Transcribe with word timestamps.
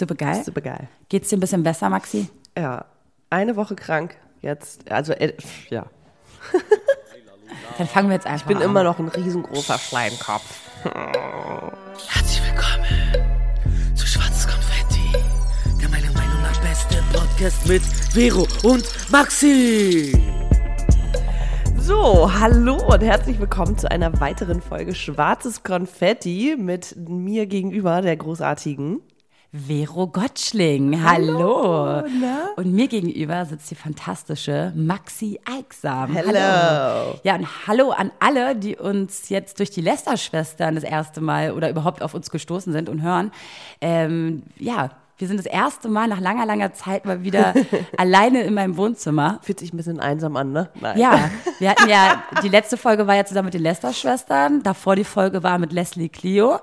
Super 0.00 0.14
geil. 0.14 0.42
Super 0.42 0.62
geil. 0.62 0.88
Geht's 1.10 1.28
dir 1.28 1.36
ein 1.36 1.40
bisschen 1.40 1.62
besser, 1.62 1.90
Maxi? 1.90 2.26
Ja, 2.56 2.86
eine 3.28 3.54
Woche 3.54 3.76
krank 3.76 4.16
jetzt. 4.40 4.90
Also, 4.90 5.12
äh, 5.12 5.34
ja. 5.68 5.84
Dann 7.76 7.86
fangen 7.86 8.08
wir 8.08 8.14
jetzt 8.14 8.26
einfach 8.26 8.40
Ich 8.40 8.46
bin 8.46 8.56
an. 8.56 8.62
immer 8.62 8.82
noch 8.82 8.98
ein 8.98 9.08
riesengroßer 9.08 9.76
Schleimkopf. 9.76 10.58
Herzlich 12.08 12.40
willkommen 12.48 13.94
zu 13.94 14.06
Schwarzes 14.06 14.48
Konfetti, 14.48 15.12
der 15.82 15.88
meiner 15.90 16.10
Meinung 16.12 16.40
nach 16.44 16.58
beste 16.62 16.96
Podcast 17.12 17.66
mit 17.68 17.82
Vero 17.82 18.46
und 18.62 18.84
Maxi. 19.10 20.16
So, 21.76 22.32
hallo 22.40 22.76
und 22.86 23.02
herzlich 23.02 23.38
willkommen 23.38 23.76
zu 23.76 23.90
einer 23.90 24.18
weiteren 24.18 24.62
Folge 24.62 24.94
Schwarzes 24.94 25.62
Konfetti 25.62 26.56
mit 26.58 26.96
mir 27.06 27.44
gegenüber, 27.44 28.00
der 28.00 28.16
großartigen. 28.16 29.02
Vero 29.52 30.06
Gottschling. 30.06 31.02
Hallo. 31.02 32.02
na? 32.20 32.50
Und 32.54 32.72
mir 32.72 32.86
gegenüber 32.86 33.44
sitzt 33.44 33.68
die 33.68 33.74
fantastische 33.74 34.72
Maxi 34.76 35.40
Eiksam. 35.44 36.14
Hello. 36.14 37.18
Ja, 37.24 37.34
und 37.34 37.48
hallo 37.66 37.90
an 37.90 38.12
alle, 38.20 38.54
die 38.54 38.76
uns 38.76 39.28
jetzt 39.28 39.58
durch 39.58 39.70
die 39.70 39.80
Lester-Schwestern 39.80 40.76
das 40.76 40.84
erste 40.84 41.20
Mal 41.20 41.50
oder 41.50 41.68
überhaupt 41.68 42.00
auf 42.00 42.14
uns 42.14 42.30
gestoßen 42.30 42.72
sind 42.72 42.88
und 42.88 43.02
hören. 43.02 43.32
Ähm, 43.80 44.44
ja, 44.56 44.90
wir 45.18 45.26
sind 45.26 45.38
das 45.38 45.46
erste 45.46 45.88
Mal 45.88 46.06
nach 46.06 46.20
langer, 46.20 46.46
langer 46.46 46.72
Zeit 46.72 47.04
mal 47.04 47.24
wieder 47.24 47.52
alleine 47.98 48.42
in 48.42 48.54
meinem 48.54 48.76
Wohnzimmer. 48.76 49.40
Fühlt 49.42 49.58
sich 49.58 49.72
ein 49.74 49.76
bisschen 49.76 49.98
einsam 49.98 50.36
an, 50.36 50.52
ne? 50.52 50.70
Nein. 50.80 50.96
Ja, 50.96 51.28
wir 51.58 51.70
hatten 51.70 51.88
ja, 51.88 52.22
die 52.44 52.48
letzte 52.48 52.76
Folge 52.76 53.08
war 53.08 53.16
ja 53.16 53.24
zusammen 53.24 53.46
mit 53.46 53.54
den 53.54 53.62
Lester-Schwestern, 53.62 54.62
davor 54.62 54.94
die 54.94 55.02
Folge 55.02 55.42
war 55.42 55.58
mit 55.58 55.72
Leslie 55.72 56.08
Clio 56.08 56.60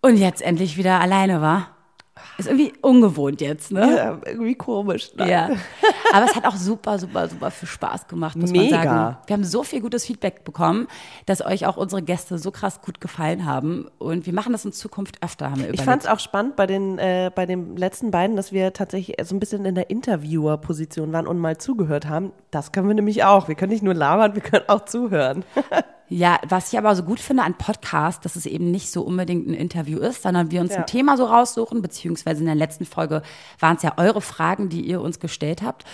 und 0.00 0.16
jetzt 0.16 0.42
endlich 0.42 0.76
wieder 0.76 1.00
alleine 1.00 1.40
war. 1.40 1.74
Ist 2.38 2.46
irgendwie 2.48 2.72
ungewohnt 2.82 3.40
jetzt, 3.40 3.72
ne? 3.72 3.96
Ja, 3.96 4.18
irgendwie 4.26 4.54
komisch. 4.54 5.10
Nein. 5.16 5.28
Ja. 5.28 5.50
Aber 6.12 6.24
es 6.26 6.34
hat 6.34 6.46
auch 6.46 6.56
super, 6.56 6.98
super, 6.98 7.28
super 7.28 7.50
viel 7.50 7.68
Spaß 7.68 8.08
gemacht, 8.08 8.36
muss 8.36 8.50
Mega. 8.50 8.76
man 8.76 8.84
sagen. 8.84 9.16
Wir 9.26 9.34
haben 9.34 9.44
so 9.44 9.62
viel 9.62 9.80
gutes 9.80 10.04
Feedback 10.06 10.44
bekommen, 10.44 10.86
dass 11.26 11.44
euch 11.44 11.66
auch 11.66 11.76
unsere 11.76 12.02
Gäste 12.02 12.38
so 12.38 12.50
krass 12.50 12.80
gut 12.80 13.00
gefallen 13.00 13.44
haben. 13.44 13.86
Und 13.98 14.26
wir 14.26 14.32
machen 14.32 14.52
das 14.52 14.64
in 14.64 14.72
Zukunft 14.72 15.22
öfter, 15.22 15.46
haben 15.50 15.56
wir 15.60 15.64
Ich 15.64 15.74
überlegt. 15.74 15.84
fand 15.84 16.02
es 16.04 16.08
auch 16.08 16.18
spannend 16.20 16.56
bei 16.56 16.66
den, 16.66 16.98
äh, 16.98 17.30
bei 17.34 17.46
den 17.46 17.76
letzten 17.76 18.10
beiden, 18.10 18.36
dass 18.36 18.52
wir 18.52 18.72
tatsächlich 18.72 19.16
so 19.26 19.34
ein 19.34 19.40
bisschen 19.40 19.64
in 19.64 19.74
der 19.74 19.90
Interviewer-Position 19.90 21.12
waren 21.12 21.26
und 21.26 21.38
mal 21.38 21.58
zugehört 21.58 22.06
haben. 22.08 22.32
Das 22.50 22.72
können 22.72 22.88
wir 22.88 22.94
nämlich 22.94 23.24
auch. 23.24 23.48
Wir 23.48 23.54
können 23.54 23.72
nicht 23.72 23.82
nur 23.82 23.94
labern, 23.94 24.34
wir 24.34 24.42
können 24.42 24.64
auch 24.68 24.84
zuhören. 24.84 25.44
Ja, 26.10 26.40
was 26.48 26.72
ich 26.72 26.78
aber 26.78 26.96
so 26.96 27.02
gut 27.02 27.20
finde 27.20 27.42
an 27.42 27.54
Podcasts, 27.54 28.22
dass 28.22 28.34
es 28.36 28.46
eben 28.46 28.70
nicht 28.70 28.90
so 28.90 29.02
unbedingt 29.02 29.46
ein 29.46 29.54
Interview 29.54 29.98
ist, 29.98 30.22
sondern 30.22 30.50
wir 30.50 30.60
uns 30.62 30.72
Ja. 30.72 30.78
ein 30.78 30.86
Thema 30.86 31.16
so 31.16 31.26
raussuchen, 31.26 31.82
beziehungsweise 31.82 32.40
in 32.40 32.46
der 32.46 32.54
letzten 32.54 32.86
Folge 32.86 33.22
waren 33.60 33.76
es 33.76 33.82
ja 33.82 33.92
eure 33.98 34.22
Fragen, 34.22 34.68
die 34.70 34.80
ihr 34.80 35.00
uns 35.02 35.20
gestellt 35.20 35.62
habt. 35.62 35.84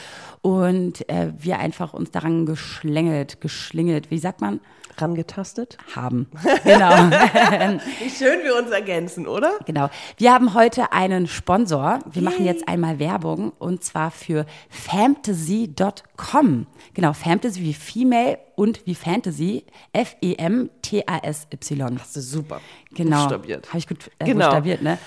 Und 0.40 1.08
äh, 1.08 1.32
wir 1.38 1.58
einfach 1.58 1.94
uns 1.94 2.10
daran 2.12 2.46
geschlängelt, 2.46 3.40
geschlingelt, 3.40 4.10
wie 4.10 4.18
sagt 4.18 4.40
man, 4.40 4.60
Rangetastet. 4.98 5.76
haben. 5.94 6.28
Genau. 6.64 6.90
Wie 8.00 8.10
schön 8.10 8.40
wir 8.44 8.56
uns 8.56 8.70
ergänzen, 8.70 9.26
oder? 9.26 9.52
Genau. 9.66 9.88
Wir 10.16 10.32
haben 10.32 10.54
heute 10.54 10.92
einen 10.92 11.26
Sponsor. 11.26 11.98
Wir 12.10 12.22
machen 12.22 12.44
jetzt 12.44 12.68
einmal 12.68 12.98
Werbung 12.98 13.52
und 13.58 13.84
zwar 13.84 14.10
für 14.10 14.46
fantasy.com. 14.70 16.66
Genau, 16.94 17.12
Fantasy 17.12 17.60
wie 17.62 17.74
Female 17.74 18.38
und 18.56 18.86
wie 18.86 18.94
Fantasy. 18.94 19.64
F-E-M-T-A-S-Y. 19.92 21.96
Das 21.96 22.16
ist 22.16 22.30
super. 22.30 22.60
Genau. 22.94 23.30
Habe 23.30 23.60
ich 23.76 23.88
gut 23.88 24.10
äh, 24.18 24.24
Genau. 24.26 24.46
buchstabiert, 24.46 24.82
ne? 24.82 24.98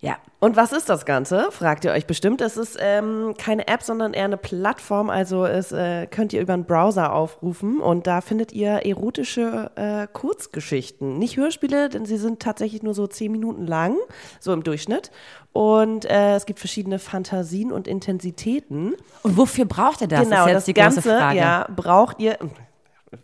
Ja. 0.00 0.16
Und 0.38 0.54
was 0.54 0.72
ist 0.72 0.88
das 0.88 1.04
Ganze? 1.04 1.50
Fragt 1.50 1.84
ihr 1.84 1.90
euch 1.90 2.06
bestimmt. 2.06 2.40
Es 2.40 2.56
ist 2.56 2.78
ähm, 2.80 3.34
keine 3.36 3.66
App, 3.66 3.82
sondern 3.82 4.14
eher 4.14 4.26
eine 4.26 4.36
Plattform. 4.36 5.10
Also 5.10 5.44
es 5.44 5.72
äh, 5.72 6.06
könnt 6.06 6.32
ihr 6.32 6.40
über 6.40 6.52
einen 6.52 6.66
Browser 6.66 7.12
aufrufen 7.12 7.80
und 7.80 8.06
da 8.06 8.20
findet 8.20 8.52
ihr 8.52 8.86
erotische 8.86 9.72
äh, 9.74 10.06
Kurzgeschichten. 10.12 11.18
Nicht 11.18 11.36
Hörspiele, 11.36 11.88
denn 11.88 12.06
sie 12.06 12.16
sind 12.16 12.40
tatsächlich 12.40 12.84
nur 12.84 12.94
so 12.94 13.08
zehn 13.08 13.32
Minuten 13.32 13.66
lang, 13.66 13.96
so 14.38 14.52
im 14.52 14.62
Durchschnitt. 14.62 15.10
Und 15.52 16.04
äh, 16.04 16.36
es 16.36 16.46
gibt 16.46 16.60
verschiedene 16.60 17.00
Fantasien 17.00 17.72
und 17.72 17.88
Intensitäten. 17.88 18.94
Und 19.24 19.36
wofür 19.36 19.64
braucht 19.64 20.02
ihr 20.02 20.08
das? 20.08 20.22
genau, 20.22 20.42
ist 20.42 20.46
jetzt 20.46 20.56
das 20.56 20.64
die 20.66 20.74
Ganze 20.74 21.00
große 21.00 21.18
Frage. 21.18 21.38
ja, 21.38 21.66
braucht 21.74 22.20
ihr, 22.20 22.38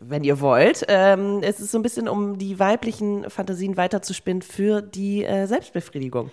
wenn 0.00 0.24
ihr 0.24 0.40
wollt. 0.40 0.84
Ähm, 0.88 1.38
es 1.42 1.60
ist 1.60 1.70
so 1.70 1.78
ein 1.78 1.82
bisschen, 1.82 2.08
um 2.08 2.36
die 2.38 2.58
weiblichen 2.58 3.30
Fantasien 3.30 3.76
weiterzuspinnen 3.76 4.42
für 4.42 4.82
die 4.82 5.24
äh, 5.24 5.46
Selbstbefriedigung. 5.46 6.32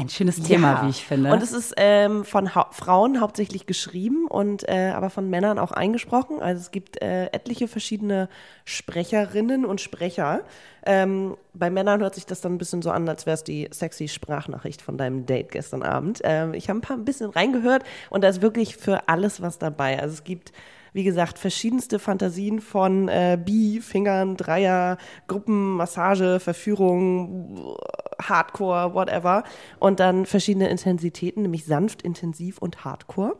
Ein 0.00 0.08
schönes 0.08 0.40
Thema, 0.40 0.74
Ja. 0.74 0.84
wie 0.84 0.90
ich 0.90 1.04
finde. 1.04 1.32
Und 1.32 1.42
es 1.42 1.50
ist 1.52 1.74
ähm, 1.76 2.24
von 2.24 2.54
Hau 2.54 2.66
Frauen 2.70 3.20
hauptsächlich 3.20 3.66
geschrieben 3.66 4.26
und 4.28 4.68
äh, 4.68 4.92
aber 4.94 5.10
von 5.10 5.28
Männern 5.28 5.58
auch 5.58 5.72
eingesprochen. 5.72 6.40
Also 6.40 6.60
es 6.60 6.70
gibt 6.70 7.02
äh, 7.02 7.26
etliche 7.32 7.66
verschiedene 7.66 8.28
Sprecherinnen 8.64 9.64
und 9.64 9.80
Sprecher. 9.80 10.42
Ähm, 10.86 11.36
bei 11.52 11.68
Männern 11.68 12.00
hört 12.00 12.14
sich 12.14 12.26
das 12.26 12.40
dann 12.40 12.54
ein 12.54 12.58
bisschen 12.58 12.80
so 12.80 12.92
an, 12.92 13.08
als 13.08 13.26
wäre 13.26 13.34
es 13.34 13.42
die 13.42 13.68
sexy 13.72 14.06
Sprachnachricht 14.06 14.80
von 14.82 14.96
deinem 14.96 15.26
Date 15.26 15.50
gestern 15.50 15.82
Abend. 15.82 16.20
Ähm, 16.22 16.54
ich 16.54 16.68
habe 16.68 16.78
ein 16.78 16.82
paar 16.82 16.96
ein 16.96 17.04
bisschen 17.04 17.30
reingehört 17.30 17.82
und 18.10 18.22
da 18.22 18.28
ist 18.28 18.40
wirklich 18.40 18.76
für 18.76 19.08
alles 19.08 19.42
was 19.42 19.58
dabei. 19.58 20.00
Also 20.00 20.14
es 20.14 20.22
gibt 20.24 20.52
wie 20.94 21.04
gesagt, 21.04 21.38
verschiedenste 21.38 21.98
Fantasien 21.98 22.60
von 22.60 23.08
äh, 23.08 23.38
Bi, 23.40 23.80
Fingern, 23.82 24.38
Dreier, 24.38 24.96
Gruppen, 25.28 25.74
Massage, 25.74 26.40
Verführung, 26.40 27.76
Hardcore, 28.22 28.94
whatever. 28.94 29.44
Und 29.78 30.00
dann 30.00 30.26
verschiedene 30.26 30.68
Intensitäten, 30.68 31.42
nämlich 31.42 31.64
sanft, 31.64 32.02
intensiv 32.02 32.58
und 32.58 32.84
Hardcore. 32.84 33.36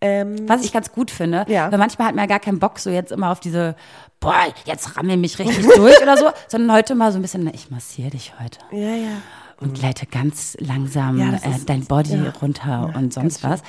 Ähm, 0.00 0.48
Was 0.48 0.64
ich 0.64 0.72
ganz 0.72 0.90
gut 0.90 1.10
finde, 1.12 1.44
Ja. 1.48 1.70
weil 1.70 1.78
manchmal 1.78 2.08
hat 2.08 2.14
man 2.16 2.24
ja 2.24 2.28
gar 2.28 2.40
keinen 2.40 2.58
Bock, 2.58 2.80
so 2.80 2.90
jetzt 2.90 3.12
immer 3.12 3.30
auf 3.30 3.38
diese, 3.38 3.76
boah, 4.18 4.34
jetzt 4.64 4.96
rammel 4.96 5.16
mich 5.16 5.38
richtig 5.38 5.64
durch 5.76 6.02
oder 6.02 6.16
so, 6.16 6.30
sondern 6.48 6.76
heute 6.76 6.96
mal 6.96 7.12
so 7.12 7.18
ein 7.18 7.22
bisschen, 7.22 7.44
na, 7.44 7.52
ich 7.54 7.70
massiere 7.70 8.10
dich 8.10 8.32
heute. 8.40 8.58
ja, 8.72 8.94
ja. 8.96 9.08
Und 9.62 9.80
leite 9.80 10.06
ganz 10.06 10.56
langsam 10.60 11.18
Ja, 11.18 11.34
äh, 11.34 11.58
dein 11.66 11.84
Body 11.84 12.14
ja. 12.16 12.30
runter 12.40 12.92
und 12.96 13.12
sonst 13.12 13.42
was. 13.44 13.62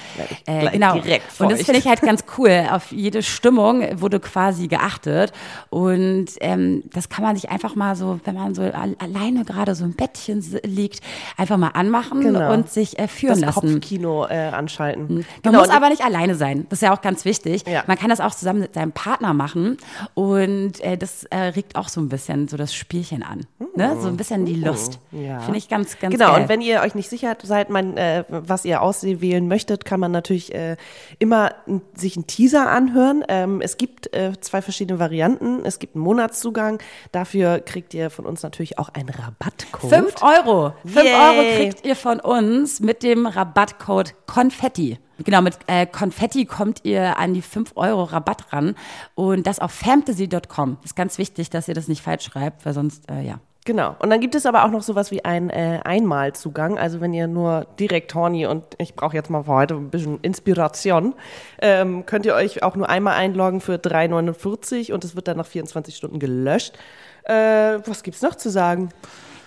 Äh, 0.45 0.69
genau. 0.71 0.93
direkt 0.99 1.39
und 1.39 1.51
das 1.51 1.61
finde 1.63 1.79
ich 1.79 1.87
halt 1.87 2.01
ganz 2.01 2.23
cool. 2.37 2.67
Auf 2.71 2.91
jede 2.91 3.23
Stimmung 3.23 3.83
wurde 4.01 4.19
quasi 4.19 4.67
geachtet. 4.67 5.31
Und 5.69 6.27
ähm, 6.41 6.83
das 6.93 7.09
kann 7.09 7.23
man 7.23 7.35
sich 7.35 7.49
einfach 7.49 7.75
mal 7.75 7.95
so, 7.95 8.19
wenn 8.25 8.35
man 8.35 8.53
so 8.55 8.61
al 8.63 8.95
alleine 8.99 9.43
gerade 9.45 9.75
so 9.75 9.85
im 9.85 9.93
Bettchen 9.93 10.43
liegt, 10.63 11.01
einfach 11.37 11.57
mal 11.57 11.69
anmachen 11.69 12.21
Genau. 12.21 12.53
und 12.53 12.69
sich 12.69 12.97
äh, 12.99 13.07
führen 13.07 13.41
Das 13.41 13.55
lassen. 13.55 13.73
Kopfkino 13.73 14.25
äh, 14.27 14.49
anschalten. 14.49 15.15
Man 15.15 15.25
Genau, 15.43 15.59
muss 15.59 15.69
aber 15.69 15.89
nicht 15.89 16.03
alleine 16.03 16.35
sein. 16.35 16.65
Das 16.69 16.77
ist 16.77 16.83
ja 16.83 16.93
auch 16.95 17.01
ganz 17.01 17.25
wichtig. 17.25 17.63
Ja. 17.67 17.83
Man 17.87 17.97
kann 17.97 18.09
das 18.09 18.19
auch 18.19 18.33
zusammen 18.33 18.59
mit 18.59 18.73
seinem 18.73 18.91
Partner 18.91 19.33
machen. 19.33 19.77
Und 20.13 20.79
äh, 20.81 20.97
das 20.97 21.23
äh, 21.25 21.37
regt 21.37 21.75
auch 21.75 21.89
so 21.89 21.99
ein 22.01 22.09
bisschen 22.09 22.47
so 22.47 22.57
das 22.57 22.73
Spielchen 22.73 23.23
an. 23.23 23.45
Ne? 23.75 23.97
So 23.99 24.07
ein 24.07 24.17
bisschen 24.17 24.45
die 24.45 24.55
Lust. 24.55 24.99
Ja. 25.11 25.39
Finde 25.39 25.57
ich 25.57 25.67
ganz, 25.69 25.82
ganz 25.99 26.13
Genau, 26.13 26.31
geil. 26.33 26.41
und 26.43 26.49
wenn 26.49 26.61
ihr 26.61 26.81
euch 26.81 26.95
nicht 26.95 27.09
sicher 27.09 27.35
seid, 27.43 27.69
mein, 27.69 27.97
äh, 27.97 28.23
was 28.29 28.65
ihr 28.65 28.81
auswählen 28.81 29.47
möchtet, 29.47 29.85
kann 29.85 29.99
man 29.99 30.11
natürlich 30.11 30.53
äh, 30.53 30.77
immer 31.19 31.51
sich 31.95 32.15
einen 32.15 32.27
Teaser 32.27 32.69
anhören. 32.69 33.23
Ähm, 33.27 33.61
es 33.61 33.77
gibt 33.77 34.13
äh, 34.13 34.33
zwei 34.41 34.61
verschiedene 34.61 34.99
Varianten. 34.99 35.65
Es 35.65 35.79
gibt 35.79 35.95
einen 35.95 36.03
Monatszugang. 36.03 36.79
Dafür 37.11 37.59
kriegt 37.59 37.93
ihr 37.93 38.09
von 38.09 38.25
uns 38.25 38.43
natürlich 38.43 38.79
auch 38.79 38.89
einen 38.89 39.09
Rabattcode. 39.09 39.89
5 39.89 40.15
Euro. 40.21 40.73
5 40.85 40.95
Yay. 40.95 41.13
Euro 41.13 41.57
kriegt 41.57 41.85
ihr 41.85 41.95
von 41.95 42.19
uns 42.19 42.79
mit 42.79 43.03
dem 43.03 43.25
Rabattcode 43.25 44.15
Konfetti. 44.25 44.97
Genau, 45.25 45.41
mit 45.41 45.57
äh, 45.67 45.85
Konfetti 45.85 46.45
kommt 46.45 46.79
ihr 46.83 47.17
an 47.19 47.33
die 47.35 47.43
5 47.43 47.73
Euro 47.75 48.03
Rabatt 48.03 48.51
ran. 48.51 48.75
Und 49.15 49.45
das 49.45 49.59
auf 49.59 49.71
fantasy.com. 49.71 50.77
Ist 50.83 50.95
ganz 50.95 51.17
wichtig, 51.17 51.49
dass 51.49 51.67
ihr 51.67 51.75
das 51.75 51.87
nicht 51.87 52.01
falsch 52.01 52.25
schreibt, 52.25 52.65
weil 52.65 52.73
sonst, 52.73 53.09
äh, 53.11 53.21
ja. 53.21 53.39
Genau. 53.65 53.95
Und 53.99 54.09
dann 54.09 54.19
gibt 54.19 54.35
es 54.35 54.45
aber 54.45 54.65
auch 54.65 54.71
noch 54.71 54.81
sowas 54.81 55.09
wie 55.11 55.23
einen 55.23 55.49
äh, 55.49 55.79
Einmalzugang. 55.85 56.77
Also 56.77 56.99
wenn 56.99 57.13
ihr 57.13 57.27
nur 57.27 57.65
direkt 57.79 58.13
horny 58.13 58.45
und 58.45 58.63
ich 58.77 58.93
brauche 58.93 59.15
jetzt 59.15 59.29
mal 59.29 59.43
für 59.43 59.53
heute 59.53 59.75
ein 59.75 59.89
bisschen 59.89 60.19
Inspiration, 60.21 61.15
ähm, 61.61 62.05
könnt 62.05 62.25
ihr 62.25 62.35
euch 62.35 62.61
auch 62.61 62.75
nur 62.75 62.89
einmal 62.89 63.15
einloggen 63.15 63.61
für 63.61 63.75
3,49 63.75 64.91
und 64.91 65.05
es 65.05 65.15
wird 65.15 65.29
dann 65.29 65.37
nach 65.37 65.45
24 65.45 65.95
Stunden 65.95 66.19
gelöscht. 66.19 66.77
Äh, 67.23 67.79
was 67.85 68.03
gibt's 68.03 68.21
noch 68.21 68.35
zu 68.35 68.49
sagen? 68.49 68.89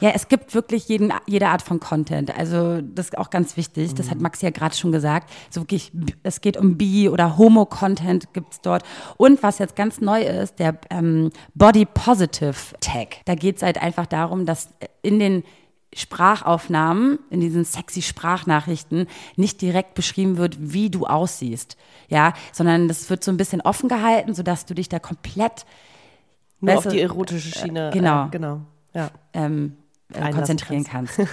Ja, 0.01 0.11
es 0.11 0.29
gibt 0.29 0.55
wirklich 0.55 0.89
jeden, 0.89 1.13
jede 1.27 1.49
Art 1.49 1.63
von 1.63 1.81
Content. 1.81 2.37
Also 2.37 2.83
das 2.83 3.07
ist 3.07 3.19
auch 3.19 3.31
ganz 3.31 3.57
wichtig. 3.57 3.95
Das 3.95 4.11
hat 4.11 4.21
Maxi 4.21 4.45
ja 4.45 4.51
gerade 4.51 4.77
schon 4.77 4.93
gesagt. 4.93 5.31
So 5.51 5.63
wirklich, 5.63 5.91
es 6.23 6.41
geht 6.41 6.57
um 6.57 6.77
Bi- 6.77 7.09
oder 7.09 7.39
Homo-Content 7.39 8.33
gibt's 8.35 8.61
dort. 8.61 8.83
Und 9.17 9.43
was 9.43 9.59
jetzt 9.59 9.75
ganz 9.75 10.01
neu 10.01 10.23
ist, 10.23 10.59
der 10.59 10.79
ähm, 10.91 11.31
Body 11.55 11.87
Positive 11.87 12.55
Tag. 12.81 13.19
Da 13.25 13.35
geht's 13.35 13.63
halt 13.63 13.81
einfach 13.81 14.07
darum, 14.07 14.45
dass 14.45 14.69
in 15.03 15.19
den 15.19 15.45
Sprachaufnahmen, 15.95 17.19
in 17.31 17.41
diesen 17.41 17.65
sexy 17.65 18.03
Sprachnachrichten 18.03 19.07
nicht 19.37 19.63
direkt 19.63 19.95
beschrieben 19.95 20.37
wird, 20.37 20.57
wie 20.61 20.91
du 20.91 21.07
aussiehst. 21.07 21.79
Ja, 22.09 22.35
sondern 22.53 22.87
das 22.87 23.09
wird 23.09 23.25
so 23.25 23.31
ein 23.31 23.39
bisschen 23.39 23.63
offen 23.63 23.89
gehalten, 23.89 24.35
sodass 24.35 24.67
du 24.67 24.75
dich 24.75 24.91
da 24.91 24.99
komplett 24.99 25.65
Nur 26.61 26.75
Weißt 26.75 26.87
auf 26.87 26.93
die 26.93 27.01
erotische 27.01 27.59
Schiene. 27.59 27.91
genau. 27.95 28.27
Äh, 28.27 28.31
genau. 28.31 28.61
Ja. 28.95 29.11
ähm, 29.33 29.77
äh, 30.13 30.31
konzentrieren 30.33 30.85
kannst. 30.85 31.21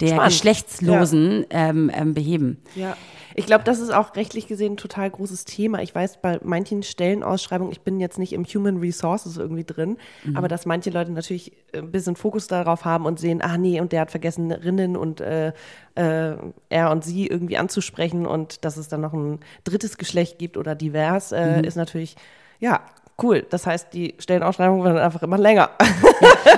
der 0.00 0.08
Spannend. 0.08 0.26
Geschlechtslosen 0.26 1.46
ähm, 1.50 1.90
ähm, 1.94 2.14
beheben. 2.14 2.62
Ja. 2.74 2.96
Ich 3.38 3.44
glaube, 3.44 3.64
das 3.64 3.80
ist 3.80 3.92
auch 3.92 4.16
rechtlich 4.16 4.46
gesehen 4.46 4.72
ein 4.72 4.76
total 4.78 5.10
großes 5.10 5.44
Thema. 5.44 5.82
Ich 5.82 5.94
weiß, 5.94 6.22
bei 6.22 6.40
manchen 6.42 6.82
Stellenausschreibungen, 6.82 7.70
ich 7.70 7.82
bin 7.82 8.00
jetzt 8.00 8.18
nicht 8.18 8.32
im 8.32 8.46
Human 8.46 8.78
Resources 8.78 9.36
irgendwie 9.36 9.64
drin, 9.64 9.98
aber 10.34 10.48
dass 10.48 10.64
manche 10.64 10.88
Leute 10.88 11.12
natürlich 11.12 11.52
ein 11.74 11.92
bisschen 11.92 12.16
Fokus 12.16 12.46
darauf 12.46 12.86
haben 12.86 13.04
und 13.04 13.20
sehen, 13.20 13.42
ah 13.42 13.58
nee, 13.58 13.78
und 13.78 13.92
der 13.92 14.00
hat 14.00 14.10
vergessen, 14.10 14.50
Rinnen 14.52 14.96
und 14.96 15.20
äh, 15.20 15.52
äh, 15.96 16.36
er 16.70 16.90
und 16.90 17.04
sie 17.04 17.26
irgendwie 17.26 17.58
anzusprechen 17.58 18.24
und 18.24 18.64
dass 18.64 18.78
es 18.78 18.88
dann 18.88 19.02
noch 19.02 19.12
ein 19.12 19.40
drittes 19.64 19.98
Geschlecht 19.98 20.38
gibt 20.38 20.56
oder 20.56 20.74
divers, 20.74 21.32
äh, 21.32 21.60
ist 21.60 21.76
natürlich, 21.76 22.16
ja, 22.58 22.80
cool. 23.22 23.46
Das 23.50 23.66
heißt, 23.66 23.92
die 23.94 24.14
Stellenausschreibungen 24.18 24.84
werden 24.84 24.98
einfach 24.98 25.22
immer 25.22 25.38
länger. 25.38 25.70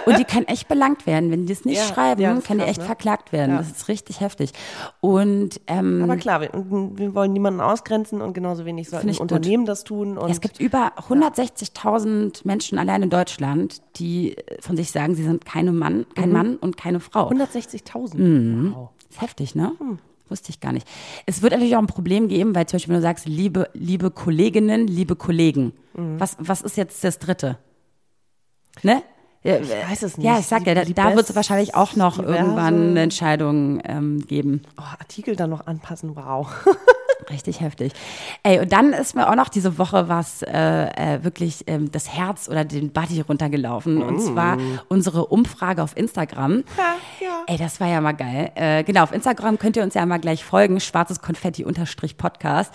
Und 0.06 0.18
die 0.18 0.24
kann 0.24 0.44
echt 0.44 0.68
belangt 0.68 1.06
werden. 1.06 1.30
Wenn 1.30 1.46
die 1.46 1.52
das 1.54 1.64
nicht 1.64 1.78
Ja, 1.78 1.84
schreiben, 1.84 2.20
ja, 2.20 2.34
kann 2.40 2.58
die 2.58 2.64
echt 2.64 2.80
ne? 2.80 2.84
verklagt 2.86 3.32
werden. 3.32 3.52
Ja. 3.52 3.58
Das 3.58 3.70
ist 3.70 3.88
richtig 3.88 4.20
heftig. 4.20 4.52
Und 5.00 5.60
ähm, 5.66 6.02
aber 6.02 6.16
klar, 6.16 6.40
wir, 6.40 6.50
wir 6.52 7.14
wollen 7.14 7.32
niemanden 7.32 7.60
ausgrenzen 7.60 8.20
und 8.20 8.32
genauso 8.32 8.64
wenig 8.64 8.88
sollten 8.88 9.08
ich 9.08 9.18
gut. 9.18 9.30
Unternehmen 9.32 9.66
das 9.66 9.84
tun. 9.84 10.18
Es 10.28 10.40
gibt 10.40 10.58
über 10.60 10.92
160.000 11.08 12.40
Menschen 12.44 12.78
allein 12.78 13.02
in 13.02 13.10
Deutschland, 13.10 13.80
die 13.96 14.36
äh, 14.36 14.60
von 14.60 14.76
sich 14.76 14.90
sagen, 14.90 15.14
sie 15.14 15.24
sind 15.24 15.44
keine 15.44 15.72
Mann, 15.72 15.98
Mhm. 15.98 16.14
kein 16.14 16.32
Mann 16.32 16.56
und 16.56 16.76
keine 16.76 17.00
Frau. 17.00 17.30
160.000. 17.30 18.74
Wow. 18.74 18.88
ist 19.10 19.20
heftig, 19.20 19.54
ne? 19.54 19.72
Wusste 20.28 20.50
ich 20.50 20.60
gar 20.60 20.72
nicht. 20.72 20.86
Es 21.24 21.40
wird 21.42 21.52
natürlich 21.52 21.74
auch 21.74 21.80
ein 21.80 21.86
Problem 21.86 22.28
geben, 22.28 22.54
weil 22.54 22.66
zum 22.66 22.76
Beispiel, 22.76 22.92
wenn 22.94 23.00
du 23.00 23.06
sagst, 23.06 23.26
liebe, 23.26 23.70
liebe 23.72 24.10
Kolleginnen, 24.10 24.86
liebe 24.86 25.16
Kollegen, 25.16 25.72
Mhm. 25.98 26.20
was, 26.20 26.36
was 26.38 26.62
ist 26.62 26.76
jetzt 26.76 27.02
das 27.04 27.18
Dritte? 27.18 27.58
Ne? 28.82 29.02
Ich 29.42 29.52
weiß 29.52 30.02
es 30.02 30.16
nicht. 30.18 30.26
Ja, 30.26 30.38
ich 30.38 30.46
sag 30.46 30.66
ja, 30.66 30.74
da, 30.74 30.80
Die- 30.82 30.88
die 30.88 30.94
da 30.94 31.14
wird 31.14 31.28
es 31.30 31.34
wahrscheinlich 31.36 31.74
auch 31.74 31.94
noch 31.96 32.18
irgendwann 32.18 32.90
eine 32.90 33.02
Entscheidung 33.02 33.80
ähm, 33.84 34.26
geben. 34.26 34.62
Oh, 34.78 34.82
Artikel 34.98 35.36
dann 35.36 35.50
noch 35.50 35.66
anpassen, 35.66 36.16
wow. 36.16 36.48
Richtig 37.30 37.60
heftig. 37.60 37.92
Ey, 38.42 38.58
und 38.58 38.72
dann 38.72 38.92
ist 38.92 39.14
mir 39.14 39.28
auch 39.30 39.34
noch 39.34 39.48
diese 39.50 39.76
Woche 39.78 40.08
was 40.08 40.42
äh, 40.42 40.52
äh, 41.16 41.24
wirklich 41.24 41.64
ähm, 41.66 41.90
das 41.92 42.08
Herz 42.12 42.48
oder 42.48 42.64
den 42.64 42.90
Body 42.92 43.20
runtergelaufen. 43.20 44.02
Und 44.02 44.18
zwar 44.20 44.56
unsere 44.88 45.26
Umfrage 45.26 45.82
auf 45.82 45.96
Instagram. 45.96 46.64
Ja, 46.78 46.94
ja. 47.20 47.42
Ey, 47.46 47.58
das 47.58 47.80
war 47.80 47.86
ja 47.88 48.00
mal 48.00 48.12
geil. 48.12 48.50
Äh, 48.54 48.82
genau, 48.84 49.02
auf 49.02 49.12
Instagram 49.12 49.58
könnt 49.58 49.76
ihr 49.76 49.82
uns 49.82 49.94
ja 49.94 50.04
mal 50.06 50.18
gleich 50.18 50.42
folgen, 50.44 50.80
schwarzes 50.80 51.20
Konfetti 51.20 51.64
unterstrich 51.64 52.16
Podcast. 52.16 52.72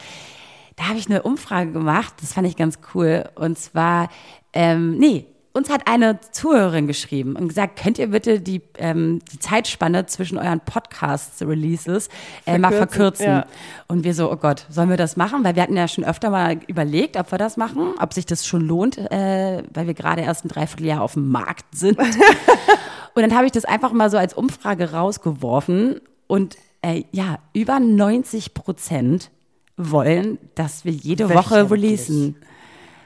Da 0.75 0.89
habe 0.89 0.97
ich 0.97 1.07
eine 1.07 1.23
Umfrage 1.23 1.71
gemacht, 1.71 2.13
das 2.21 2.33
fand 2.33 2.47
ich 2.47 2.55
ganz 2.55 2.79
cool. 2.93 3.29
Und 3.35 3.57
zwar, 3.57 4.09
ähm, 4.53 4.97
nee, 4.97 5.27
uns 5.53 5.69
hat 5.69 5.87
eine 5.87 6.19
Zuhörerin 6.31 6.87
geschrieben 6.87 7.35
und 7.35 7.47
gesagt, 7.47 7.79
könnt 7.79 7.99
ihr 7.99 8.07
bitte 8.07 8.39
die, 8.41 8.61
ähm, 8.79 9.19
die 9.31 9.37
Zeitspanne 9.37 10.07
zwischen 10.07 10.39
euren 10.39 10.59
Podcast-Releases 10.59 12.09
äh, 12.47 12.57
mal 12.57 12.71
Verkürzen, 12.71 13.25
ja. 13.27 13.45
Und 13.87 14.03
wir 14.03 14.15
so, 14.15 14.31
oh 14.31 14.35
Gott, 14.35 14.65
sollen 14.69 14.89
wir 14.89 14.97
das 14.97 15.15
machen? 15.15 15.43
Weil 15.43 15.55
wir 15.55 15.61
hatten 15.61 15.77
ja 15.77 15.87
schon 15.87 16.03
öfter 16.03 16.31
mal 16.31 16.59
überlegt, 16.65 17.17
ob 17.17 17.31
wir 17.31 17.37
das 17.37 17.55
machen, 17.55 17.93
ob 17.99 18.13
sich 18.13 18.25
das 18.25 18.47
schon 18.47 18.61
lohnt, 18.61 18.97
äh, 18.97 19.63
weil 19.71 19.85
wir 19.85 19.93
gerade 19.93 20.23
erst 20.23 20.43
ein 20.43 20.49
Dreivierteljahr 20.49 21.01
auf 21.01 21.13
dem 21.13 21.29
Markt 21.29 21.65
sind. 21.75 21.99
und 23.13 23.21
dann 23.21 23.35
habe 23.35 23.45
ich 23.45 23.51
das 23.51 23.65
einfach 23.65 23.93
mal 23.93 24.09
so 24.09 24.17
als 24.17 24.33
Umfrage 24.33 24.91
rausgeworfen 24.91 26.01
und 26.25 26.57
äh, 26.81 27.03
ja, 27.11 27.37
über 27.53 27.79
90 27.79 28.55
Prozent 28.55 29.29
wollen, 29.77 30.37
dass 30.55 30.85
wir 30.85 30.91
jede 30.91 31.29
Woche 31.33 31.69
releasen. 31.69 32.35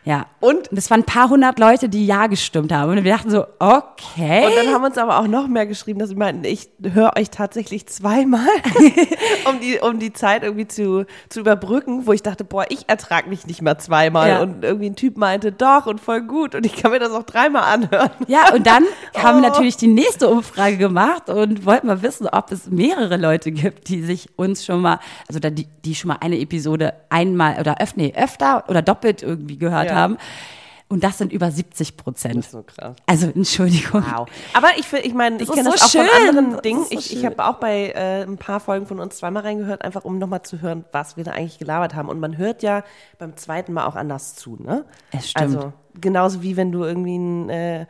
Ja. 0.07 0.25
Und? 0.39 0.69
Und 0.71 0.77
es 0.77 0.89
waren 0.89 1.01
ein 1.01 1.05
paar 1.05 1.29
hundert 1.29 1.59
Leute, 1.59 1.89
die 1.89 2.05
Ja 2.05 2.27
gestimmt 2.27 2.71
haben. 2.71 2.91
Und 2.91 3.03
wir 3.03 3.11
dachten 3.11 3.29
so, 3.29 3.45
okay. 3.59 4.45
Und 4.45 4.55
dann 4.55 4.73
haben 4.73 4.83
uns 4.83 4.97
aber 4.97 5.19
auch 5.19 5.27
noch 5.27 5.47
mehr 5.47 5.65
geschrieben, 5.65 5.99
dass 5.99 6.09
sie 6.09 6.15
meinten, 6.15 6.43
ich 6.45 6.69
höre 6.81 7.11
euch 7.17 7.29
tatsächlich 7.29 7.87
zweimal, 7.87 8.47
um, 9.49 9.59
die, 9.59 9.79
um 9.79 9.99
die 9.99 10.13
Zeit 10.13 10.43
irgendwie 10.43 10.67
zu, 10.67 11.05
zu 11.29 11.39
überbrücken, 11.41 12.05
wo 12.07 12.13
ich 12.13 12.23
dachte, 12.23 12.43
boah, 12.43 12.65
ich 12.69 12.87
ertrage 12.87 13.29
mich 13.29 13.45
nicht 13.47 13.61
mal 13.61 13.77
zweimal. 13.77 14.29
Ja. 14.29 14.41
Und 14.41 14.63
irgendwie 14.63 14.89
ein 14.89 14.95
Typ 14.95 15.17
meinte, 15.17 15.51
doch 15.51 15.85
und 15.87 15.99
voll 15.99 16.21
gut. 16.21 16.55
Und 16.55 16.65
ich 16.65 16.75
kann 16.75 16.91
mir 16.91 16.99
das 16.99 17.11
auch 17.11 17.23
dreimal 17.23 17.63
anhören. 17.63 18.11
Ja, 18.27 18.53
und 18.53 18.65
dann 18.65 18.83
haben 19.17 19.41
wir 19.41 19.47
Oh. 19.47 19.51
natürlich 19.51 19.77
die 19.77 19.87
nächste 19.87 20.27
Umfrage 20.29 20.77
gemacht 20.77 21.29
und 21.29 21.65
wollten 21.65 21.87
mal 21.87 22.01
wissen, 22.01 22.27
ob 22.27 22.51
es 22.51 22.67
mehrere 22.69 23.17
Leute 23.17 23.51
gibt, 23.51 23.87
die 23.89 24.01
sich 24.03 24.29
uns 24.37 24.65
schon 24.65 24.81
mal, 24.81 24.99
also 25.27 25.39
die, 25.39 25.67
die 25.85 25.95
schon 25.95 26.09
mal 26.09 26.17
eine 26.21 26.39
Episode 26.39 26.93
einmal 27.09 27.59
oder 27.59 27.75
öf, 27.81 27.95
nee, 27.95 28.13
öfter 28.15 28.63
oder 28.69 28.81
doppelt 28.81 29.21
irgendwie 29.23 29.57
gehört 29.57 29.87
Ja. 29.87 29.95
haben. 29.95 29.96
Und 30.89 31.03
das 31.03 31.17
sind 31.17 31.33
über 31.33 31.51
70 31.51 31.97
Prozent. 31.97 32.45
so 32.45 32.63
krass. 32.63 32.95
Also 33.07 33.27
Entschuldigung. 33.27 34.03
Wow. 34.09 34.25
Aber 34.53 34.69
ich, 34.77 34.91
ich 34.93 35.13
meine, 35.13 35.35
ich 35.35 35.41
ist 35.49 35.51
kenne 35.53 35.65
so 35.65 35.71
das 35.71 35.81
auch 35.83 35.89
schön. 35.89 36.05
von 36.05 36.27
anderen 36.29 36.51
Das 36.53 36.61
Dingen. 36.61 36.81
ist 36.83 36.89
so 36.91 36.97
ich 36.97 37.17
ich 37.17 37.25
habe 37.25 37.43
auch 37.45 37.55
bei 37.55 37.89
äh, 37.89 38.23
ein 38.23 38.37
paar 38.37 38.61
Folgen 38.61 38.85
von 38.85 39.01
uns 39.01 39.17
zweimal 39.17 39.43
reingehört, 39.43 39.81
einfach 39.81 40.05
um 40.05 40.17
nochmal 40.17 40.43
zu 40.43 40.61
hören, 40.61 40.85
was 40.93 41.17
wir 41.17 41.25
da 41.25 41.31
eigentlich 41.31 41.59
gelabert 41.59 41.93
haben. 41.93 42.07
Und 42.07 42.21
man 42.21 42.37
hört 42.37 42.63
ja 42.63 42.83
beim 43.19 43.35
zweiten 43.35 43.73
Mal 43.73 43.85
auch 43.85 43.95
anders 43.97 44.35
zu, 44.35 44.55
ne? 44.63 44.85
Es 45.11 45.29
stimmt. 45.31 45.55
Also 45.57 45.73
genauso 45.99 46.41
wie 46.41 46.55
wenn 46.55 46.71
du 46.71 46.85
irgendwie 46.85 47.17
ein, 47.17 47.49
äh, 47.49 47.79
ja 47.79 47.85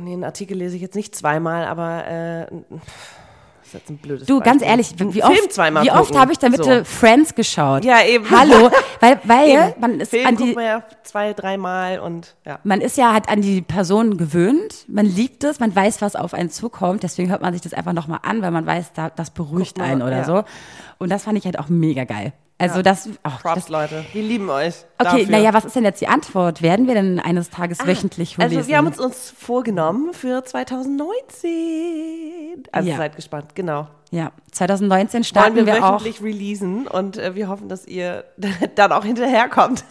nee, 0.00 0.12
einen 0.12 0.22
Artikel 0.24 0.56
lese 0.56 0.76
ich 0.76 0.82
jetzt 0.82 0.94
nicht 0.94 1.16
zweimal, 1.16 1.64
aber 1.64 2.06
äh, 2.06 2.46
das 2.70 2.88
ist 3.74 3.80
jetzt 3.80 3.90
ein 3.90 3.96
blödes 3.98 4.26
Du, 4.26 4.40
ganz 4.40 4.62
Beispiel. 4.62 4.68
ehrlich, 4.68 4.94
wie 4.98 5.20
Film 5.20 5.24
oft, 5.24 5.52
zweimal 5.52 5.84
wie 5.84 5.90
oft 5.90 6.06
gucken. 6.06 6.20
habe 6.20 6.32
ich 6.32 6.38
da 6.38 6.48
bitte 6.48 6.78
So. 6.78 6.84
Friends 6.84 7.34
geschaut? 7.34 7.84
Ja, 7.84 8.04
eben. 8.04 8.28
Hallo, 8.30 8.70
weil, 9.00 9.20
weil 9.24 9.74
man 9.80 10.00
ist 10.00 10.10
Film 10.10 10.26
an 10.26 10.36
guckt 10.36 10.50
die, 10.50 10.54
man 10.54 10.64
ja 10.64 10.84
zwei, 11.02 11.32
dreimal 11.32 11.98
und 12.00 12.34
ja. 12.44 12.58
man 12.64 12.80
ist 12.80 12.96
ja 12.96 13.12
halt 13.12 13.28
an 13.28 13.40
die 13.40 13.62
Person 13.62 14.16
gewöhnt, 14.16 14.84
man 14.88 15.06
liebt 15.06 15.44
es, 15.44 15.60
man 15.60 15.74
weiß, 15.74 16.02
was 16.02 16.16
auf 16.16 16.34
einen 16.34 16.50
zukommt, 16.50 17.02
deswegen 17.02 17.30
hört 17.30 17.42
man 17.42 17.52
sich 17.52 17.62
das 17.62 17.74
einfach 17.74 17.92
nochmal 17.92 18.20
an, 18.22 18.42
weil 18.42 18.50
man 18.50 18.66
weiß, 18.66 18.92
da, 18.94 19.10
das 19.10 19.30
beruhigt 19.30 19.74
Guck 19.76 19.84
mal, 19.84 19.90
einen 19.90 20.02
oder 20.02 20.18
ja. 20.18 20.24
so. 20.24 20.44
Und 20.98 21.10
das 21.10 21.24
fand 21.24 21.38
ich 21.38 21.44
halt 21.44 21.58
auch 21.58 21.68
mega 21.68 22.04
geil. 22.04 22.32
Also 22.62 22.76
Ja. 22.76 22.82
das, 22.82 23.08
oh, 23.24 23.30
Props, 23.40 23.54
das 23.54 23.68
Leute. 23.68 24.04
Wir 24.12 24.22
lieben 24.22 24.48
euch. 24.48 24.74
Okay, 24.98 25.26
naja, 25.28 25.52
was 25.52 25.64
ist 25.64 25.74
denn 25.76 25.84
jetzt 25.84 26.00
die 26.00 26.08
Antwort? 26.08 26.62
Werden 26.62 26.86
wir 26.86 26.94
denn 26.94 27.18
eines 27.18 27.50
Tages 27.50 27.84
wöchentlich 27.86 28.38
releasen? 28.38 28.58
Also 28.58 28.68
wir 28.68 28.76
haben 28.76 28.86
uns 28.86 29.00
uns 29.00 29.34
vorgenommen 29.36 30.12
für 30.14 30.44
2019. 30.44 32.62
Also 32.72 32.88
Ja. 32.90 32.96
seid 32.96 33.16
gespannt, 33.16 33.54
genau. 33.54 33.88
ja, 34.10 34.30
2019 34.52 35.12
Wollen 35.18 35.24
starten 35.24 35.56
wir, 35.56 35.66
wir, 35.66 35.84
auch. 35.84 36.00
wöchentlich 36.04 36.22
releasen 36.22 36.86
und 36.86 37.16
äh, 37.18 37.34
wir 37.34 37.48
hoffen, 37.48 37.68
dass 37.68 37.86
ihr 37.86 38.24
dann 38.74 38.92
auch 38.92 39.04
hinterherkommt. 39.04 39.84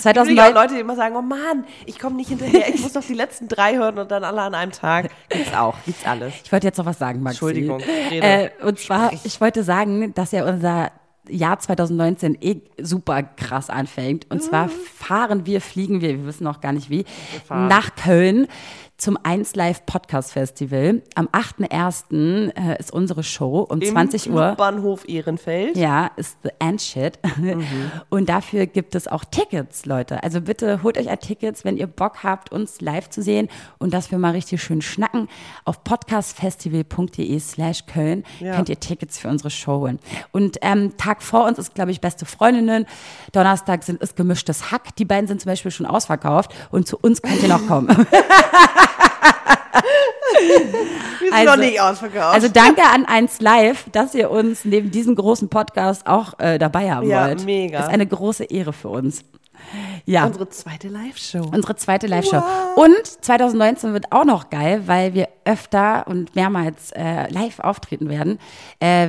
2009 0.00 0.36
Natürlich 0.36 0.42
auch 0.42 0.54
Leute, 0.62 0.74
die 0.74 0.80
immer 0.80 0.96
sagen, 0.96 1.16
oh 1.16 1.22
Mann, 1.22 1.64
ich 1.86 1.98
komme 1.98 2.16
nicht 2.16 2.28
hinterher, 2.28 2.68
ich 2.72 2.80
muss 2.80 2.94
noch 2.94 3.04
die 3.04 3.14
letzten 3.14 3.48
drei 3.48 3.76
hören 3.76 3.98
und 3.98 4.10
dann 4.10 4.22
alle 4.22 4.42
an 4.42 4.54
einem 4.54 4.72
Tag. 4.72 5.10
Gibt's 5.30 5.54
auch, 5.54 5.74
gibt's 5.84 6.06
alles. 6.06 6.34
Ich 6.44 6.52
wollte 6.52 6.66
jetzt 6.66 6.76
noch 6.78 6.86
was 6.86 6.98
sagen, 6.98 7.22
Maxi. 7.22 7.36
Entschuldigung. 7.36 7.80
Äh, 7.80 8.50
und 8.62 8.78
zwar, 8.78 9.12
ich 9.24 9.40
wollte 9.40 9.64
sagen, 9.64 10.14
dass 10.14 10.32
ja 10.32 10.46
unser 10.46 10.90
Jahr 11.30 11.58
2019 11.58 12.36
eh 12.40 12.60
super 12.80 13.22
krass 13.22 13.70
anfängt. 13.70 14.26
Und 14.30 14.42
zwar 14.42 14.66
Mhm. 14.66 14.70
fahren 14.96 15.46
wir, 15.46 15.60
fliegen 15.60 16.00
wir, 16.00 16.10
wir 16.18 16.26
wissen 16.26 16.44
noch 16.44 16.60
gar 16.60 16.72
nicht 16.72 16.90
wie, 16.90 17.04
nach 17.48 17.94
Köln 17.96 18.46
zum 18.98 19.16
1 19.22 19.54
Live 19.54 19.86
Podcast 19.86 20.32
Festival. 20.32 21.02
Am 21.14 21.28
8.1. 21.28 22.50
Äh, 22.52 22.78
ist 22.80 22.92
unsere 22.92 23.22
Show 23.22 23.60
um 23.60 23.80
20 23.80 24.30
Uhr. 24.30 24.56
Bahnhof 24.56 25.08
Ehrenfeld. 25.08 25.76
Ja, 25.76 26.10
ist 26.16 26.36
The 26.42 26.50
End 26.58 26.82
Shit. 26.82 27.18
Und 28.10 28.28
dafür 28.28 28.66
gibt 28.66 28.96
es 28.96 29.06
auch 29.06 29.24
Tickets, 29.24 29.86
Leute. 29.86 30.22
Also 30.24 30.40
bitte 30.40 30.82
holt 30.82 30.98
euch 30.98 31.08
ein 31.08 31.20
Tickets, 31.20 31.64
wenn 31.64 31.76
ihr 31.76 31.86
Bock 31.86 32.24
habt, 32.24 32.50
uns 32.50 32.80
live 32.80 33.08
zu 33.08 33.22
sehen 33.22 33.48
und 33.78 33.94
dass 33.94 34.10
wir 34.10 34.18
mal 34.18 34.32
richtig 34.32 34.62
schön 34.62 34.82
schnacken. 34.82 35.28
Auf 35.64 35.84
podcastfestival.de 35.84 37.38
slash 37.38 37.86
Köln 37.86 38.24
Ja. 38.40 38.56
könnt 38.56 38.68
ihr 38.68 38.80
Tickets 38.80 39.18
für 39.18 39.28
unsere 39.28 39.50
Show 39.50 39.78
holen. 39.80 40.00
Und 40.32 40.58
ähm, 40.62 40.96
Tag 40.96 41.22
vor 41.22 41.46
uns 41.46 41.58
ist, 41.58 41.74
glaube 41.74 41.92
ich, 41.92 42.00
Beste 42.00 42.26
Freundinnen. 42.26 42.86
Donnerstag 43.30 43.84
sind, 43.84 44.02
ist 44.02 44.16
gemischtes 44.16 44.72
Hack. 44.72 44.96
Die 44.96 45.04
beiden 45.04 45.28
sind 45.28 45.40
zum 45.40 45.50
Beispiel 45.50 45.70
schon 45.70 45.86
ausverkauft. 45.86 46.52
Und 46.72 46.88
zu 46.88 46.98
uns 47.00 47.22
könnt 47.22 47.42
ihr 47.42 47.48
noch 47.48 47.64
kommen. 47.68 47.88
Wir 51.20 51.28
sind 51.30 51.32
Also- 51.32 51.50
noch 51.50 51.56
nicht 51.56 51.80
ausverkauft. 51.80 52.34
Also 52.34 52.48
danke 52.48 52.82
an 52.82 53.04
1 53.06 53.40
Live, 53.40 53.86
dass 53.92 54.14
ihr 54.14 54.30
uns 54.30 54.64
neben 54.64 54.90
diesem 54.90 55.14
großen 55.14 55.48
Podcast 55.48 56.06
auch 56.06 56.38
äh, 56.38 56.58
dabei 56.58 56.90
haben 56.92 57.08
Ja, 57.08 57.26
wollt. 57.28 57.44
mega. 57.44 57.80
Ist 57.80 57.88
eine 57.88 58.06
große 58.06 58.44
Ehre 58.44 58.72
für 58.72 58.88
uns. 58.88 59.24
Ja, 60.06 60.24
unsere, 60.24 60.44
unsere 60.44 60.48
zweite 60.50 60.88
Live-Show. 60.88 61.50
zweite 61.76 62.06
Live-Show. 62.06 62.42
Und 62.76 63.04
2019 63.04 63.92
wird 63.92 64.12
auch 64.12 64.24
noch 64.24 64.50
geil, 64.50 64.82
weil 64.86 65.14
wir 65.14 65.28
öfter 65.44 66.06
und 66.06 66.34
mehrmals 66.36 66.92
äh, 66.92 67.28
live 67.30 67.58
auftreten 67.58 68.08
werden. 68.08 68.38
Äh, 68.80 69.08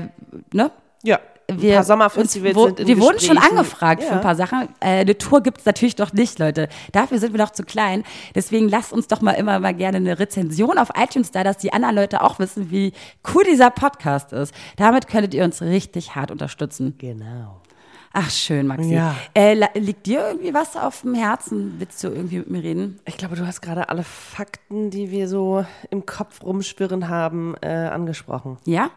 ne? 0.51 0.71
Ja, 1.03 1.19
wir, 1.57 1.69
ein 1.71 1.75
paar 1.75 1.83
Sommerfestivals 1.83 2.55
wo, 2.55 2.65
sind 2.67 2.79
in 2.81 2.87
Wir 2.87 2.99
wurden 2.99 3.19
schon 3.19 3.35
Gesprächen. 3.35 3.57
angefragt 3.57 4.03
für 4.03 4.09
Ja. 4.09 4.15
ein 4.15 4.21
paar 4.21 4.35
Sachen. 4.35 4.69
Äh, 4.79 5.01
eine 5.01 5.17
Tour 5.17 5.41
gibt's 5.41 5.65
natürlich 5.65 5.95
doch 5.95 6.13
nicht, 6.13 6.39
Leute. 6.39 6.69
Dafür 6.91 7.19
sind 7.19 7.33
wir 7.33 7.39
doch 7.43 7.51
zu 7.51 7.63
klein. 7.63 8.03
Deswegen 8.35 8.69
lasst 8.69 8.93
uns 8.93 9.07
doch 9.07 9.21
mal 9.21 9.31
immer 9.33 9.59
mal 9.59 9.73
gerne 9.73 9.97
eine 9.97 10.19
Rezension 10.19 10.77
auf 10.77 10.89
iTunes 10.95 11.31
da, 11.31 11.43
dass 11.43 11.57
die 11.57 11.73
anderen 11.73 11.95
Leute 11.95 12.21
auch 12.23 12.39
wissen, 12.39 12.69
wie 12.71 12.93
cool 13.33 13.43
dieser 13.43 13.69
Podcast 13.69 14.33
ist. 14.33 14.53
Damit 14.77 15.07
könntet 15.07 15.33
ihr 15.33 15.43
uns 15.43 15.61
richtig 15.61 16.15
hart 16.15 16.31
unterstützen. 16.31 16.95
Genau. 16.97 17.61
Ach, 18.11 18.29
schön, 18.29 18.65
Maxi. 18.65 18.93
Ja. 18.93 19.15
Äh, 19.35 19.55
liegt 19.77 20.07
dir 20.07 20.27
irgendwie 20.27 20.53
was 20.53 20.75
auf 20.75 21.01
dem 21.01 21.13
Herzen? 21.13 21.75
Willst 21.77 22.03
du 22.03 22.07
irgendwie 22.07 22.39
mit 22.39 22.49
mir 22.49 22.63
reden? 22.63 22.99
Ich 23.05 23.17
glaube, 23.17 23.35
du 23.35 23.45
hast 23.45 23.61
gerade 23.61 23.89
alle 23.89 24.03
Fakten, 24.03 24.89
die 24.89 25.11
wir 25.11 25.27
so 25.27 25.65
im 25.91 26.05
Kopf 26.05 26.43
rumschwirren 26.43 27.07
haben, 27.07 27.55
äh, 27.61 27.67
angesprochen. 27.67 28.57
Ja? 28.65 28.89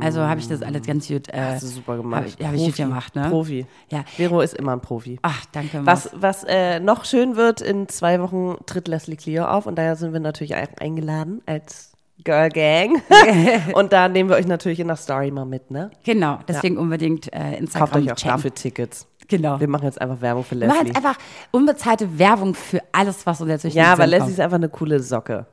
Also 0.00 0.20
habe 0.20 0.40
ich 0.40 0.48
das 0.48 0.62
alles 0.62 0.86
ganz 0.86 1.08
gut. 1.08 1.28
Äh, 1.28 1.40
Hast 1.40 1.62
du 1.62 1.68
super 1.68 1.96
gemacht. 1.96 2.22
Habe 2.22 2.28
ich, 2.28 2.46
hab 2.46 2.54
ich 2.54 2.64
gut 2.66 2.76
gemacht, 2.76 3.16
ne? 3.16 3.28
Profi. 3.30 3.66
Ja. 3.90 4.04
Vero 4.16 4.40
ist 4.42 4.54
immer 4.54 4.72
ein 4.72 4.80
Profi. 4.80 5.18
Ach, 5.22 5.44
danke. 5.52 5.84
Was, 5.86 6.10
was 6.14 6.44
äh, 6.44 6.78
noch 6.78 7.04
schön 7.04 7.36
wird, 7.36 7.62
in 7.62 7.88
zwei 7.88 8.20
Wochen 8.20 8.56
tritt 8.66 8.86
Leslie 8.88 9.16
Cleo 9.16 9.46
auf 9.46 9.66
und 9.66 9.76
daher 9.76 9.96
sind 9.96 10.12
wir 10.12 10.20
natürlich 10.20 10.54
eingeladen 10.54 11.40
als 11.46 11.91
Girl 12.24 12.48
Gang. 12.50 13.02
und 13.74 13.92
da 13.92 14.08
nehmen 14.08 14.28
wir 14.30 14.36
euch 14.36 14.46
natürlich 14.46 14.80
in 14.80 14.88
der 14.88 14.96
Story 14.96 15.30
mal 15.30 15.44
mit, 15.44 15.70
ne? 15.70 15.90
Genau, 16.04 16.38
deswegen 16.46 16.78
unbedingt 16.78 17.32
äh, 17.32 17.56
Instagram 17.56 17.90
Kauft 17.90 18.02
euch 18.04 18.12
auch 18.12 18.16
checken. 18.16 18.36
dafür 18.36 18.54
Tickets. 18.54 19.06
Genau. 19.28 19.58
Wir 19.58 19.68
machen 19.68 19.84
jetzt 19.84 20.00
einfach 20.00 20.20
Werbung 20.20 20.44
für 20.44 20.58
Wir 20.60 20.66
machen 20.68 20.78
Leslie. 20.86 20.88
jetzt 20.94 20.96
einfach 20.96 21.16
unbezahlte 21.52 22.18
Werbung 22.18 22.54
für 22.54 22.80
alles, 22.92 23.24
was 23.26 23.40
uns 23.40 23.50
jetzt 23.50 23.64
durch 23.64 23.74
Ja, 23.74 23.92
aber 23.92 24.02
Sinn 24.02 24.10
Leslie 24.10 24.20
kommt. 24.20 24.32
ist 24.32 24.40
einfach 24.40 24.56
eine 24.56 24.68
coole 24.68 25.00
Socke. 25.00 25.46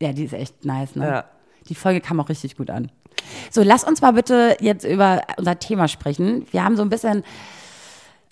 Ja, 0.00 0.12
die 0.12 0.24
ist 0.24 0.32
echt 0.34 0.64
nice, 0.64 0.94
ne? 0.96 1.06
Ja. 1.06 1.24
Die 1.68 1.74
Folge 1.74 2.00
kam 2.00 2.20
auch 2.20 2.28
richtig 2.28 2.56
gut 2.56 2.70
an. 2.70 2.90
So, 3.50 3.62
lass 3.62 3.84
uns 3.84 4.02
mal 4.02 4.12
bitte 4.12 4.56
jetzt 4.60 4.84
über 4.84 5.22
unser 5.36 5.58
Thema 5.58 5.88
sprechen. 5.88 6.46
Wir 6.50 6.64
haben 6.64 6.76
so 6.76 6.82
ein 6.82 6.90
bisschen 6.90 7.24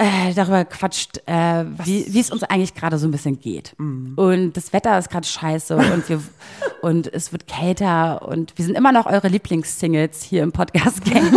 äh, 0.03 0.35
darüber 0.35 0.65
gequatscht, 0.65 1.19
äh, 1.27 1.65
wie 1.85 2.19
es 2.19 2.31
uns 2.31 2.43
eigentlich 2.43 2.75
gerade 2.75 2.99
so 2.99 3.07
ein 3.07 3.13
bisschen 3.13 3.41
geht. 3.41 3.75
Mhm. 3.79 4.15
Und 4.17 4.57
das 4.57 4.73
Wetter 4.73 4.99
ist 4.99 5.11
gerade 5.11 5.27
scheiße 5.27 5.77
und 5.93 6.09
wir 6.09 6.21
und 6.81 7.13
es 7.13 7.33
wird 7.33 7.47
kälter 7.47 8.27
und 8.27 8.53
wir 8.57 8.65
sind 8.65 8.75
immer 8.75 8.91
noch 8.91 9.07
eure 9.07 9.29
Lieblingssingles 9.29 10.23
hier 10.23 10.43
im 10.43 10.51
Podcast 10.51 11.05
Gang. 11.11 11.33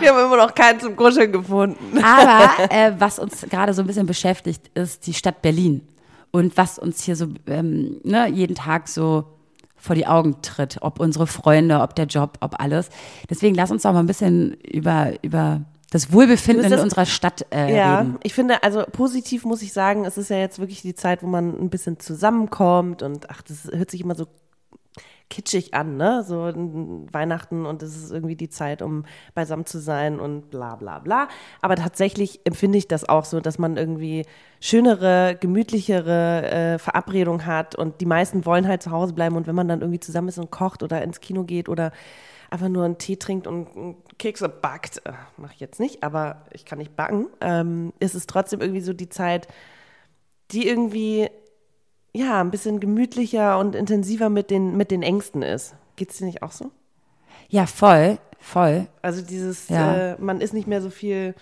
Wir 0.00 0.10
haben 0.10 0.26
immer 0.26 0.36
noch 0.36 0.54
keinen 0.54 0.80
zum 0.80 0.96
Kuscheln 0.96 1.30
gefunden. 1.30 2.02
Aber 2.02 2.50
äh, 2.70 2.92
was 2.98 3.18
uns 3.18 3.42
gerade 3.42 3.74
so 3.74 3.82
ein 3.82 3.86
bisschen 3.86 4.06
beschäftigt, 4.06 4.70
ist 4.74 5.06
die 5.06 5.14
Stadt 5.14 5.42
Berlin. 5.42 5.86
Und 6.30 6.56
was 6.56 6.78
uns 6.78 7.02
hier 7.04 7.14
so 7.16 7.28
ähm, 7.46 8.00
ne, 8.02 8.28
jeden 8.28 8.56
Tag 8.56 8.88
so 8.88 9.24
vor 9.76 9.94
die 9.94 10.06
Augen 10.06 10.42
tritt, 10.42 10.78
ob 10.80 10.98
unsere 10.98 11.26
Freunde, 11.26 11.80
ob 11.80 11.94
der 11.94 12.06
Job, 12.06 12.38
ob 12.40 12.60
alles. 12.60 12.90
Deswegen 13.30 13.54
lass 13.54 13.70
uns 13.70 13.82
doch 13.82 13.92
mal 13.92 14.00
ein 14.00 14.06
bisschen 14.06 14.54
über, 14.54 15.12
über 15.22 15.62
das 15.90 16.12
Wohlbefinden 16.12 16.60
ist 16.64 16.70
in 16.70 16.76
das- 16.76 16.82
unserer 16.82 17.06
Stadt 17.06 17.46
äh, 17.50 17.74
Ja, 17.74 18.00
reden. 18.00 18.18
ich 18.22 18.34
finde, 18.34 18.62
also 18.62 18.84
positiv 18.90 19.44
muss 19.44 19.62
ich 19.62 19.72
sagen, 19.72 20.04
es 20.04 20.18
ist 20.18 20.28
ja 20.30 20.36
jetzt 20.38 20.58
wirklich 20.58 20.82
die 20.82 20.94
Zeit, 20.94 21.22
wo 21.22 21.26
man 21.26 21.58
ein 21.58 21.70
bisschen 21.70 21.98
zusammenkommt 21.98 23.02
und 23.02 23.30
ach, 23.30 23.42
das 23.42 23.70
hört 23.72 23.90
sich 23.90 24.02
immer 24.02 24.14
so 24.14 24.26
kitschig 25.30 25.74
an, 25.74 25.98
ne? 25.98 26.24
So 26.26 26.50
Weihnachten 27.12 27.66
und 27.66 27.82
es 27.82 27.94
ist 27.96 28.10
irgendwie 28.12 28.34
die 28.34 28.48
Zeit, 28.48 28.80
um 28.80 29.04
beisammen 29.34 29.66
zu 29.66 29.78
sein 29.78 30.20
und 30.20 30.48
bla 30.50 30.76
bla 30.76 31.00
bla. 31.00 31.28
Aber 31.60 31.76
tatsächlich 31.76 32.40
empfinde 32.44 32.78
ich 32.78 32.88
das 32.88 33.06
auch 33.06 33.26
so, 33.26 33.40
dass 33.40 33.58
man 33.58 33.76
irgendwie 33.76 34.24
schönere, 34.60 35.36
gemütlichere 35.38 36.50
äh, 36.74 36.78
Verabredungen 36.78 37.44
hat 37.44 37.74
und 37.76 38.00
die 38.00 38.06
meisten 38.06 38.46
wollen 38.46 38.66
halt 38.66 38.82
zu 38.82 38.90
Hause 38.90 39.12
bleiben 39.12 39.36
und 39.36 39.46
wenn 39.46 39.54
man 39.54 39.68
dann 39.68 39.82
irgendwie 39.82 40.00
zusammen 40.00 40.28
ist 40.28 40.38
und 40.38 40.50
kocht 40.50 40.82
oder 40.82 41.02
ins 41.02 41.20
Kino 41.20 41.44
geht 41.44 41.68
oder 41.68 41.92
einfach 42.50 42.68
nur 42.68 42.84
einen 42.84 42.98
Tee 42.98 43.16
trinkt 43.16 43.46
und 43.46 43.96
Kekse 44.18 44.48
backt, 44.48 45.02
äh, 45.06 45.12
mache 45.36 45.52
ich 45.54 45.60
jetzt 45.60 45.80
nicht, 45.80 46.02
aber 46.02 46.46
ich 46.52 46.64
kann 46.64 46.78
nicht 46.78 46.96
backen, 46.96 47.26
ähm, 47.40 47.92
ist 48.00 48.14
es 48.14 48.26
trotzdem 48.26 48.60
irgendwie 48.60 48.80
so 48.80 48.92
die 48.92 49.08
Zeit, 49.08 49.48
die 50.50 50.66
irgendwie 50.66 51.28
ja, 52.14 52.40
ein 52.40 52.50
bisschen 52.50 52.80
gemütlicher 52.80 53.58
und 53.58 53.74
intensiver 53.74 54.28
mit 54.30 54.50
den, 54.50 54.76
mit 54.76 54.90
den 54.90 55.02
Ängsten 55.02 55.42
ist. 55.42 55.74
Geht's 55.96 56.16
dir 56.16 56.24
nicht 56.24 56.42
auch 56.42 56.52
so? 56.52 56.70
Ja, 57.48 57.66
voll, 57.66 58.18
voll. 58.40 58.86
Also 59.02 59.22
dieses, 59.22 59.68
Ja. 59.68 60.12
äh, 60.14 60.16
man 60.18 60.40
ist 60.40 60.54
nicht 60.54 60.66
mehr 60.66 60.80
so 60.80 60.90
viel 60.90 61.34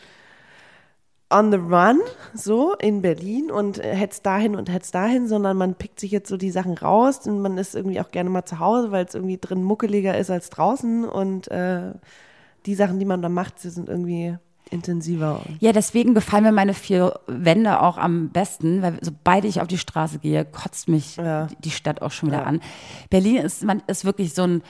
on 1.30 1.50
the 1.50 1.59
run, 1.59 1.99
so 2.35 2.75
in 2.75 3.02
Berlin 3.02 3.50
und 3.50 3.83
hetzt 3.83 4.25
dahin 4.26 4.54
und 4.54 4.71
hetzt 4.73 4.95
dahin, 4.95 5.26
sondern 5.26 5.56
man 5.56 5.75
pickt 5.75 5.99
sich 5.99 6.12
jetzt 6.12 6.28
so 6.28 6.37
die 6.37 6.50
Sachen 6.52 6.78
raus 6.78 7.26
und 7.26 7.40
man 7.42 7.59
ist 7.59 7.75
irgendwie 7.75 8.00
auch 8.00 8.11
gerne 8.12 8.30
mal 8.30 8.45
zu 8.45 8.61
Hause, 8.61 8.92
weil 8.92 9.04
es 9.06 9.14
irgendwie 9.14 9.38
drin 9.38 9.64
muckeliger 9.64 10.16
ist 10.16 10.30
als 10.30 10.50
draußen 10.50 11.04
und 11.04 11.49
äh, 11.50 11.92
die 12.64 12.75
Sachen, 12.75 12.99
die 13.00 13.04
man 13.04 13.23
da 13.23 13.28
macht, 13.28 13.62
die 13.64 13.71
sind 13.71 13.88
irgendwie 13.88 14.37
intensiver. 14.71 15.40
Ja, 15.61 15.71
deswegen 15.73 16.12
gefallen 16.14 16.42
mir 16.42 16.50
meine 16.52 16.75
vier 16.75 17.21
Wände 17.28 17.80
auch 17.80 17.99
am 17.99 18.30
besten, 18.30 18.83
weil 18.83 18.99
sobald 19.00 19.45
ich 19.45 19.61
auf 19.61 19.68
die 19.68 19.78
Straße 19.78 20.18
gehe, 20.18 20.45
kotzt 20.45 20.88
mich 20.88 21.16
Ja. 21.16 21.47
die 21.61 21.71
Stadt 21.71 22.02
auch 22.02 22.11
schon 22.11 22.28
wieder 22.30 22.40
Ja. 22.40 22.45
an. 22.47 22.61
Berlin 23.09 23.37
ist, 23.37 23.62
man 23.62 23.80
ist 23.87 24.04
wirklich 24.04 24.35
so 24.35 24.42
ein, 24.42 24.62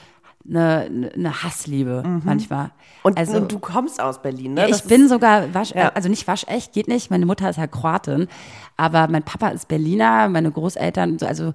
eine, 0.49 1.11
eine 1.13 1.43
Hassliebe 1.43 2.03
manchmal. 2.23 2.65
Mhm. 2.65 2.71
Und, 3.03 3.17
also, 3.17 3.37
und 3.37 3.51
du 3.51 3.59
kommst 3.59 3.99
aus 4.01 4.21
Berlin, 4.21 4.53
ne? 4.53 4.61
ja, 4.61 4.67
Das 4.67 4.81
ich 4.81 4.87
bin 4.87 5.07
sogar 5.09 5.53
wasch, 5.53 5.71
Ja. 5.71 5.89
also 5.93 6.09
nicht 6.09 6.27
waschecht, 6.27 6.73
geht 6.73 6.87
nicht. 6.87 7.09
Meine 7.11 7.25
Mutter 7.25 7.49
ist 7.49 7.57
ja 7.57 7.67
Kroatin, 7.67 8.27
aber 8.77 9.07
mein 9.07 9.23
Papa 9.23 9.49
ist 9.49 9.67
Berliner, 9.67 10.27
meine 10.29 10.51
Großeltern, 10.51 11.19
so, 11.19 11.25
also 11.25 11.53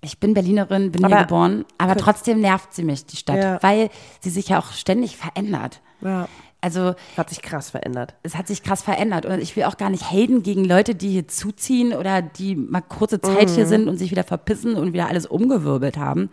ich 0.00 0.18
bin 0.20 0.34
Berlinerin, 0.34 0.92
bin 0.92 1.04
hier 1.06 1.14
Aber- 1.16 1.24
geboren, 1.24 1.64
aber 1.76 1.96
trotzdem 1.96 2.40
nervt 2.40 2.72
sie 2.72 2.84
mich, 2.84 3.04
die 3.06 3.16
Stadt, 3.16 3.36
Ja. 3.42 3.58
weil 3.62 3.90
sie 4.20 4.30
sich 4.30 4.48
ja 4.48 4.58
auch 4.60 4.72
ständig 4.72 5.16
verändert. 5.16 5.80
Ja. 6.00 6.28
Also 6.60 6.94
hat 7.16 7.28
sich 7.30 7.40
krass 7.42 7.70
verändert. 7.70 8.14
es 8.24 8.36
hat 8.36 8.48
sich 8.48 8.64
krass 8.64 8.82
verändert 8.82 9.26
und 9.26 9.38
ich 9.40 9.54
will 9.54 9.62
auch 9.64 9.76
gar 9.76 9.90
nicht 9.90 10.10
haten 10.10 10.42
gegen 10.42 10.64
Leute, 10.64 10.96
die 10.96 11.10
hier 11.10 11.28
zuziehen 11.28 11.92
oder 11.92 12.20
die 12.20 12.56
mal 12.56 12.80
kurze 12.80 13.20
Zeit 13.20 13.48
hier 13.50 13.64
sind 13.66 13.86
und 13.88 13.96
sich 13.96 14.10
wieder 14.10 14.24
verpissen 14.24 14.74
und 14.74 14.92
wieder 14.92 15.08
alles 15.08 15.24
umgewirbelt 15.26 15.96
haben. 15.98 16.30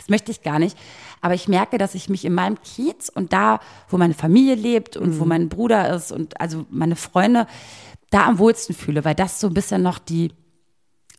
Das 0.00 0.08
möchte 0.08 0.30
ich 0.30 0.42
gar 0.42 0.58
nicht. 0.58 0.78
Aber 1.20 1.34
ich 1.34 1.46
merke, 1.46 1.76
dass 1.76 1.94
ich 1.94 2.08
mich 2.08 2.24
in 2.24 2.32
meinem 2.32 2.58
Kiez 2.62 3.10
und 3.10 3.34
da, 3.34 3.60
wo 3.88 3.98
meine 3.98 4.14
Familie 4.14 4.54
lebt 4.54 4.96
und 4.96 5.20
wo 5.20 5.26
mein 5.26 5.50
Bruder 5.50 5.94
ist 5.94 6.10
und 6.10 6.40
also 6.40 6.64
meine 6.70 6.96
Freunde, 6.96 7.46
da 8.08 8.26
am 8.26 8.38
wohlsten 8.38 8.74
fühle, 8.74 9.04
weil 9.04 9.14
das 9.14 9.38
so 9.38 9.46
ein 9.46 9.54
bisschen 9.54 9.82
noch 9.82 9.98
die, 9.98 10.32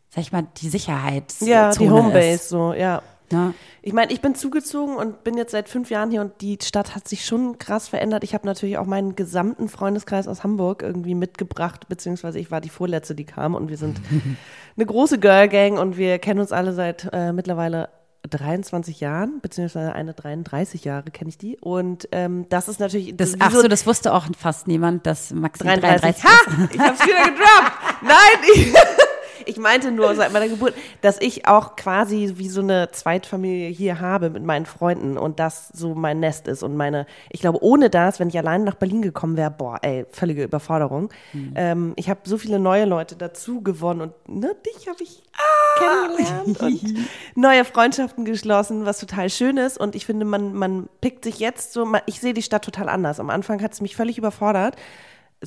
sag 0.09 0.23
ich 0.23 0.31
mal, 0.31 0.47
die 0.57 0.69
Sicherheit 0.69 1.33
Ja, 1.41 1.71
die 1.71 1.89
Homebase, 1.89 2.43
so, 2.43 2.73
ja. 2.73 3.03
Ja. 3.31 3.53
Ich 3.81 3.93
meine, 3.93 4.11
ich 4.11 4.19
bin 4.19 4.35
zugezogen 4.35 4.97
und 4.97 5.23
bin 5.23 5.37
jetzt 5.37 5.51
seit 5.51 5.69
fünf 5.69 5.89
Jahren 5.89 6.11
hier 6.11 6.19
und 6.19 6.41
die 6.41 6.57
Stadt 6.61 6.95
hat 6.95 7.07
sich 7.07 7.25
schon 7.25 7.57
krass 7.59 7.87
verändert. 7.87 8.25
Ich 8.25 8.33
habe 8.33 8.45
natürlich 8.45 8.77
auch 8.77 8.85
meinen 8.85 9.15
gesamten 9.15 9.69
Freundeskreis 9.69 10.27
aus 10.27 10.43
Hamburg 10.43 10.81
irgendwie 10.81 11.15
mitgebracht, 11.15 11.87
beziehungsweise 11.87 12.39
ich 12.39 12.51
war 12.51 12.59
die 12.59 12.67
Vorletzte, 12.67 13.15
die 13.15 13.23
kam 13.23 13.55
und 13.55 13.69
wir 13.69 13.77
sind 13.77 14.01
eine 14.75 14.85
große 14.85 15.17
Girl 15.17 15.47
Gang 15.47 15.79
und 15.79 15.97
wir 15.97 16.19
kennen 16.19 16.41
uns 16.41 16.51
alle 16.51 16.73
seit 16.73 17.07
äh, 17.13 17.31
mittlerweile 17.31 17.87
23 18.29 18.99
Jahren, 18.99 19.39
beziehungsweise 19.41 19.93
eine 19.93 20.13
33 20.13 20.85
Jahre 20.85 21.11
kenne 21.11 21.29
ich 21.29 21.37
die. 21.37 21.57
Und 21.57 22.07
ähm, 22.11 22.45
das 22.49 22.67
ist 22.67 22.79
natürlich. 22.79 23.15
Das, 23.17 23.35
ach 23.39 23.51
so, 23.51 23.67
das 23.67 23.87
wusste 23.87 24.13
auch 24.13 24.27
fast 24.37 24.67
niemand, 24.67 25.05
dass 25.07 25.31
Maxi 25.31 25.63
33, 25.63 26.21
33. 26.21 26.23
Ha! 26.29 26.69
Ich 26.71 26.79
hab's 26.79 27.05
wieder 27.05 27.23
gedroppt. 27.23 27.71
Nein, 28.03 28.15
ich, 28.53 28.73
ich 29.45 29.57
meinte 29.57 29.91
nur 29.91 30.15
seit 30.15 30.31
meiner 30.33 30.47
Geburt, 30.47 30.73
dass 31.01 31.19
ich 31.19 31.47
auch 31.47 31.75
quasi 31.75 32.33
wie 32.35 32.49
so 32.49 32.61
eine 32.61 32.91
Zweitfamilie 32.91 33.69
hier 33.69 33.99
habe 33.99 34.29
mit 34.29 34.43
meinen 34.43 34.65
Freunden 34.65 35.17
und 35.17 35.39
das 35.39 35.69
so 35.69 35.95
mein 35.95 36.19
Nest 36.19 36.47
ist 36.47 36.63
und 36.63 36.75
meine, 36.75 37.05
ich 37.29 37.41
glaube, 37.41 37.63
ohne 37.63 37.89
das, 37.89 38.19
wenn 38.19 38.29
ich 38.29 38.37
allein 38.37 38.63
nach 38.63 38.75
Berlin 38.75 39.01
gekommen 39.01 39.37
wäre, 39.37 39.51
boah, 39.51 39.79
ey, 39.81 40.05
völlige 40.11 40.43
Überforderung. 40.43 41.09
Ähm, 41.55 41.93
ich 41.95 42.09
habe 42.09 42.21
so 42.23 42.37
viele 42.37 42.59
neue 42.59 42.85
Leute 42.85 43.15
dazu 43.15 43.61
gewonnen 43.61 44.01
und 44.01 44.29
ne, 44.29 44.55
dich 44.65 44.87
habe 44.87 45.03
ich 45.03 45.23
kennengelernt 45.77 46.61
und 46.61 47.07
neue 47.35 47.65
Freundschaften 47.65 48.25
geschlossen, 48.25 48.85
was 48.85 48.99
total 48.99 49.29
schön 49.29 49.57
ist. 49.57 49.77
Und 49.77 49.95
ich 49.95 50.05
finde, 50.05 50.25
man, 50.25 50.53
man 50.53 50.89
pickt 51.01 51.23
sich 51.23 51.39
jetzt 51.39 51.73
so, 51.73 51.87
ich 52.05 52.19
sehe 52.19 52.33
die 52.33 52.41
Stadt 52.41 52.63
total 52.63 52.89
anders. 52.89 53.19
Am 53.19 53.29
Anfang 53.29 53.61
hat 53.61 53.73
es 53.73 53.81
mich 53.81 53.95
völlig 53.95 54.17
überfordert. 54.17 54.75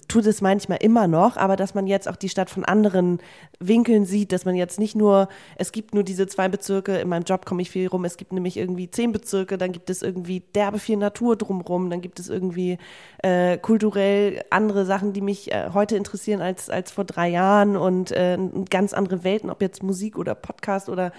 Tut 0.08 0.26
es 0.26 0.40
manchmal 0.40 0.78
immer 0.78 1.06
noch, 1.06 1.36
aber 1.36 1.54
dass 1.54 1.74
man 1.74 1.86
jetzt 1.86 2.08
auch 2.08 2.16
die 2.16 2.28
Stadt 2.28 2.50
von 2.50 2.64
anderen 2.64 3.20
Winkeln 3.60 4.04
sieht, 4.06 4.32
dass 4.32 4.44
man 4.44 4.56
jetzt 4.56 4.80
nicht 4.80 4.96
nur, 4.96 5.28
es 5.56 5.70
gibt 5.70 5.94
nur 5.94 6.02
diese 6.02 6.26
zwei 6.26 6.48
Bezirke, 6.48 6.96
in 6.96 7.08
meinem 7.08 7.22
Job 7.22 7.46
komme 7.46 7.62
ich 7.62 7.70
viel 7.70 7.86
rum, 7.86 8.04
es 8.04 8.16
gibt 8.16 8.32
nämlich 8.32 8.56
irgendwie 8.56 8.90
zehn 8.90 9.12
Bezirke, 9.12 9.56
dann 9.56 9.70
gibt 9.70 9.90
es 9.90 10.02
irgendwie 10.02 10.40
derbe 10.56 10.80
viel 10.80 10.96
Natur 10.96 11.36
drumrum, 11.36 11.90
dann 11.90 12.00
gibt 12.00 12.18
es 12.18 12.28
irgendwie 12.28 12.78
äh, 13.22 13.56
kulturell 13.56 14.42
andere 14.50 14.84
Sachen, 14.84 15.12
die 15.12 15.20
mich 15.20 15.52
äh, 15.52 15.70
heute 15.72 15.96
interessieren 15.96 16.42
als, 16.42 16.68
als 16.68 16.90
vor 16.90 17.04
drei 17.04 17.28
Jahren 17.28 17.76
und 17.76 18.10
äh, 18.10 18.36
ganz 18.68 18.94
andere 18.94 19.22
Welten, 19.22 19.48
ob 19.48 19.62
jetzt 19.62 19.84
Musik 19.84 20.18
oder 20.18 20.34
Podcast 20.34 20.88
oder 20.88 21.12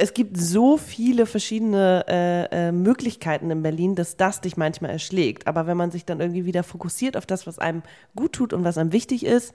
es 0.00 0.14
gibt 0.14 0.38
so 0.38 0.78
viele 0.78 1.26
verschiedene 1.26 2.04
äh, 2.08 2.68
äh, 2.68 2.72
Möglichkeiten 2.72 3.50
in 3.50 3.62
Berlin, 3.62 3.94
dass 3.94 4.16
das 4.16 4.40
dich 4.40 4.56
manchmal 4.56 4.90
erschlägt. 4.90 5.46
Aber 5.46 5.66
wenn 5.66 5.76
man 5.76 5.90
sich 5.90 6.06
dann 6.06 6.20
irgendwie 6.20 6.46
wieder 6.46 6.62
fokussiert 6.62 7.16
auf 7.16 7.26
das, 7.26 7.46
was 7.46 7.58
einem 7.58 7.82
gut 8.16 8.32
tut 8.32 8.52
und 8.54 8.64
was 8.64 8.78
einem 8.78 8.92
wichtig 8.92 9.26
ist, 9.26 9.52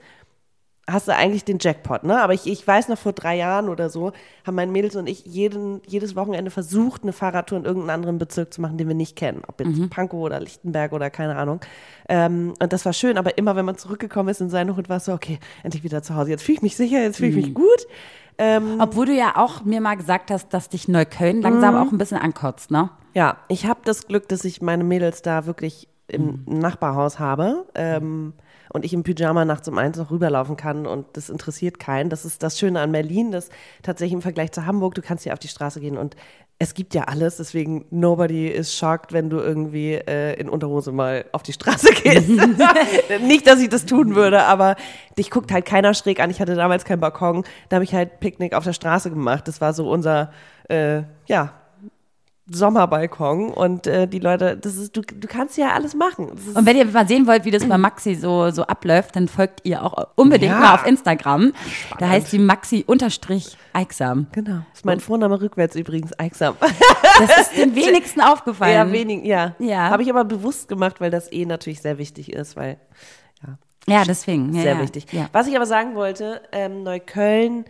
hast 0.88 1.08
du 1.08 1.14
eigentlich 1.14 1.44
den 1.44 1.58
Jackpot, 1.60 2.04
ne? 2.04 2.22
Aber 2.22 2.32
ich, 2.32 2.46
ich 2.46 2.64
weiß 2.64 2.88
noch 2.88 2.98
vor 2.98 3.12
drei 3.12 3.36
Jahren 3.36 3.68
oder 3.68 3.90
so, 3.90 4.12
haben 4.46 4.54
meine 4.54 4.70
Mädels 4.70 4.94
und 4.94 5.08
ich 5.08 5.26
jeden, 5.26 5.80
jedes 5.84 6.14
Wochenende 6.14 6.52
versucht, 6.52 7.02
eine 7.02 7.12
Fahrradtour 7.12 7.58
in 7.58 7.64
irgendeinen 7.64 7.90
anderen 7.90 8.18
Bezirk 8.18 8.54
zu 8.54 8.60
machen, 8.60 8.78
den 8.78 8.86
wir 8.86 8.94
nicht 8.94 9.16
kennen. 9.16 9.42
Ob 9.48 9.60
jetzt 9.60 9.90
Pankow 9.90 10.20
oder 10.20 10.38
Lichtenberg 10.38 10.92
oder 10.92 11.10
keine 11.10 11.34
Ahnung. 11.36 11.60
Ähm, 12.08 12.54
und 12.62 12.72
das 12.72 12.84
war 12.84 12.92
schön, 12.92 13.18
aber 13.18 13.36
immer 13.36 13.56
wenn 13.56 13.64
man 13.64 13.76
zurückgekommen 13.76 14.28
ist 14.28 14.40
in 14.40 14.48
seine 14.48 14.76
Hut, 14.76 14.88
war 14.88 14.98
es 14.98 15.06
so, 15.06 15.12
okay, 15.12 15.40
endlich 15.64 15.82
wieder 15.82 16.04
zu 16.04 16.14
Hause. 16.14 16.30
Jetzt 16.30 16.44
fühle 16.44 16.56
ich 16.56 16.62
mich 16.62 16.76
sicher, 16.76 17.02
jetzt 17.02 17.16
fühle 17.16 17.30
ich 17.30 17.36
mich 17.36 17.54
gut. 17.54 17.86
Ähm, 18.38 18.76
Obwohl 18.80 19.06
du 19.06 19.14
ja 19.14 19.36
auch 19.36 19.64
mir 19.64 19.80
mal 19.80 19.96
gesagt 19.96 20.30
hast, 20.30 20.52
dass 20.52 20.68
dich 20.68 20.88
Neukölln 20.88 21.40
langsam 21.42 21.74
Mhm. 21.74 21.80
auch 21.80 21.92
ein 21.92 21.98
bisschen 21.98 22.18
ankotzt, 22.18 22.70
ne? 22.70 22.90
Ja, 23.14 23.38
ich 23.48 23.66
habe 23.66 23.80
das 23.84 24.06
Glück, 24.06 24.28
dass 24.28 24.44
ich 24.44 24.60
meine 24.60 24.84
Mädels 24.84 25.22
da 25.22 25.46
wirklich 25.46 25.88
im 26.08 26.44
Nachbarhaus 26.46 27.18
habe 27.18 27.66
ähm, 27.74 28.32
und 28.76 28.84
ich 28.84 28.92
im 28.92 29.02
Pyjama 29.02 29.44
nachts 29.44 29.66
um 29.66 29.78
eins 29.78 29.98
noch 29.98 30.10
rüberlaufen 30.10 30.56
kann 30.56 30.86
und 30.86 31.06
das 31.14 31.30
interessiert 31.30 31.80
keinen. 31.80 32.10
Das 32.10 32.24
ist 32.24 32.42
das 32.42 32.58
Schöne 32.58 32.80
an 32.80 32.92
Berlin, 32.92 33.32
dass 33.32 33.48
tatsächlich 33.82 34.12
im 34.12 34.22
Vergleich 34.22 34.52
zu 34.52 34.66
Hamburg, 34.66 34.94
du 34.94 35.02
kannst 35.02 35.24
hier 35.24 35.32
auf 35.32 35.38
die 35.38 35.48
Straße 35.48 35.80
gehen 35.80 35.96
und 35.96 36.14
es 36.58 36.72
gibt 36.72 36.94
ja 36.94 37.02
alles, 37.04 37.36
deswegen 37.36 37.84
nobody 37.90 38.48
is 38.48 38.74
shocked, 38.74 39.12
wenn 39.12 39.28
du 39.28 39.38
irgendwie 39.38 39.94
äh, 39.94 40.38
in 40.40 40.48
Unterhose 40.48 40.90
mal 40.90 41.26
auf 41.32 41.42
die 41.42 41.52
Straße 41.52 41.92
gehst. 41.92 42.28
Nicht, 43.22 43.46
dass 43.46 43.60
ich 43.60 43.68
das 43.68 43.84
tun 43.84 44.14
würde, 44.14 44.44
aber 44.44 44.76
dich 45.18 45.30
guckt 45.30 45.52
halt 45.52 45.66
keiner 45.66 45.92
schräg 45.92 46.20
an. 46.20 46.30
Ich 46.30 46.40
hatte 46.40 46.54
damals 46.54 46.84
keinen 46.84 47.00
Balkon, 47.00 47.44
da 47.68 47.76
habe 47.76 47.84
ich 47.84 47.94
halt 47.94 48.20
Picknick 48.20 48.54
auf 48.54 48.64
der 48.64 48.72
Straße 48.72 49.10
gemacht. 49.10 49.48
Das 49.48 49.60
war 49.60 49.74
so 49.74 49.90
unser, 49.90 50.30
äh, 50.68 51.02
ja, 51.26 51.52
Sommerbalkon 52.48 53.50
und 53.50 53.86
äh, 53.86 54.06
die 54.06 54.20
Leute, 54.20 54.56
das 54.56 54.76
ist, 54.76 54.96
du, 54.96 55.00
du 55.02 55.26
kannst 55.26 55.56
ja 55.58 55.70
alles 55.72 55.94
machen. 55.94 56.30
Das 56.34 56.54
Und 56.56 56.64
wenn 56.66 56.76
ihr 56.76 56.84
mal 56.86 57.06
sehen 57.08 57.26
wollt, 57.26 57.44
wie 57.44 57.50
das 57.50 57.64
bei 57.68 57.76
Maxi 57.76 58.14
so, 58.14 58.50
so 58.50 58.62
abläuft, 58.62 59.16
dann 59.16 59.26
folgt 59.28 59.60
ihr 59.64 59.82
auch 59.82 60.08
unbedingt 60.14 60.52
Ja. 60.52 60.60
mal 60.60 60.74
auf 60.74 60.86
Instagram. 60.86 61.52
Da 61.98 62.08
heißt 62.08 62.28
sie 62.30 62.38
Maxi 62.38 62.84
unterstrich 62.86 63.56
Eiksam. 63.72 64.28
genau. 64.32 64.60
Ist 64.72 64.84
mein 64.84 65.00
Vorname 65.00 65.40
rückwärts 65.40 65.74
übrigens, 65.76 66.16
Eiksam. 66.18 66.54
Das 67.18 67.36
ist 67.40 67.56
den 67.56 67.74
wenigsten 67.74 68.20
aufgefallen. 68.20 68.74
ja, 68.74 68.92
wenig, 68.92 69.24
ja. 69.24 69.54
Ja. 69.58 69.90
Habe 69.90 70.02
ich 70.04 70.10
aber 70.10 70.24
bewusst 70.24 70.68
gemacht, 70.68 71.00
weil 71.00 71.10
das 71.10 71.30
eh 71.32 71.46
natürlich 71.46 71.82
sehr 71.82 71.98
wichtig 71.98 72.32
ist, 72.32 72.54
weil, 72.56 72.76
ja, 73.44 73.58
Ja, 73.92 74.04
deswegen. 74.04 74.54
Ja, 74.54 74.62
sehr 74.62 74.80
wichtig. 74.80 75.06
Ja. 75.12 75.28
Was 75.32 75.46
ich 75.48 75.56
aber 75.56 75.66
sagen 75.66 75.94
wollte, 75.96 76.40
ähm, 76.52 76.84
Neukölln, 76.84 77.64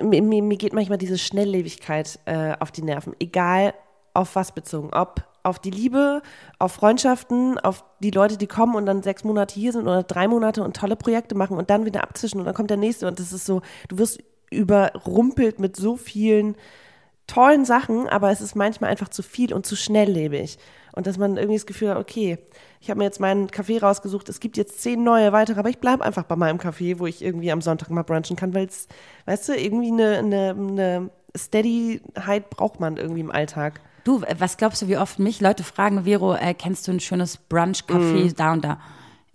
mir, 0.00 0.22
mir 0.22 0.42
mir 0.42 0.56
geht 0.56 0.72
manchmal 0.72 0.98
diese 0.98 1.18
Schnelllebigkeit 1.18 2.18
äh, 2.24 2.54
auf 2.60 2.70
die 2.70 2.82
Nerven, 2.82 3.14
egal 3.18 3.74
auf 4.14 4.36
was 4.36 4.52
bezogen, 4.52 4.90
ob 4.92 5.26
auf 5.42 5.58
die 5.58 5.70
Liebe, 5.70 6.22
auf 6.58 6.72
Freundschaften, 6.72 7.58
auf 7.58 7.84
die 8.00 8.10
Leute, 8.10 8.36
die 8.36 8.46
kommen 8.46 8.76
und 8.76 8.86
dann 8.86 9.02
sechs 9.02 9.24
Monate 9.24 9.58
hier 9.58 9.72
sind 9.72 9.82
oder 9.82 10.04
drei 10.04 10.28
Monate 10.28 10.62
und 10.62 10.76
tolle 10.76 10.94
Projekte 10.94 11.34
machen 11.34 11.56
und 11.56 11.70
dann 11.70 11.84
wieder 11.84 12.02
abzischen 12.04 12.38
und 12.38 12.46
dann 12.46 12.54
kommt 12.54 12.70
der 12.70 12.76
nächste 12.76 13.08
und 13.08 13.18
das 13.18 13.32
ist 13.32 13.46
so, 13.46 13.62
du 13.88 13.98
wirst 13.98 14.22
überrumpelt 14.50 15.58
mit 15.58 15.76
so 15.76 15.96
vielen 15.96 16.56
tollen 17.26 17.64
Sachen, 17.64 18.08
aber 18.08 18.30
es 18.30 18.40
ist 18.40 18.54
manchmal 18.54 18.90
einfach 18.90 19.08
zu 19.08 19.22
viel 19.22 19.52
und 19.54 19.66
zu 19.66 19.76
schnelllebig. 19.76 20.58
Und 20.92 21.06
dass 21.06 21.18
man 21.18 21.36
irgendwie 21.36 21.56
das 21.56 21.66
Gefühl 21.66 21.90
hat, 21.90 21.96
okay, 21.96 22.38
ich 22.80 22.90
habe 22.90 22.98
mir 22.98 23.04
jetzt 23.04 23.20
meinen 23.20 23.50
Kaffee 23.50 23.78
rausgesucht, 23.78 24.28
es 24.28 24.40
gibt 24.40 24.56
jetzt 24.56 24.82
zehn 24.82 25.02
neue 25.02 25.32
weitere, 25.32 25.58
aber 25.58 25.70
ich 25.70 25.78
bleibe 25.78 26.04
einfach 26.04 26.24
bei 26.24 26.36
meinem 26.36 26.58
Kaffee, 26.58 26.98
wo 26.98 27.06
ich 27.06 27.22
irgendwie 27.24 27.50
am 27.50 27.60
Sonntag 27.62 27.90
mal 27.90 28.02
brunchen 28.02 28.36
kann, 28.36 28.54
weil 28.54 28.66
es, 28.66 28.88
weißt 29.26 29.48
du, 29.50 29.56
irgendwie 29.56 29.88
eine, 29.92 30.18
eine, 30.18 30.50
eine 30.50 31.10
Steadyheit 31.36 32.50
braucht 32.50 32.80
man 32.80 32.96
irgendwie 32.96 33.20
im 33.20 33.30
Alltag. 33.30 33.80
Du, 34.04 34.20
äh, 34.22 34.34
was 34.38 34.56
glaubst 34.56 34.82
du, 34.82 34.88
wie 34.88 34.96
oft 34.96 35.18
mich 35.18 35.40
Leute 35.40 35.64
fragen, 35.64 36.04
Vero, 36.04 36.34
äh, 36.34 36.54
kennst 36.54 36.88
du 36.88 36.92
ein 36.92 37.00
schönes 37.00 37.38
Brunch-Café 37.38 38.24
Mhm. 38.24 38.34
da 38.36 38.52
und 38.52 38.64
da? 38.64 38.78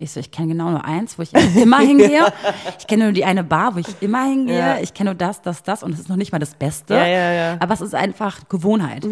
Ich 0.00 0.12
so, 0.12 0.20
ich 0.20 0.30
kenne 0.30 0.48
genau 0.52 0.70
nur 0.70 0.84
eins, 0.84 1.18
wo 1.18 1.22
ich 1.22 1.32
immer 1.56 1.80
hingehe. 1.80 2.32
Ich 2.78 2.86
kenne 2.86 3.04
nur 3.04 3.12
die 3.12 3.24
eine 3.24 3.42
Bar, 3.42 3.74
wo 3.74 3.78
ich 3.80 3.86
immer 4.00 4.24
hingehe. 4.24 4.58
Ja. 4.58 4.78
Ich 4.80 4.94
kenne 4.94 5.10
nur 5.10 5.16
das, 5.16 5.42
das, 5.42 5.64
das 5.64 5.82
und 5.82 5.92
es 5.92 5.98
ist 5.98 6.08
noch 6.08 6.16
nicht 6.16 6.30
mal 6.30 6.38
das 6.38 6.54
Beste. 6.54 6.94
Ja, 6.94 7.06
ja, 7.06 7.32
ja. 7.32 7.56
Aber 7.58 7.74
es 7.74 7.80
ist 7.80 7.94
einfach 7.96 8.48
Gewohnheit. 8.48 9.04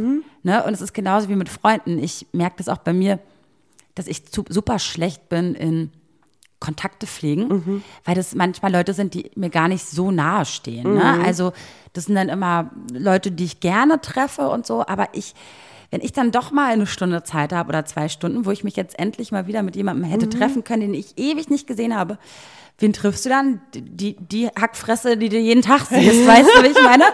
Ne? 0.42 0.62
Und 0.64 0.72
es 0.75 0.81
ist 0.81 0.94
genauso 0.94 1.29
wie 1.29 1.35
mit 1.35 1.49
Freunden. 1.49 1.99
Ich 1.99 2.27
merke 2.33 2.57
das 2.59 2.68
auch 2.68 2.79
bei 2.79 2.92
mir, 2.92 3.18
dass 3.96 4.07
ich 4.07 4.27
zu, 4.31 4.44
super 4.49 4.79
schlecht 4.79 5.29
bin 5.29 5.55
in 5.57 5.90
Kontakte 6.61 7.07
pflegen, 7.07 7.49
Mhm. 7.49 7.83
weil 8.05 8.14
das 8.14 8.35
manchmal 8.35 8.72
Leute 8.72 8.94
sind, 8.94 9.12
die 9.14 9.31
mir 9.35 9.51
gar 9.51 9.68
nicht 9.68 9.85
so 9.87 10.11
nahe 10.12 10.44
stehen. 10.44 10.94
Ne? 10.94 11.14
Mhm. 11.18 11.25
Also 11.25 11.53
das 11.94 12.05
sind 12.05 12.14
dann 12.14 12.29
immer 12.29 12.70
Leute, 12.92 13.31
die 13.33 13.44
ich 13.44 13.61
gerne 13.61 14.01
treffe 14.01 14.49
und 14.49 14.66
so, 14.66 14.87
aber 14.87 15.09
ich, 15.12 15.35
wenn 15.90 16.01
ich 16.01 16.12
dann 16.12 16.33
doch 16.33 16.51
mal 16.51 16.72
eine 16.72 16.87
Stunde 16.87 17.22
Zeit 17.22 17.53
habe 17.53 17.68
oder 17.68 17.85
zwei 17.85 18.09
Stunden, 18.09 18.44
wo 18.44 18.51
ich 18.51 18.64
mich 18.64 18.77
jetzt 18.77 18.99
endlich 18.99 19.33
mal 19.33 19.46
wieder 19.46 19.62
mit 19.62 19.77
jemandem 19.77 20.05
hätte 20.05 20.27
Mhm. 20.27 20.31
treffen 20.31 20.64
können, 20.64 20.83
den 20.83 20.94
ich 20.94 21.16
ewig 21.18 21.49
nicht 21.49 21.66
gesehen 21.66 21.94
habe, 21.96 22.18
wen 22.79 22.92
triffst 22.92 23.25
du 23.25 23.29
dann? 23.31 23.61
Die, 23.75 24.16
die 24.16 24.49
Hackfresse, 24.49 25.16
die 25.16 25.29
du 25.29 25.38
jeden 25.38 25.62
Tag 25.62 25.83
siehst, 25.87 26.27
weißt 26.27 26.49
du, 26.57 26.62
wie 26.62 26.68
ich 26.68 26.83
meine? 26.83 27.05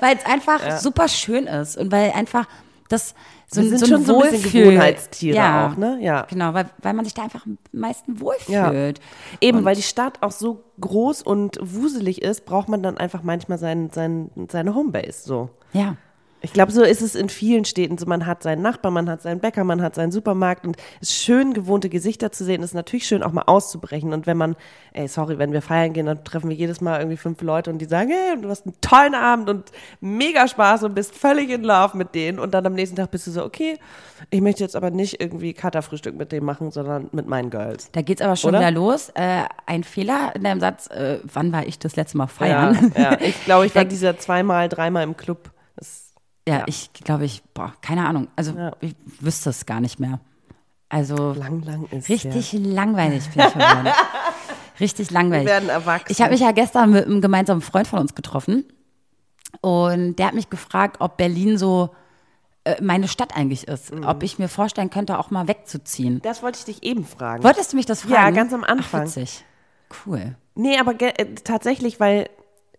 Weil 0.00 0.16
es 0.16 0.26
einfach 0.26 0.78
super 0.78 1.08
schön 1.08 1.46
ist 1.46 1.76
und 1.78 1.90
weil 1.92 2.10
einfach 2.12 2.46
das 2.88 3.14
so, 3.52 3.62
Wir 3.62 3.68
sind 3.70 3.78
so 3.80 3.86
schon 3.86 3.96
ein 4.02 4.04
so 4.04 4.22
ein 4.22 4.30
bisschen 4.30 4.52
Gewohnheitstiere 4.52 5.36
ja, 5.36 5.66
auch, 5.68 5.76
ne? 5.76 5.98
Ja. 6.00 6.22
Genau, 6.30 6.54
weil, 6.54 6.66
weil 6.82 6.94
man 6.94 7.04
sich 7.04 7.14
da 7.14 7.22
einfach 7.22 7.46
am 7.46 7.58
meisten 7.72 8.14
Ja. 8.14 8.20
wohlfühlt. 8.20 9.00
Eben, 9.40 9.58
Und- 9.58 9.64
weil 9.64 9.74
die 9.74 9.82
Stadt 9.82 10.18
auch 10.22 10.30
so 10.30 10.62
groß 10.80 11.22
und 11.22 11.58
wuselig 11.60 12.22
ist, 12.22 12.44
braucht 12.44 12.68
man 12.68 12.80
dann 12.82 12.96
einfach 12.98 13.22
manchmal 13.24 13.58
sein, 13.58 13.90
sein, 13.92 14.30
seine 14.50 14.74
Homebase, 14.76 15.22
so. 15.24 15.50
Ja. 15.72 15.96
Ich 16.42 16.52
glaube, 16.52 16.72
so 16.72 16.82
ist 16.82 17.02
es 17.02 17.14
in 17.14 17.28
vielen 17.28 17.64
Städten. 17.64 17.98
So, 17.98 18.06
man 18.06 18.24
hat 18.26 18.42
seinen 18.42 18.62
Nachbarn, 18.62 18.94
man 18.94 19.10
hat 19.10 19.20
seinen 19.22 19.40
Bäcker, 19.40 19.62
man 19.64 19.82
hat 19.82 19.94
seinen 19.94 20.10
Supermarkt 20.10 20.66
und 20.66 20.76
es 21.00 21.10
ist 21.10 21.22
schön, 21.22 21.52
gewohnte 21.52 21.88
Gesichter 21.90 22.32
zu 22.32 22.44
sehen. 22.44 22.62
Es 22.62 22.70
ist 22.70 22.74
natürlich 22.74 23.06
schön, 23.06 23.22
auch 23.22 23.32
mal 23.32 23.42
auszubrechen. 23.42 24.12
Und 24.12 24.26
wenn 24.26 24.36
man, 24.36 24.56
ey, 24.92 25.06
sorry, 25.06 25.38
wenn 25.38 25.52
wir 25.52 25.60
feiern 25.62 25.92
gehen, 25.92 26.06
dann 26.06 26.24
treffen 26.24 26.48
wir 26.48 26.56
jedes 26.56 26.80
Mal 26.80 26.98
irgendwie 27.00 27.18
fünf 27.18 27.42
Leute 27.42 27.70
und 27.70 27.78
die 27.78 27.84
sagen, 27.84 28.10
hey, 28.10 28.40
du 28.40 28.48
hast 28.48 28.64
einen 28.66 28.74
tollen 28.80 29.14
Abend 29.14 29.50
und 29.50 29.70
mega 30.00 30.48
Spaß 30.48 30.84
und 30.84 30.94
bist 30.94 31.14
völlig 31.14 31.50
in 31.50 31.62
Love 31.62 31.96
mit 31.96 32.14
denen. 32.14 32.38
Und 32.38 32.52
dann 32.52 32.64
am 32.64 32.74
nächsten 32.74 32.96
Tag 32.96 33.10
bist 33.10 33.26
du 33.26 33.30
so, 33.32 33.44
okay, 33.44 33.78
ich 34.30 34.40
möchte 34.40 34.62
jetzt 34.64 34.76
aber 34.76 34.90
nicht 34.90 35.20
irgendwie 35.20 35.52
Katerfrühstück 35.52 36.16
mit 36.16 36.32
dem 36.32 36.44
machen, 36.44 36.70
sondern 36.70 37.08
mit 37.12 37.26
meinen 37.26 37.50
Girls. 37.50 37.90
Da 37.92 38.02
geht's 38.02 38.22
aber 38.22 38.36
schon 38.36 38.50
Oder? 38.50 38.60
wieder 38.60 38.70
los. 38.70 39.10
Äh, 39.14 39.42
ein 39.66 39.84
Fehler 39.84 40.32
in 40.34 40.44
deinem 40.44 40.60
Satz, 40.60 40.86
äh, 40.88 41.18
wann 41.24 41.52
war 41.52 41.66
ich 41.66 41.78
das 41.78 41.96
letzte 41.96 42.16
Mal 42.16 42.24
Ja, 42.24 42.28
feiern? 42.28 42.92
ja. 42.96 43.18
Ich 43.20 43.44
glaube, 43.44 43.66
ich 43.66 43.74
war 43.74 43.84
dieser 43.84 44.18
zweimal, 44.18 44.68
dreimal 44.70 45.04
im 45.04 45.16
Club. 45.16 45.50
Das, 46.44 46.56
Ja, 46.58 46.64
ich 46.66 46.92
glaube, 46.92 47.24
ich, 47.24 47.42
boah, 47.54 47.72
keine 47.82 48.06
Ahnung. 48.06 48.28
Also 48.36 48.52
Ja. 48.52 48.72
ich 48.80 48.94
wüsste 49.20 49.50
es 49.50 49.66
gar 49.66 49.80
nicht 49.80 50.00
mehr. 50.00 50.20
Also 50.88 51.32
lang, 51.32 51.62
lang 51.62 51.84
ist 51.90 52.08
richtig 52.08 52.52
langweilig 52.52 53.28
bin 53.30 53.46
ich 53.46 53.52
geworden. 53.54 53.88
richtig 54.80 55.10
Wir 55.10 55.14
langweilig. 55.14 55.46
werden 55.46 55.68
erwachsen. 55.68 56.06
Ich 56.10 56.20
habe 56.20 56.32
mich 56.32 56.40
ja 56.40 56.50
gestern 56.52 56.90
mit 56.90 57.06
einem 57.06 57.20
gemeinsamen 57.20 57.60
Freund 57.60 57.86
von 57.86 57.98
uns 58.00 58.14
getroffen. 58.14 58.64
Und 59.60 60.16
der 60.16 60.26
hat 60.28 60.34
mich 60.34 60.50
gefragt, 60.50 60.96
ob 61.00 61.16
Berlin 61.16 61.58
so 61.58 61.90
äh, 62.64 62.82
meine 62.82 63.06
Stadt 63.08 63.36
eigentlich 63.36 63.68
ist. 63.68 63.92
Mhm. 63.94 64.04
Ob 64.04 64.22
ich 64.22 64.38
mir 64.38 64.48
vorstellen 64.48 64.90
könnte, 64.90 65.18
auch 65.18 65.30
mal 65.30 65.46
wegzuziehen. 65.48 66.20
Das 66.22 66.42
wollte 66.42 66.58
ich 66.58 66.64
dich 66.64 66.82
eben 66.82 67.04
fragen. 67.04 67.42
Wolltest 67.44 67.72
du 67.72 67.76
mich 67.76 67.86
das 67.86 68.02
fragen? 68.02 68.14
Ja, 68.14 68.30
ganz 68.30 68.52
am 68.52 68.64
Anfang. 68.64 69.02
Ach, 69.02 69.06
witzig. 69.06 69.44
Cool. 70.06 70.36
Nee, 70.54 70.78
aber 70.78 70.94
äh, 71.00 71.34
tatsächlich, 71.44 72.00
weil 72.00 72.28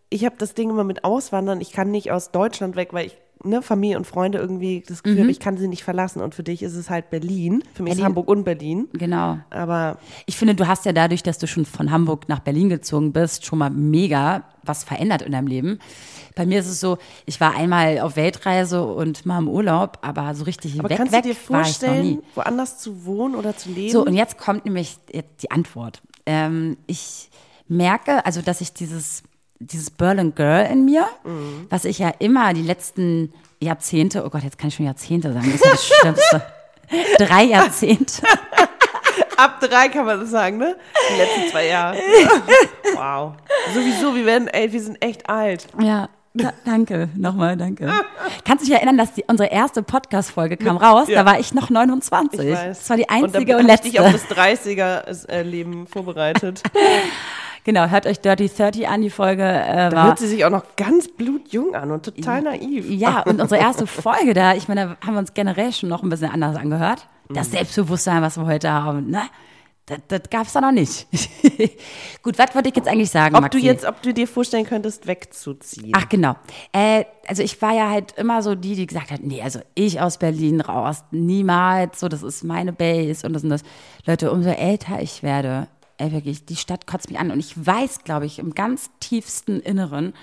ich 0.09 0.25
habe 0.25 0.35
das 0.37 0.53
Ding 0.53 0.69
immer 0.69 0.83
mit 0.83 1.03
Auswandern. 1.03 1.61
Ich 1.61 1.71
kann 1.71 1.91
nicht 1.91 2.11
aus 2.11 2.31
Deutschland 2.31 2.75
weg, 2.75 2.89
weil 2.93 3.05
ich 3.07 3.17
ne, 3.43 3.61
Familie 3.61 3.97
und 3.97 4.05
Freunde 4.05 4.37
irgendwie 4.37 4.83
das 4.87 5.03
Gefühl 5.03 5.21
habe, 5.21 5.31
ich 5.31 5.39
kann 5.39 5.57
sie 5.57 5.67
nicht 5.67 5.83
verlassen. 5.83 6.21
Und 6.21 6.35
für 6.35 6.43
dich 6.43 6.63
ist 6.63 6.75
es 6.75 6.89
halt 6.89 7.09
Berlin. 7.09 7.63
Für 7.73 7.83
mich 7.83 7.91
ist 7.91 7.97
Berlin. 7.97 8.05
Hamburg 8.05 8.27
und 8.27 8.43
Berlin. 8.43 8.87
Genau. 8.93 9.39
Aber 9.49 9.97
Ich 10.25 10.37
finde, 10.37 10.55
du 10.55 10.67
hast 10.67 10.85
ja 10.85 10.93
dadurch, 10.93 11.23
dass 11.23 11.37
du 11.37 11.47
schon 11.47 11.65
von 11.65 11.91
Hamburg 11.91 12.29
nach 12.29 12.39
Berlin 12.39 12.69
gezogen 12.69 13.11
bist, 13.13 13.45
schon 13.45 13.59
mal 13.59 13.69
mega 13.69 14.43
was 14.63 14.83
verändert 14.83 15.23
in 15.23 15.31
deinem 15.31 15.47
Leben. 15.47 15.79
Bei 16.35 16.45
mir 16.45 16.59
ist 16.59 16.67
es 16.67 16.79
so, 16.79 16.97
ich 17.25 17.41
war 17.41 17.55
einmal 17.55 17.99
auf 17.99 18.15
Weltreise 18.15 18.83
und 18.83 19.25
mal 19.25 19.39
im 19.39 19.47
Urlaub, 19.47 19.97
aber 20.01 20.33
so 20.35 20.43
richtig 20.43 20.79
Aber 20.79 20.89
weg, 20.89 20.97
kannst 20.97 21.13
weg 21.13 21.23
du 21.23 21.29
dir 21.29 21.35
vorstellen, 21.35 22.21
woanders 22.35 22.79
zu 22.79 23.05
wohnen 23.05 23.35
oder 23.35 23.57
zu 23.57 23.69
leben? 23.69 23.91
So, 23.91 24.05
und 24.05 24.13
jetzt 24.13 24.37
kommt 24.37 24.65
nämlich 24.65 24.97
die 25.41 25.51
Antwort. 25.51 26.01
Ähm, 26.25 26.77
ich 26.87 27.29
merke, 27.67 28.25
also, 28.25 28.41
dass 28.41 28.61
ich 28.61 28.73
dieses, 28.73 29.23
dieses 29.61 29.89
Berlin 29.91 30.33
Girl 30.35 30.65
in 30.71 30.85
mir, 30.85 31.05
Mhm. 31.23 31.67
was 31.69 31.85
ich 31.85 31.99
ja 31.99 32.11
immer 32.19 32.53
die 32.53 32.61
letzten 32.63 33.33
Jahrzehnte, 33.59 34.25
oh 34.25 34.29
Gott, 34.29 34.43
jetzt 34.43 34.57
kann 34.57 34.69
ich 34.69 34.75
schon 34.75 34.85
Jahrzehnte 34.85 35.31
sagen, 35.33 35.51
das 35.51 35.61
ist 35.61 35.65
ja 35.65 35.71
das 35.71 35.85
Schlimmste. 35.87 36.41
Drei 37.25 37.43
Jahrzehnte. 37.43 38.23
Ab 39.37 39.59
drei 39.61 39.87
kann 39.89 40.05
man 40.05 40.19
das 40.19 40.29
sagen, 40.29 40.57
ne? 40.57 40.75
Die 41.09 41.17
letzten 41.17 41.51
zwei 41.51 41.67
Jahre. 41.67 41.97
wow. 42.95 43.33
Sowieso, 43.73 44.13
wir 44.13 44.25
werden, 44.25 44.47
ey, 44.49 44.71
wir 44.71 44.81
sind 44.81 45.01
echt 45.01 45.27
alt. 45.29 45.67
Ja, 45.79 46.09
da, 46.33 46.53
danke, 46.65 47.09
nochmal, 47.15 47.57
danke. 47.57 47.89
Kannst 48.45 48.63
du 48.63 48.67
dich 48.67 48.75
erinnern, 48.75 48.97
dass 48.97 49.13
die, 49.13 49.23
unsere 49.27 49.49
erste 49.49 49.83
Podcast-Folge 49.83 50.57
kam 50.57 50.77
raus? 50.77 51.07
Ja. 51.07 51.23
Da 51.23 51.31
war 51.31 51.39
ich 51.39 51.53
noch 51.53 51.69
29. 51.69 52.39
Ich 52.39 52.53
weiß. 52.55 52.77
Das 52.77 52.89
war 52.89 52.97
die 52.97 53.09
einzige 53.09 53.57
und, 53.57 53.63
und, 53.65 53.71
hab 53.71 53.83
ich 53.85 53.91
dich 53.91 53.99
auf 53.99 54.11
letzte. 54.11 54.35
das 54.35 54.37
30er-Leben 55.27 55.87
vorbereitet. 55.87 56.61
Genau, 57.63 57.87
hört 57.89 58.07
euch 58.07 58.19
Dirty 58.19 58.49
30 58.49 58.87
an, 58.87 59.01
die 59.01 59.09
Folge 59.11 59.43
äh, 59.43 59.89
Da 59.89 59.91
war. 59.91 60.07
hört 60.07 60.19
sie 60.19 60.27
sich 60.27 60.43
auch 60.45 60.49
noch 60.49 60.75
ganz 60.77 61.07
blutjung 61.07 61.75
an 61.75 61.91
und 61.91 62.03
total 62.05 62.41
naiv. 62.41 62.89
Ja, 62.89 63.21
und 63.25 63.39
unsere 63.39 63.61
erste 63.61 63.85
Folge 63.85 64.33
da, 64.33 64.55
ich 64.55 64.67
meine, 64.67 64.97
da 65.01 65.05
haben 65.07 65.13
wir 65.13 65.19
uns 65.19 65.33
generell 65.33 65.71
schon 65.71 65.89
noch 65.89 66.01
ein 66.03 66.09
bisschen 66.09 66.31
anders 66.31 66.55
angehört. 66.55 67.07
Das 67.29 67.47
Mhm. 67.49 67.51
Selbstbewusstsein, 67.53 68.21
was 68.21 68.37
wir 68.37 68.45
heute 68.45 68.71
haben, 68.71 69.09
ne? 69.09 69.21
Das, 69.87 69.99
das 70.07 70.21
gab 70.29 70.47
es 70.47 70.53
da 70.53 70.61
noch 70.61 70.71
nicht. 70.71 71.07
Gut, 72.23 72.37
was 72.37 72.53
wollte 72.55 72.69
ich 72.69 72.75
jetzt 72.75 72.87
eigentlich 72.87 73.09
sagen, 73.09 73.35
Ob 73.35 73.41
Maxi? 73.41 73.59
du 73.59 73.65
jetzt, 73.65 73.83
ob 73.85 74.01
du 74.01 74.13
dir 74.13 74.27
vorstellen 74.27 74.65
könntest, 74.65 75.07
wegzuziehen. 75.07 75.91
Ach 75.95 76.07
genau. 76.07 76.35
Äh, 76.71 77.05
also 77.27 77.41
ich 77.43 77.61
war 77.61 77.73
ja 77.73 77.89
halt 77.89 78.13
immer 78.17 78.41
so 78.41 78.55
die, 78.55 78.75
die 78.75 78.85
gesagt 78.87 79.11
hat, 79.11 79.21
nee, 79.23 79.41
also 79.41 79.59
ich 79.73 79.99
aus 79.99 80.17
Berlin 80.17 80.61
raus, 80.61 81.03
niemals, 81.11 81.99
so 81.99 82.07
das 82.09 82.21
ist 82.23 82.43
meine 82.43 82.73
Base 82.73 83.25
und 83.25 83.33
das 83.33 83.43
und 83.43 83.49
das. 83.49 83.63
Leute, 84.05 84.31
umso 84.31 84.49
älter 84.49 85.01
ich 85.01 85.23
werde, 85.23 85.67
ey, 86.01 86.11
wirklich, 86.11 86.45
die 86.45 86.55
Stadt 86.55 86.87
kotzt 86.87 87.09
mich 87.09 87.19
an 87.19 87.31
und 87.31 87.39
ich 87.39 87.53
weiß, 87.65 88.03
glaube 88.03 88.25
ich, 88.25 88.39
im 88.39 88.53
ganz 88.55 88.89
tiefsten 88.99 89.59
Inneren, 89.59 90.13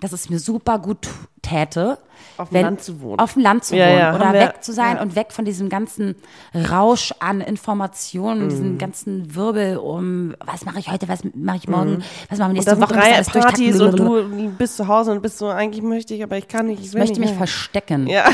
dass 0.00 0.12
es 0.12 0.30
mir 0.30 0.38
super 0.38 0.78
gut 0.78 1.08
täte, 1.42 1.98
Auf 2.38 2.48
dem 2.50 2.62
Land 2.62 2.82
zu 2.82 3.00
wohnen. 3.02 3.18
Auf 3.18 3.34
dem 3.34 3.42
Land 3.42 3.64
zu 3.64 3.76
Ja, 3.76 3.88
wohnen 3.88 3.98
ja, 3.98 4.14
oder 4.14 4.32
wir- 4.32 4.40
weg 4.40 4.64
zu 4.64 4.72
sein 4.72 4.96
ja. 4.96 5.02
und 5.02 5.16
weg 5.16 5.32
von 5.32 5.44
diesem 5.44 5.68
ganzen 5.68 6.14
Rausch 6.54 7.12
an 7.20 7.40
Informationen, 7.40 8.44
Mhm. 8.44 8.48
diesen 8.48 8.78
ganzen 8.78 9.34
Wirbel 9.34 9.76
um, 9.76 10.34
was 10.44 10.64
mache 10.64 10.78
ich 10.78 10.90
heute, 10.90 11.08
was 11.08 11.20
mache 11.34 11.58
ich 11.58 11.68
morgen, 11.68 12.02
was 12.30 12.38
machen 12.38 12.54
wir. 12.54 12.60
Und 12.60 12.66
nächste 12.66 12.70
da 12.70 12.76
sind 12.76 12.84
Woche, 12.84 12.94
drei 12.94 13.14
alles 13.14 13.28
Partys 13.30 13.80
und 13.80 13.98
du 13.98 14.48
bist 14.56 14.76
zu 14.76 14.88
Hause 14.88 15.12
und 15.12 15.20
bist 15.22 15.38
so, 15.38 15.48
eigentlich 15.48 15.82
möchte 15.82 16.14
ich, 16.14 16.22
aber 16.22 16.38
ich 16.38 16.48
kann 16.48 16.66
nicht. 16.66 16.80
Ich, 16.80 16.86
Ich 16.88 16.94
möchte 16.94 17.20
nicht 17.20 17.30
mich 17.30 17.36
verstecken. 17.38 18.06
Ja. 18.06 18.24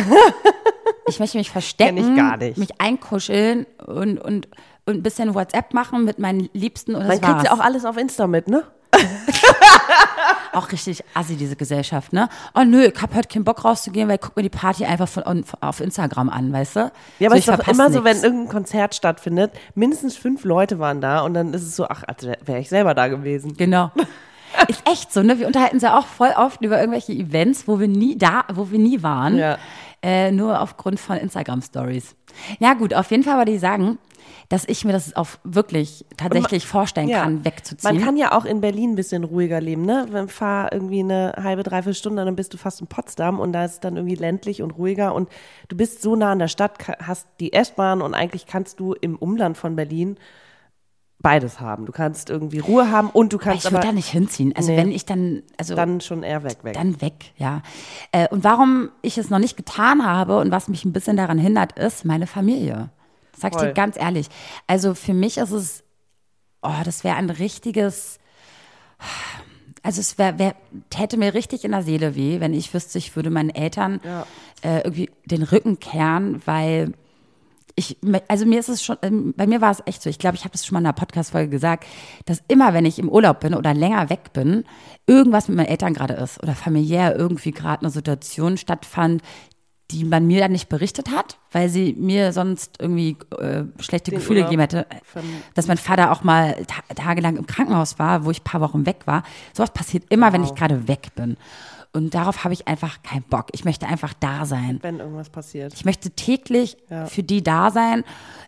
Ich 1.08 1.18
möchte 1.20 1.38
mich 1.38 1.50
verstecken, 1.50 1.96
Kenn 1.96 2.10
ich 2.12 2.16
gar 2.16 2.36
nicht. 2.36 2.58
mich 2.58 2.80
einkuscheln 2.80 3.66
und, 3.86 4.18
und, 4.18 4.46
und 4.88 4.96
ein 4.96 5.02
bisschen 5.02 5.34
WhatsApp 5.34 5.74
machen 5.74 6.04
mit 6.04 6.18
meinen 6.18 6.48
Liebsten 6.52 6.94
und 6.94 7.06
das 7.06 7.20
Man 7.20 7.20
kriegt 7.20 7.44
ja 7.44 7.52
auch 7.52 7.60
alles 7.60 7.84
auf 7.84 7.96
Insta 7.96 8.26
mit, 8.26 8.48
ne? 8.48 8.64
auch 10.52 10.72
richtig 10.72 11.04
assi, 11.14 11.36
diese 11.36 11.56
Gesellschaft, 11.56 12.12
ne? 12.12 12.28
Oh 12.54 12.64
nö, 12.64 12.84
ich 12.94 13.02
hab 13.02 13.14
heute 13.14 13.28
keinen 13.28 13.44
Bock 13.44 13.64
rauszugehen, 13.64 14.08
weil 14.08 14.16
ich 14.16 14.20
guck 14.20 14.36
mir 14.36 14.42
die 14.42 14.48
Party 14.48 14.84
einfach 14.84 15.08
von, 15.08 15.22
on- 15.24 15.44
auf 15.60 15.80
Instagram 15.80 16.30
an, 16.30 16.52
weißt 16.52 16.76
du? 16.76 16.92
Ja, 17.18 17.28
aber 17.28 17.36
so, 17.40 17.52
es 17.52 17.58
ist 17.58 17.66
doch 17.66 17.68
immer 17.72 17.90
so, 17.90 18.02
wenn 18.04 18.14
nix. 18.14 18.24
irgendein 18.24 18.48
Konzert 18.48 18.94
stattfindet, 18.94 19.52
mindestens 19.74 20.16
fünf 20.16 20.44
Leute 20.44 20.78
waren 20.78 21.00
da 21.00 21.20
und 21.20 21.34
dann 21.34 21.52
ist 21.54 21.62
es 21.62 21.76
so, 21.76 21.86
ach, 21.88 22.02
als 22.06 22.26
wäre 22.26 22.58
ich 22.58 22.68
selber 22.68 22.94
da 22.94 23.08
gewesen. 23.08 23.56
Genau. 23.56 23.90
Ist 24.66 24.82
echt 24.90 25.12
so, 25.12 25.22
ne? 25.22 25.38
Wir 25.38 25.46
unterhalten 25.46 25.76
uns 25.76 25.82
ja 25.82 25.96
auch 25.96 26.06
voll 26.06 26.32
oft 26.34 26.62
über 26.62 26.80
irgendwelche 26.80 27.12
Events, 27.12 27.68
wo 27.68 27.78
wir 27.78 27.86
nie 27.86 28.16
da, 28.16 28.44
wo 28.52 28.70
wir 28.70 28.78
nie 28.78 29.02
waren. 29.02 29.36
Ja. 29.36 29.58
Äh, 30.02 30.30
nur 30.30 30.60
aufgrund 30.60 31.00
von 31.00 31.16
Instagram-Stories. 31.16 32.14
Ja, 32.60 32.74
gut, 32.74 32.94
auf 32.94 33.10
jeden 33.10 33.24
Fall 33.24 33.36
wollte 33.38 33.50
ich 33.50 33.60
sagen, 33.60 33.98
dass 34.48 34.64
ich 34.66 34.84
mir 34.84 34.92
das 34.92 35.14
auch 35.16 35.28
wirklich 35.44 36.06
tatsächlich 36.16 36.66
vorstellen 36.66 37.08
Ja. 37.08 37.24
kann, 37.24 37.44
wegzuziehen. 37.44 37.96
Man 37.96 38.04
kann 38.04 38.16
ja 38.16 38.32
auch 38.32 38.44
in 38.44 38.60
Berlin 38.60 38.92
ein 38.92 38.96
bisschen 38.96 39.24
ruhiger 39.24 39.60
leben, 39.60 39.82
ne? 39.84 40.06
Wenn 40.10 40.28
fahr 40.28 40.72
irgendwie 40.72 41.00
eine 41.00 41.34
halbe, 41.42 41.62
dreiviertel 41.62 41.94
Stunde, 41.94 42.24
dann 42.24 42.36
bist 42.36 42.54
du 42.54 42.58
fast 42.58 42.80
in 42.80 42.86
Potsdam 42.86 43.40
und 43.40 43.52
da 43.52 43.64
ist 43.64 43.72
es 43.72 43.80
dann 43.80 43.96
irgendwie 43.96 44.14
ländlich 44.14 44.62
und 44.62 44.70
ruhiger 44.72 45.14
und 45.14 45.28
du 45.68 45.76
bist 45.76 46.00
so 46.00 46.16
nah 46.16 46.32
an 46.32 46.38
der 46.38 46.48
Stadt, 46.48 46.78
hast 47.02 47.26
die 47.40 47.52
S-Bahn 47.52 48.00
und 48.00 48.14
eigentlich 48.14 48.46
kannst 48.46 48.80
du 48.80 48.94
im 48.94 49.16
Umland 49.16 49.56
von 49.58 49.76
Berlin 49.76 50.16
beides 51.20 51.58
haben. 51.60 51.84
Du 51.86 51.92
kannst 51.92 52.30
irgendwie 52.30 52.60
Ruhe 52.60 52.90
haben 52.92 53.10
und 53.10 53.32
du 53.32 53.38
kannst 53.38 53.64
ich 53.66 53.72
würde 53.72 53.86
da 53.86 53.92
nicht 53.92 54.08
hinziehen. 54.08 54.54
Also 54.56 54.70
Nee. 54.70 54.76
wenn 54.78 54.92
ich 54.92 55.04
dann, 55.04 55.42
also 55.56 55.74
dann 55.74 56.00
schon 56.00 56.22
eher 56.22 56.44
weg, 56.44 56.58
weg. 56.62 56.74
dann 56.74 57.00
weg, 57.00 57.32
ja. 57.36 57.62
Äh, 58.12 58.28
und 58.28 58.44
warum 58.44 58.90
ich 59.02 59.18
es 59.18 59.28
noch 59.30 59.40
nicht 59.40 59.56
getan 59.56 60.06
habe 60.06 60.38
und 60.38 60.50
was 60.52 60.68
mich 60.68 60.84
ein 60.84 60.92
bisschen 60.92 61.16
daran 61.16 61.38
hindert, 61.38 61.76
ist 61.78 62.04
meine 62.04 62.26
Familie. 62.28 62.90
Das 63.32 63.40
sag 63.40 63.52
ich 63.52 63.58
Voll. 63.58 63.68
dir 63.68 63.74
ganz 63.74 63.96
ehrlich. 63.98 64.28
Also 64.68 64.94
für 64.94 65.14
mich 65.14 65.38
ist 65.38 65.50
es, 65.50 65.82
oh, 66.62 66.70
das 66.84 67.02
wäre 67.02 67.16
ein 67.16 67.30
richtiges, 67.30 68.18
also 69.82 70.00
es 70.00 70.18
wär, 70.18 70.38
wär, 70.38 70.54
täte 70.90 71.16
mir 71.16 71.34
richtig 71.34 71.64
in 71.64 71.72
der 71.72 71.82
Seele 71.82 72.14
weh, 72.14 72.40
wenn 72.40 72.54
ich 72.54 72.72
wüsste, 72.74 72.98
ich 72.98 73.16
würde 73.16 73.30
meinen 73.30 73.50
Eltern 73.50 74.00
Ja. 74.04 74.26
äh, 74.62 74.78
irgendwie 74.82 75.10
den 75.24 75.42
Rücken 75.42 75.80
kehren, 75.80 76.42
weil 76.46 76.92
ich, 77.78 77.96
also 78.28 78.44
mir 78.44 78.58
ist 78.60 78.68
es 78.68 78.82
schon, 78.82 78.96
ähm, 79.02 79.32
bei 79.36 79.46
mir 79.46 79.60
war 79.60 79.70
es 79.70 79.82
echt 79.86 80.02
so, 80.02 80.10
ich 80.10 80.18
glaube, 80.18 80.36
ich 80.36 80.44
habe 80.44 80.54
es 80.54 80.66
schon 80.66 80.74
mal 80.74 80.80
in 80.80 80.86
einer 80.86 80.92
Podcast-Folge 80.92 81.48
gesagt, 81.48 81.86
dass 82.26 82.42
immer, 82.48 82.74
wenn 82.74 82.84
ich 82.84 82.98
im 82.98 83.08
Urlaub 83.08 83.40
bin 83.40 83.54
oder 83.54 83.72
länger 83.72 84.10
weg 84.10 84.32
bin, 84.32 84.64
irgendwas 85.06 85.48
mit 85.48 85.56
meinen 85.56 85.66
Eltern 85.68 85.94
gerade 85.94 86.14
ist 86.14 86.42
oder 86.42 86.54
familiär 86.54 87.16
irgendwie 87.16 87.52
gerade 87.52 87.82
eine 87.82 87.90
Situation 87.90 88.56
stattfand, 88.56 89.22
die 89.90 90.04
man 90.04 90.26
mir 90.26 90.40
dann 90.40 90.52
nicht 90.52 90.68
berichtet 90.68 91.10
hat, 91.10 91.38
weil 91.50 91.70
sie 91.70 91.94
mir 91.98 92.32
sonst 92.34 92.76
irgendwie 92.78 93.16
äh, 93.40 93.64
schlechte 93.80 94.10
Den 94.10 94.18
Gefühle 94.20 94.42
gegeben 94.44 94.60
hätte. 94.60 94.86
von- 95.04 95.22
Dass 95.54 95.66
mein 95.66 95.78
Vater 95.78 96.12
auch 96.12 96.22
mal 96.22 96.56
ta 96.66 96.82
tagelang 96.94 97.38
im 97.38 97.46
Krankenhaus 97.46 97.98
war, 97.98 98.24
wo 98.26 98.30
ich 98.30 98.40
ein 98.42 98.44
paar 98.44 98.60
Wochen 98.60 98.84
weg 98.84 99.06
war. 99.06 99.22
Sowas 99.54 99.70
passiert 99.72 100.04
immer, 100.10 100.32
wenn 100.34 100.44
ich 100.44 100.54
gerade 100.54 100.88
weg 100.88 101.08
bin. 101.14 101.38
Und 102.04 102.14
darauf 102.14 102.44
habe 102.44 102.54
ich 102.54 102.66
einfach 102.68 103.02
keinen 103.02 103.22
Bock. 103.24 103.46
Ich 103.52 103.64
möchte 103.64 103.86
einfach 103.86 104.14
da 104.14 104.46
sein. 104.46 104.78
wenn 104.82 104.98
irgendwas 105.00 105.28
passiert. 105.30 105.74
Ich 105.74 105.84
möchte 105.84 106.10
täglich 106.10 106.76
Ja. 106.90 107.06
für 107.06 107.22
die 107.22 107.42
da 107.42 107.70
sein. 107.70 108.04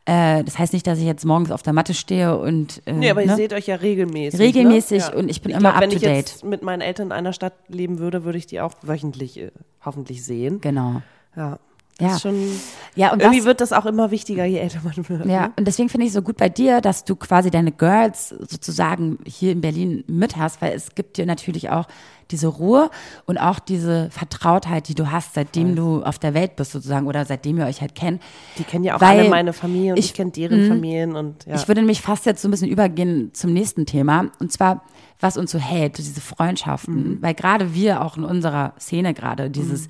Äh, 0.06 0.42
das 0.44 0.58
heißt 0.58 0.72
nicht, 0.72 0.86
dass 0.86 0.98
ich 0.98 1.04
jetzt 1.04 1.24
morgens 1.24 1.50
auf 1.50 1.62
der 1.62 1.72
Matte 1.72 1.92
stehe 1.94 2.38
und 2.38 2.80
äh, 2.86 2.92
Nee, 2.92 3.10
aber 3.10 3.20
ihr 3.22 3.28
ne? 3.28 3.36
seht 3.36 3.52
euch 3.52 3.66
ja 3.66 3.76
regelmäßig. 3.76 4.40
Regelmäßig 4.40 5.08
ne? 5.10 5.14
und 5.16 5.28
ich 5.28 5.42
bin 5.42 5.50
ich 5.50 5.58
immer 5.58 5.70
glaub, 5.72 5.82
wenn 5.82 5.90
up 5.90 5.90
to 5.90 5.96
ich 5.96 6.02
date. 6.02 6.16
jetzt 6.30 6.44
mit 6.44 6.62
meinen 6.62 6.80
Eltern 6.80 7.08
in 7.08 7.12
einer 7.12 7.32
Stadt 7.32 7.52
leben 7.68 7.98
würde, 7.98 8.24
würde 8.24 8.38
ich 8.38 8.46
die 8.46 8.60
auch 8.60 8.72
wöchentlich 8.82 9.38
äh, 9.38 9.50
hoffentlich 9.84 10.24
sehen. 10.24 10.60
genau. 10.60 11.02
Ja. 11.36 11.58
Ja. 12.00 12.18
schon. 12.18 12.34
Ja, 12.96 13.12
und 13.12 13.20
irgendwie 13.20 13.38
das, 13.38 13.46
wird 13.46 13.60
das 13.60 13.72
auch 13.72 13.86
immer 13.86 14.10
wichtiger, 14.10 14.44
je 14.44 14.58
älter 14.58 14.80
man 14.82 15.08
wird. 15.08 15.26
ja, 15.26 15.42
ne? 15.48 15.52
und 15.56 15.66
deswegen 15.68 15.88
finde 15.88 16.06
ich 16.06 16.10
es 16.10 16.14
so 16.14 16.22
gut 16.22 16.36
bei 16.36 16.48
dir, 16.48 16.80
dass 16.80 17.04
du 17.04 17.14
quasi 17.14 17.50
deine 17.50 17.70
Girls 17.72 18.30
sozusagen 18.30 19.18
hier 19.26 19.52
in 19.52 19.60
Berlin 19.60 20.02
mit 20.08 20.36
hast, 20.36 20.60
weil 20.60 20.72
es 20.74 20.94
gibt 20.94 21.16
dir 21.16 21.24
natürlich 21.26 21.70
auch 21.70 21.86
diese 22.32 22.46
Ruhe 22.46 22.90
und 23.26 23.38
auch 23.38 23.58
diese 23.58 24.08
Vertrautheit, 24.10 24.88
die 24.88 24.94
du 24.94 25.10
hast, 25.10 25.34
seitdem 25.34 25.74
du 25.74 26.02
auf 26.02 26.18
der 26.18 26.32
Welt 26.34 26.54
bist 26.56 26.70
sozusagen 26.72 27.06
oder 27.08 27.24
seitdem 27.24 27.58
ihr 27.58 27.66
euch 27.66 27.80
halt 27.80 27.94
kennt. 27.96 28.22
Die 28.58 28.62
kennen 28.64 28.84
ja 28.84 28.96
auch 28.96 29.00
Weil 29.00 29.20
alle 29.20 29.28
meine 29.28 29.52
Familie 29.52 29.92
und 29.92 29.98
ich, 29.98 30.06
ich- 30.06 30.14
kenne 30.14 30.30
deren 30.30 30.68
Familien 30.68 31.16
und 31.16 31.44
ja. 31.46 31.56
Ich 31.56 31.66
würde 31.68 31.80
nämlich 31.80 32.00
fast 32.02 32.26
jetzt 32.26 32.42
so 32.42 32.48
ein 32.48 32.52
bisschen 32.52 32.68
übergehen 32.68 33.30
zum 33.34 33.52
nächsten 33.52 33.84
Thema. 33.84 34.26
Und 34.38 34.52
zwar, 34.52 34.84
was 35.18 35.36
uns 35.36 35.50
so 35.50 35.58
hält, 35.58 35.98
diese 35.98 36.20
Freundschaften. 36.20 37.18
Weil 37.20 37.34
gerade 37.34 37.74
wir 37.74 38.02
auch 38.02 38.16
in 38.16 38.22
unserer 38.24 38.74
Szene 38.78 39.12
gerade, 39.12 39.50
dieses, 39.50 39.88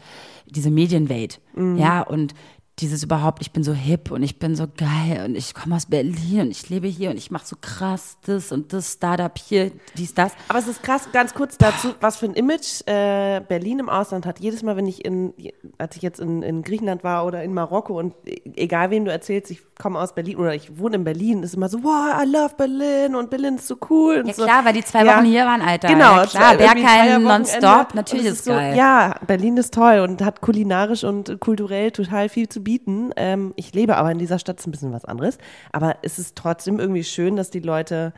diese 0.53 0.71
Medienwelt, 0.71 1.41
ja, 1.77 2.01
und 2.03 2.35
dieses 2.81 3.03
überhaupt, 3.03 3.43
ich 3.43 3.53
bin 3.53 3.63
so 3.63 3.73
hip 3.73 4.11
und 4.11 4.23
ich 4.23 4.39
bin 4.39 4.55
so 4.57 4.67
geil 4.77 5.25
und 5.27 5.37
ich 5.37 5.55
komme 5.55 5.77
aus 5.77 5.87
Berlin 5.87 6.41
und 6.43 6.51
ich 6.51 6.69
lebe 6.71 6.87
hier 6.89 7.11
und 7.11 7.17
ich 7.17 7.31
mache 7.31 7.47
so 7.47 7.57
krass 7.61 8.17
das 8.27 8.53
und 8.53 8.73
das 8.73 8.93
Startup 8.95 9.37
hier, 9.37 9.71
dies, 9.97 10.15
das. 10.15 10.33
Aber 10.49 10.59
es 10.59 10.67
ist 10.67 10.83
krass, 10.83 11.09
ganz 11.13 11.35
kurz 11.35 11.59
dazu, 11.59 11.95
was 12.01 12.17
für 12.17 12.27
ein 12.27 12.35
Image 12.35 12.83
äh, 12.87 13.41
Berlin 13.47 13.81
im 13.81 13.89
Ausland 13.89 14.27
hat. 14.27 14.41
Jedes 14.41 14.63
Mal, 14.63 14.77
wenn 14.77 14.87
ich 14.87 15.05
in, 15.05 15.35
als 15.79 15.97
ich 15.97 16.03
jetzt 16.03 16.21
in, 16.21 16.43
in 16.43 16.63
Griechenland 16.63 17.05
war 17.05 17.27
oder 17.27 17.43
in 17.45 17.53
Marokko 17.53 17.99
und 17.99 18.15
egal 18.57 18.91
wem 18.91 19.05
du 19.05 19.13
erzählst, 19.13 19.51
ich 19.51 19.61
komme 19.79 19.99
aus 19.99 20.15
Berlin 20.15 20.37
oder 20.37 20.55
ich 20.55 20.79
wohne 20.79 20.97
in 20.97 21.05
Berlin, 21.05 21.43
ist 21.43 21.55
immer 21.55 21.69
so, 21.69 21.83
wow, 21.83 22.23
I 22.23 22.27
love 22.27 22.55
Berlin 22.57 23.15
und 23.15 23.31
Berlin 23.31 23.57
ist 23.57 23.67
so 23.67 23.77
cool. 23.91 24.19
Und 24.21 24.29
Ja 24.29 24.35
so. 24.35 24.45
klar, 24.45 24.65
weil 24.65 24.73
die 24.73 24.85
zwei 24.85 25.05
Ja. 25.05 25.17
Wochen 25.17 25.27
hier 25.27 25.45
waren, 25.45 25.63
Alter. 25.63 25.89
Genau, 25.89 26.17
ja, 26.17 26.27
klar, 26.27 26.57
Bergheim 26.57 27.23
nonstop, 27.23 27.95
natürlich 27.95 28.27
es 28.27 28.33
ist 28.39 28.45
so, 28.45 28.53
geil. 28.53 28.77
Ja, 28.77 29.15
Berlin 29.27 29.57
ist 29.57 29.75
toll 29.75 29.99
und 30.01 30.23
hat 30.23 30.41
kulinarisch 30.41 31.05
und 31.05 31.41
kulturell 31.41 31.91
total 31.91 32.29
viel 32.29 32.49
zu 32.49 32.63
bieten. 32.63 32.70
Ähm, 33.17 33.53
ich 33.57 33.73
lebe 33.75 33.97
aber 33.97 34.11
in 34.13 34.19
dieser 34.19 34.39
Stadt, 34.39 34.61
ist 34.61 34.67
ein 34.67 34.71
bisschen 34.71 34.93
was 34.93 35.05
anderes. 35.05 35.39
Aber 35.73 35.97
es 36.03 36.19
ist 36.19 36.37
trotzdem 36.37 36.79
irgendwie 36.79 37.05
schön, 37.05 37.37
dass 37.37 37.51
die 37.51 37.61
Leute 37.61 38.13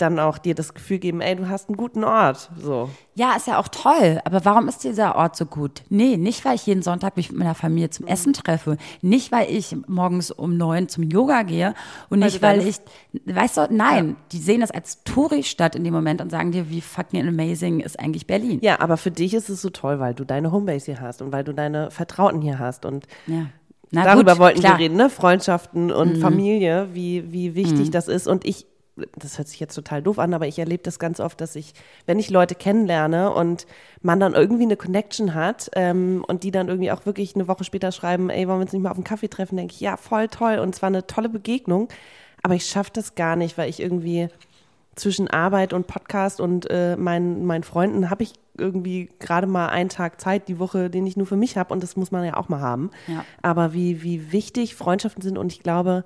dann 0.00 0.20
auch 0.20 0.38
dir 0.38 0.54
das 0.54 0.74
Gefühl 0.74 0.98
geben, 1.00 1.20
ey, 1.20 1.34
du 1.34 1.48
hast 1.48 1.68
einen 1.68 1.76
guten 1.76 2.04
Ort. 2.04 2.50
So. 2.56 2.88
Ja, 3.16 3.34
ist 3.34 3.48
ja 3.48 3.58
auch 3.58 3.66
toll. 3.66 4.20
Aber 4.24 4.44
warum 4.44 4.68
ist 4.68 4.84
dieser 4.84 5.16
Ort 5.16 5.34
so 5.34 5.44
gut? 5.44 5.82
Nee, 5.88 6.16
nicht, 6.16 6.44
weil 6.44 6.54
ich 6.54 6.64
jeden 6.66 6.82
Sonntag 6.82 7.16
mich 7.16 7.30
mit 7.32 7.40
meiner 7.40 7.56
Familie 7.56 7.90
zum 7.90 8.06
Essen 8.06 8.32
treffe. 8.32 8.76
Nicht, 9.02 9.32
weil 9.32 9.50
ich 9.50 9.74
morgens 9.88 10.30
um 10.30 10.56
neun 10.56 10.88
zum 10.88 11.02
Yoga 11.02 11.42
gehe. 11.42 11.74
Und 12.10 12.20
nicht, 12.20 12.26
Also 12.34 12.42
weil 12.42 12.58
deine- 12.58 12.68
ich, 12.70 12.76
weißt 13.26 13.56
du, 13.56 13.66
nein, 13.72 14.14
die 14.30 14.38
sehen 14.38 14.60
das 14.60 14.70
als 14.70 15.02
Touri-Stadt 15.02 15.74
in 15.74 15.82
dem 15.82 15.94
Moment 15.94 16.20
und 16.20 16.30
sagen 16.30 16.52
dir, 16.52 16.70
wie 16.70 16.80
fucking 16.80 17.26
amazing 17.26 17.80
ist 17.80 17.98
eigentlich 17.98 18.28
Berlin. 18.28 18.60
Ja, 18.62 18.78
aber 18.80 18.98
für 18.98 19.10
dich 19.10 19.34
ist 19.34 19.48
es 19.48 19.60
so 19.60 19.70
toll, 19.70 19.98
weil 19.98 20.14
du 20.14 20.22
deine 20.24 20.52
Homebase 20.52 20.92
hier 20.92 21.00
hast 21.00 21.22
und 21.22 21.32
weil 21.32 21.42
du 21.42 21.52
deine 21.52 21.90
Vertrauten 21.90 22.40
hier 22.40 22.60
hast. 22.60 22.84
Und 22.86 23.08
Ja. 23.26 23.46
Na 23.90 24.04
darüber 24.04 24.32
gut, 24.32 24.40
wollten 24.40 24.60
klar. 24.60 24.74
Mhm. 24.74 24.78
wir 24.78 24.84
reden, 24.84 24.96
ne? 24.96 25.10
Freundschaften 25.10 25.90
und 25.90 26.18
Familie, 26.18 26.88
wie, 26.92 27.32
wie 27.32 27.54
wichtig 27.54 27.90
das 27.90 28.08
ist. 28.08 28.26
Und 28.26 28.44
ich, 28.44 28.66
das 29.16 29.38
hört 29.38 29.48
sich 29.48 29.60
jetzt 29.60 29.74
total 29.74 30.02
doof 30.02 30.18
an, 30.18 30.34
aber 30.34 30.46
ich 30.46 30.58
erlebe 30.58 30.82
das 30.82 30.98
ganz 30.98 31.20
oft, 31.20 31.40
dass 31.40 31.56
ich, 31.56 31.72
wenn 32.06 32.18
ich 32.18 32.30
Leute 32.30 32.54
kennenlerne 32.54 33.32
und 33.32 33.66
man 34.02 34.20
dann 34.20 34.34
irgendwie 34.34 34.64
eine 34.64 34.76
Connection 34.76 35.34
hat 35.34 35.70
ähm, 35.74 36.24
und 36.26 36.44
die 36.44 36.50
dann 36.50 36.68
irgendwie 36.68 36.90
auch 36.90 37.06
wirklich 37.06 37.34
eine 37.34 37.48
Woche 37.48 37.64
später 37.64 37.92
schreiben, 37.92 38.30
ey, 38.30 38.46
wollen 38.46 38.58
wir 38.58 38.62
uns 38.62 38.72
nicht 38.72 38.82
mal 38.82 38.90
auf 38.90 38.96
einen 38.96 39.04
Kaffee 39.04 39.28
treffen, 39.28 39.56
denke 39.56 39.74
ich, 39.74 39.80
ja, 39.80 39.96
voll 39.96 40.28
toll. 40.28 40.58
Und 40.58 40.74
es 40.74 40.82
war 40.82 40.88
eine 40.88 41.06
tolle 41.06 41.28
Begegnung. 41.28 41.88
Aber 42.42 42.54
ich 42.54 42.66
schaffe 42.66 42.90
das 42.92 43.14
gar 43.14 43.36
nicht, 43.36 43.58
weil 43.58 43.68
ich 43.68 43.80
irgendwie 43.80 44.28
zwischen 44.94 45.28
Arbeit 45.28 45.72
und 45.72 45.86
Podcast 45.86 46.40
und 46.40 46.68
äh, 46.70 46.96
meinen, 46.96 47.46
meinen 47.46 47.62
Freunden 47.62 48.10
habe 48.10 48.22
ich 48.24 48.32
irgendwie 48.58 49.08
gerade 49.18 49.46
mal 49.46 49.68
einen 49.68 49.88
Tag 49.88 50.20
Zeit 50.20 50.48
die 50.48 50.58
Woche, 50.58 50.90
den 50.90 51.06
ich 51.06 51.16
nur 51.16 51.26
für 51.26 51.36
mich 51.36 51.56
habe 51.56 51.72
und 51.72 51.82
das 51.82 51.96
muss 51.96 52.10
man 52.10 52.24
ja 52.24 52.36
auch 52.36 52.48
mal 52.48 52.60
haben. 52.60 52.90
Ja. 53.06 53.24
Aber 53.42 53.72
wie, 53.72 54.02
wie 54.02 54.32
wichtig 54.32 54.74
Freundschaften 54.74 55.22
sind 55.22 55.38
und 55.38 55.52
ich 55.52 55.60
glaube, 55.60 56.04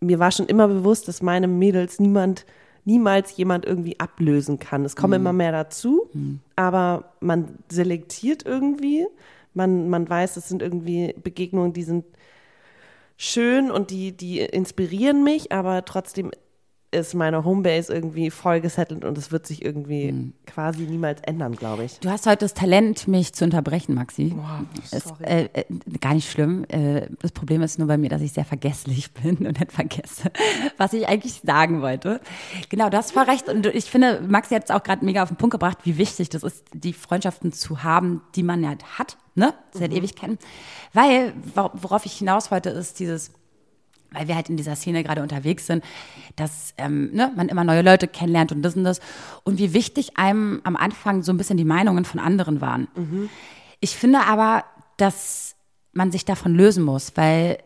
mir 0.00 0.18
war 0.18 0.32
schon 0.32 0.46
immer 0.46 0.68
bewusst, 0.68 1.08
dass 1.08 1.22
meine 1.22 1.46
Mädels 1.46 2.00
niemand, 2.00 2.46
niemals 2.84 3.36
jemand 3.36 3.66
irgendwie 3.66 4.00
ablösen 4.00 4.58
kann. 4.58 4.84
Es 4.84 4.96
kommen 4.96 5.14
immer 5.14 5.32
mehr 5.32 5.52
dazu, 5.52 6.08
aber 6.56 7.12
man 7.20 7.58
selektiert 7.68 8.46
irgendwie. 8.46 9.06
Man, 9.52 9.90
man 9.90 10.08
weiß, 10.08 10.36
es 10.36 10.48
sind 10.48 10.62
irgendwie 10.62 11.14
Begegnungen, 11.22 11.72
die 11.72 11.82
sind 11.82 12.04
schön 13.16 13.70
und 13.70 13.90
die, 13.90 14.16
die 14.16 14.40
inspirieren 14.40 15.22
mich, 15.22 15.52
aber 15.52 15.84
trotzdem 15.84 16.30
ist 16.92 17.14
meine 17.14 17.44
Homebase 17.44 17.92
irgendwie 17.94 18.30
voll 18.30 18.60
gesettelt 18.60 19.04
und 19.04 19.16
es 19.16 19.30
wird 19.30 19.46
sich 19.46 19.64
irgendwie 19.64 20.10
Mhm. 20.10 20.32
quasi 20.44 20.82
niemals 20.82 21.20
ändern, 21.22 21.54
glaube 21.54 21.84
ich. 21.84 22.00
Du 22.00 22.10
hast 22.10 22.26
heute 22.26 22.38
das 22.44 22.54
Talent, 22.54 23.06
mich 23.06 23.32
zu 23.32 23.44
unterbrechen, 23.44 23.94
Maxi. 23.94 24.34
Es, 24.90 25.04
sorry. 25.04 25.22
äh, 25.24 25.48
äh, 25.52 25.64
gar 26.00 26.14
nicht 26.14 26.28
schlimm. 26.28 26.64
Äh, 26.68 27.06
das 27.20 27.30
Problem 27.30 27.62
ist 27.62 27.78
nur 27.78 27.86
bei 27.86 27.96
mir, 27.96 28.08
dass 28.08 28.20
ich 28.22 28.32
sehr 28.32 28.44
vergesslich 28.44 29.12
bin 29.22 29.46
und 29.46 29.60
nicht 29.60 29.70
vergesse, 29.70 30.32
was 30.78 30.92
ich 30.92 31.06
eigentlich 31.06 31.40
sagen 31.44 31.80
wollte. 31.80 32.20
Genau, 32.70 32.90
du 32.90 32.96
hast 32.96 33.12
voll 33.12 33.22
recht. 33.22 33.48
Und 33.48 33.66
ich 33.66 33.84
finde, 33.84 34.20
Maxi 34.26 34.54
hat 34.54 34.64
es 34.64 34.70
auch 34.70 34.82
gerade 34.82 35.04
mega 35.04 35.22
auf 35.22 35.28
den 35.28 35.36
Punkt 35.36 35.52
gebracht, 35.52 35.78
wie 35.84 35.96
wichtig 35.96 36.28
das 36.30 36.42
ist, 36.42 36.64
die 36.74 36.92
Freundschaften 36.92 37.52
zu 37.52 37.84
haben, 37.84 38.22
die 38.34 38.42
man 38.42 38.64
ja 38.64 38.74
hat, 38.98 39.16
ne? 39.36 39.54
Seit 39.72 39.92
Ewigkeiten. 39.92 40.38
Weil, 40.92 41.34
wor- 41.54 41.70
worauf 41.74 42.04
ich 42.04 42.14
hinaus 42.14 42.50
wollte, 42.50 42.70
ist 42.70 42.98
dieses, 42.98 43.30
weil 44.12 44.28
wir 44.28 44.34
halt 44.34 44.48
in 44.50 44.56
dieser 44.56 44.76
Szene 44.76 45.04
gerade 45.04 45.22
unterwegs 45.22 45.66
sind, 45.66 45.84
dass 46.36 46.74
ähm, 46.78 47.10
ne, 47.12 47.32
man 47.36 47.48
immer 47.48 47.64
neue 47.64 47.82
Leute 47.82 48.08
kennenlernt 48.08 48.52
und 48.52 48.62
das 48.62 48.76
und 48.76 48.84
das. 48.84 49.00
Und 49.44 49.58
wie 49.58 49.72
wichtig 49.72 50.16
einem 50.16 50.60
am 50.64 50.76
Anfang 50.76 51.22
so 51.22 51.32
ein 51.32 51.36
bisschen 51.36 51.56
die 51.56 51.64
Meinungen 51.64 52.04
von 52.04 52.20
anderen 52.20 52.60
waren. 52.60 52.88
Ich 53.80 53.96
finde 53.96 54.20
aber, 54.20 54.64
dass 54.96 55.56
man 55.92 56.12
sich 56.12 56.24
davon 56.24 56.54
lösen 56.54 56.84
muss, 56.84 57.12
weil 57.16 57.58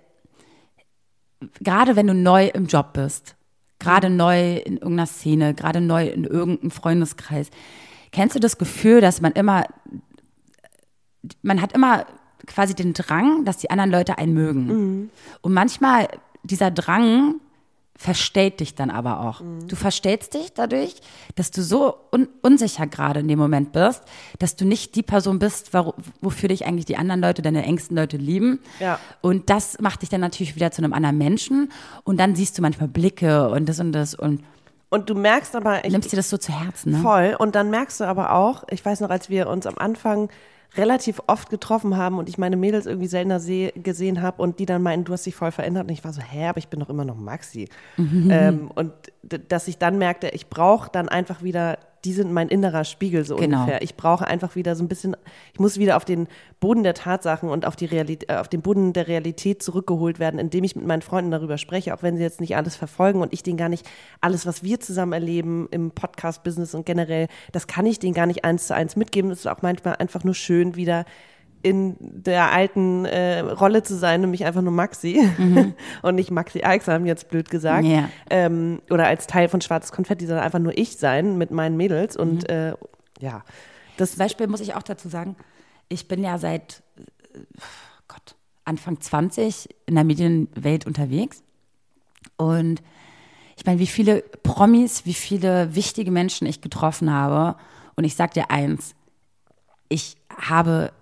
gerade 1.60 1.96
wenn 1.96 2.06
du 2.06 2.14
neu 2.14 2.46
im 2.46 2.66
Job 2.66 2.92
bist, 2.92 3.36
gerade 3.78 4.10
neu 4.10 4.56
in 4.56 4.74
irgendeiner 4.74 5.06
Szene, 5.06 5.54
gerade 5.54 5.80
neu 5.80 6.06
in 6.06 6.24
irgendeinem 6.24 6.70
Freundeskreis, 6.70 7.50
kennst 8.12 8.36
du 8.36 8.40
das 8.40 8.58
Gefühl, 8.58 9.00
dass 9.00 9.20
man 9.20 9.32
immer, 9.32 9.64
man 11.42 11.60
hat 11.60 11.72
immer 11.72 12.06
quasi 12.46 12.74
den 12.74 12.92
Drang, 12.92 13.44
dass 13.44 13.58
die 13.58 13.70
anderen 13.70 13.90
Leute 13.90 14.18
einen 14.18 14.34
mögen. 14.34 14.66
Und 15.40 15.52
manchmal 15.52 16.08
dieser 16.44 16.70
Drang 16.70 17.40
verstellt 17.96 18.60
dich 18.60 18.74
dann 18.74 18.90
aber 18.90 19.20
auch. 19.20 19.40
Du 19.68 19.76
verstellst 19.76 20.34
dich 20.34 20.52
dadurch, 20.52 20.96
dass 21.36 21.50
du 21.50 21.62
so 21.62 21.94
un 22.12 22.28
unsicher 22.42 22.86
gerade 22.86 23.20
in 23.20 23.28
dem 23.28 23.38
Moment 23.38 23.72
bist, 23.72 24.02
dass 24.38 24.56
du 24.56 24.64
nicht 24.64 24.96
die 24.96 25.02
Person 25.02 25.38
bist, 25.38 25.72
wofür 26.20 26.48
dich 26.48 26.66
eigentlich 26.66 26.86
die 26.86 26.96
anderen 26.96 27.20
Leute, 27.20 27.40
deine 27.40 27.62
engsten 27.64 27.96
Leute 27.96 28.16
lieben. 28.16 28.58
Ja. 28.80 28.98
Und 29.20 29.48
das 29.48 29.80
macht 29.80 30.02
dich 30.02 30.08
dann 30.08 30.20
natürlich 30.20 30.56
wieder 30.56 30.72
zu 30.72 30.82
einem 30.82 30.92
anderen 30.92 31.18
Menschen. 31.18 31.70
Und 32.02 32.18
dann 32.18 32.34
siehst 32.34 32.58
du 32.58 32.62
manchmal 32.62 32.88
Blicke 32.88 33.48
und 33.48 33.68
das 33.68 33.78
und 33.78 33.92
das 33.92 34.14
und 34.14 34.42
Und 34.90 35.08
du 35.08 35.14
merkst 35.14 35.54
aber, 35.54 35.84
ich, 35.84 35.92
nimmst 35.92 36.10
dir 36.10 36.16
das 36.16 36.30
so 36.30 36.36
zu 36.36 36.52
Herzen. 36.52 36.92
Ne? 36.92 36.98
Voll. 36.98 37.36
Und 37.38 37.54
dann 37.54 37.70
merkst 37.70 38.00
du 38.00 38.04
aber 38.04 38.32
auch, 38.32 38.64
ich 38.70 38.84
weiß 38.84 39.00
noch, 39.00 39.10
als 39.10 39.30
wir 39.30 39.48
uns 39.48 39.66
am 39.66 39.78
Anfang 39.78 40.30
relativ 40.76 41.20
oft 41.26 41.50
getroffen 41.50 41.96
haben 41.96 42.18
und 42.18 42.28
ich 42.28 42.38
meine 42.38 42.56
Mädels 42.56 42.86
irgendwie 42.86 43.06
seltener 43.06 43.40
seh, 43.40 43.72
gesehen 43.76 44.22
habe 44.22 44.42
und 44.42 44.58
die 44.58 44.66
dann 44.66 44.82
meinten, 44.82 45.04
du 45.04 45.12
hast 45.12 45.26
dich 45.26 45.34
voll 45.34 45.52
verändert. 45.52 45.84
Und 45.84 45.92
ich 45.92 46.04
war 46.04 46.12
so, 46.12 46.20
hä, 46.20 46.46
aber 46.46 46.58
ich 46.58 46.68
bin 46.68 46.80
doch 46.80 46.88
immer 46.88 47.04
noch 47.04 47.16
Maxi. 47.16 47.68
Ähm, 48.30 48.70
und 48.74 48.92
dass 49.22 49.68
ich 49.68 49.78
dann 49.78 49.98
merkte, 49.98 50.28
ich 50.28 50.48
brauche 50.48 50.90
dann 50.90 51.08
einfach 51.08 51.42
wieder, 51.42 51.78
die 52.04 52.12
sind 52.12 52.32
mein 52.32 52.48
innerer 52.48 52.84
Spiegel 52.84 53.24
so 53.24 53.36
Genau. 53.36 53.60
ungefähr. 53.60 53.82
Ich 53.82 53.96
brauche 53.96 54.26
einfach 54.26 54.56
wieder 54.56 54.76
so 54.76 54.84
ein 54.84 54.88
bisschen, 54.88 55.16
ich 55.52 55.60
muss 55.60 55.78
wieder 55.78 55.96
auf 55.96 56.04
den 56.04 56.28
Boden 56.60 56.82
der 56.82 56.94
Tatsachen 56.94 57.48
und 57.48 57.66
auf, 57.66 57.76
die 57.76 57.86
Realität, 57.86 58.30
äh, 58.30 58.36
auf 58.36 58.48
den 58.48 58.60
Boden 58.62 58.92
der 58.92 59.08
Realität 59.08 59.62
zurückgeholt 59.62 60.18
werden, 60.18 60.38
indem 60.38 60.64
ich 60.64 60.76
mit 60.76 60.86
meinen 60.86 61.02
Freunden 61.02 61.30
darüber 61.30 61.58
spreche, 61.58 61.94
auch 61.94 62.02
wenn 62.02 62.16
sie 62.16 62.22
jetzt 62.22 62.40
nicht 62.40 62.56
alles 62.56 62.76
verfolgen 62.76 63.20
und 63.22 63.32
ich 63.32 63.42
denen 63.42 63.56
gar 63.56 63.68
nicht 63.68 63.86
alles, 64.20 64.46
was 64.46 64.62
wir 64.62 64.80
zusammen 64.80 65.12
erleben 65.12 65.68
im 65.70 65.90
Podcast-Business 65.90 66.74
und 66.74 66.86
generell, 66.86 67.28
das 67.52 67.66
kann 67.66 67.86
ich 67.86 67.98
denen 67.98 68.14
gar 68.14 68.26
nicht 68.26 68.44
eins 68.44 68.66
zu 68.66 68.74
eins 68.74 68.96
mitgeben. 68.96 69.30
Es 69.30 69.40
ist 69.40 69.46
auch 69.46 69.62
manchmal 69.62 69.96
einfach 69.96 70.24
nur 70.24 70.34
schön, 70.34 70.76
wieder 70.76 71.04
in 71.64 71.96
der 71.98 72.52
alten 72.52 73.06
äh, 73.06 73.40
Rolle 73.40 73.82
zu 73.82 73.96
sein, 73.96 74.20
nämlich 74.20 74.44
einfach 74.44 74.60
nur 74.60 74.72
Maxi 74.72 75.26
und 76.02 76.14
nicht 76.14 76.30
Maxi 76.30 76.62
Eichsam, 76.62 77.06
jetzt 77.06 77.30
blöd 77.30 77.48
gesagt. 77.48 77.86
Ja. 77.86 78.10
Ähm, 78.28 78.82
oder 78.90 79.06
als 79.06 79.26
Teil 79.26 79.48
von 79.48 79.62
Schwarzes 79.62 79.90
Konfetti, 79.90 80.26
sondern 80.26 80.44
einfach 80.44 80.58
nur 80.58 80.76
ich 80.76 80.98
sein 80.98 81.38
mit 81.38 81.50
meinen 81.50 81.78
Mädels 81.78 82.16
und 82.18 82.48
äh, 82.50 82.74
ja. 83.18 83.42
Das, 83.96 84.10
Zum 84.10 84.18
Beispiel 84.18 84.46
muss 84.46 84.60
ich 84.60 84.74
auch 84.74 84.82
dazu 84.82 85.08
sagen, 85.08 85.36
ich 85.88 86.06
bin 86.06 86.22
ja 86.22 86.36
seit 86.36 86.82
äh, 86.98 87.38
Gott, 88.08 88.36
Anfang 88.66 89.00
20 89.00 89.70
in 89.86 89.94
der 89.94 90.04
Medienwelt 90.04 90.86
unterwegs. 90.86 91.42
Und 92.36 92.82
ich 93.56 93.64
meine, 93.64 93.78
wie 93.78 93.86
viele 93.86 94.20
Promis, 94.42 95.06
wie 95.06 95.14
viele 95.14 95.74
wichtige 95.74 96.10
Menschen 96.10 96.46
ich 96.46 96.60
getroffen 96.60 97.10
habe. 97.10 97.56
Und 97.96 98.04
ich 98.04 98.16
sag 98.16 98.34
dir 98.34 98.50
eins, 98.50 98.94
ich 99.88 100.16
habe 100.28 100.92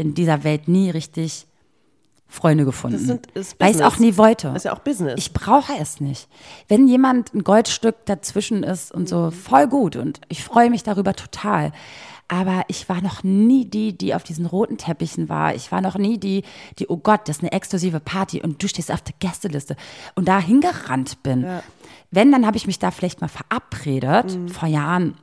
in 0.00 0.14
dieser 0.14 0.42
Welt 0.44 0.68
nie 0.68 0.90
richtig 0.90 1.46
Freunde 2.26 2.64
gefunden. 2.64 2.96
Das 2.96 3.06
sind- 3.06 3.26
ist 3.32 3.56
weil 3.58 3.70
ich 3.70 3.76
es 3.76 3.82
Business. 3.82 3.94
auch 3.94 3.98
nie 3.98 4.16
wollte. 4.16 4.48
ist 4.54 4.64
ja 4.64 4.72
auch 4.72 4.78
Business. 4.80 5.14
Ich 5.18 5.32
brauche 5.32 5.72
es 5.80 6.00
nicht. 6.00 6.28
Wenn 6.68 6.86
jemand 6.86 7.34
ein 7.34 7.42
Goldstück 7.42 7.96
dazwischen 8.06 8.62
ist 8.62 8.92
und 8.92 9.08
so, 9.08 9.30
voll 9.32 9.66
gut 9.66 9.96
und 9.96 10.20
ich 10.28 10.44
freue 10.44 10.70
mich 10.70 10.82
darüber 10.84 11.14
total. 11.14 11.72
Aber 12.28 12.62
ich 12.68 12.88
war 12.88 13.00
noch 13.02 13.24
nie 13.24 13.64
die, 13.64 13.98
die 13.98 14.14
auf 14.14 14.22
diesen 14.22 14.46
roten 14.46 14.78
Teppichen 14.78 15.28
war. 15.28 15.56
Ich 15.56 15.72
war 15.72 15.80
noch 15.80 15.98
nie 15.98 16.16
die, 16.18 16.44
die, 16.78 16.86
oh 16.88 16.96
Gott, 16.98 17.22
das 17.28 17.38
ist 17.38 17.42
eine 17.42 17.50
exklusive 17.50 17.98
Party 17.98 18.40
und 18.40 18.62
du 18.62 18.68
stehst 18.68 18.92
auf 18.92 19.00
der 19.02 19.14
Gästeliste 19.18 19.74
und 20.14 20.28
da 20.28 20.38
hingerannt 20.38 21.24
bin. 21.24 21.44
Wenn, 22.12 22.30
dann 22.30 22.46
habe 22.46 22.56
ich 22.56 22.68
mich 22.68 22.78
da 22.78 22.92
vielleicht 22.92 23.20
mal 23.20 23.26
verabredet 23.26 24.38
vor 24.52 24.68
Jahren. 24.68 25.16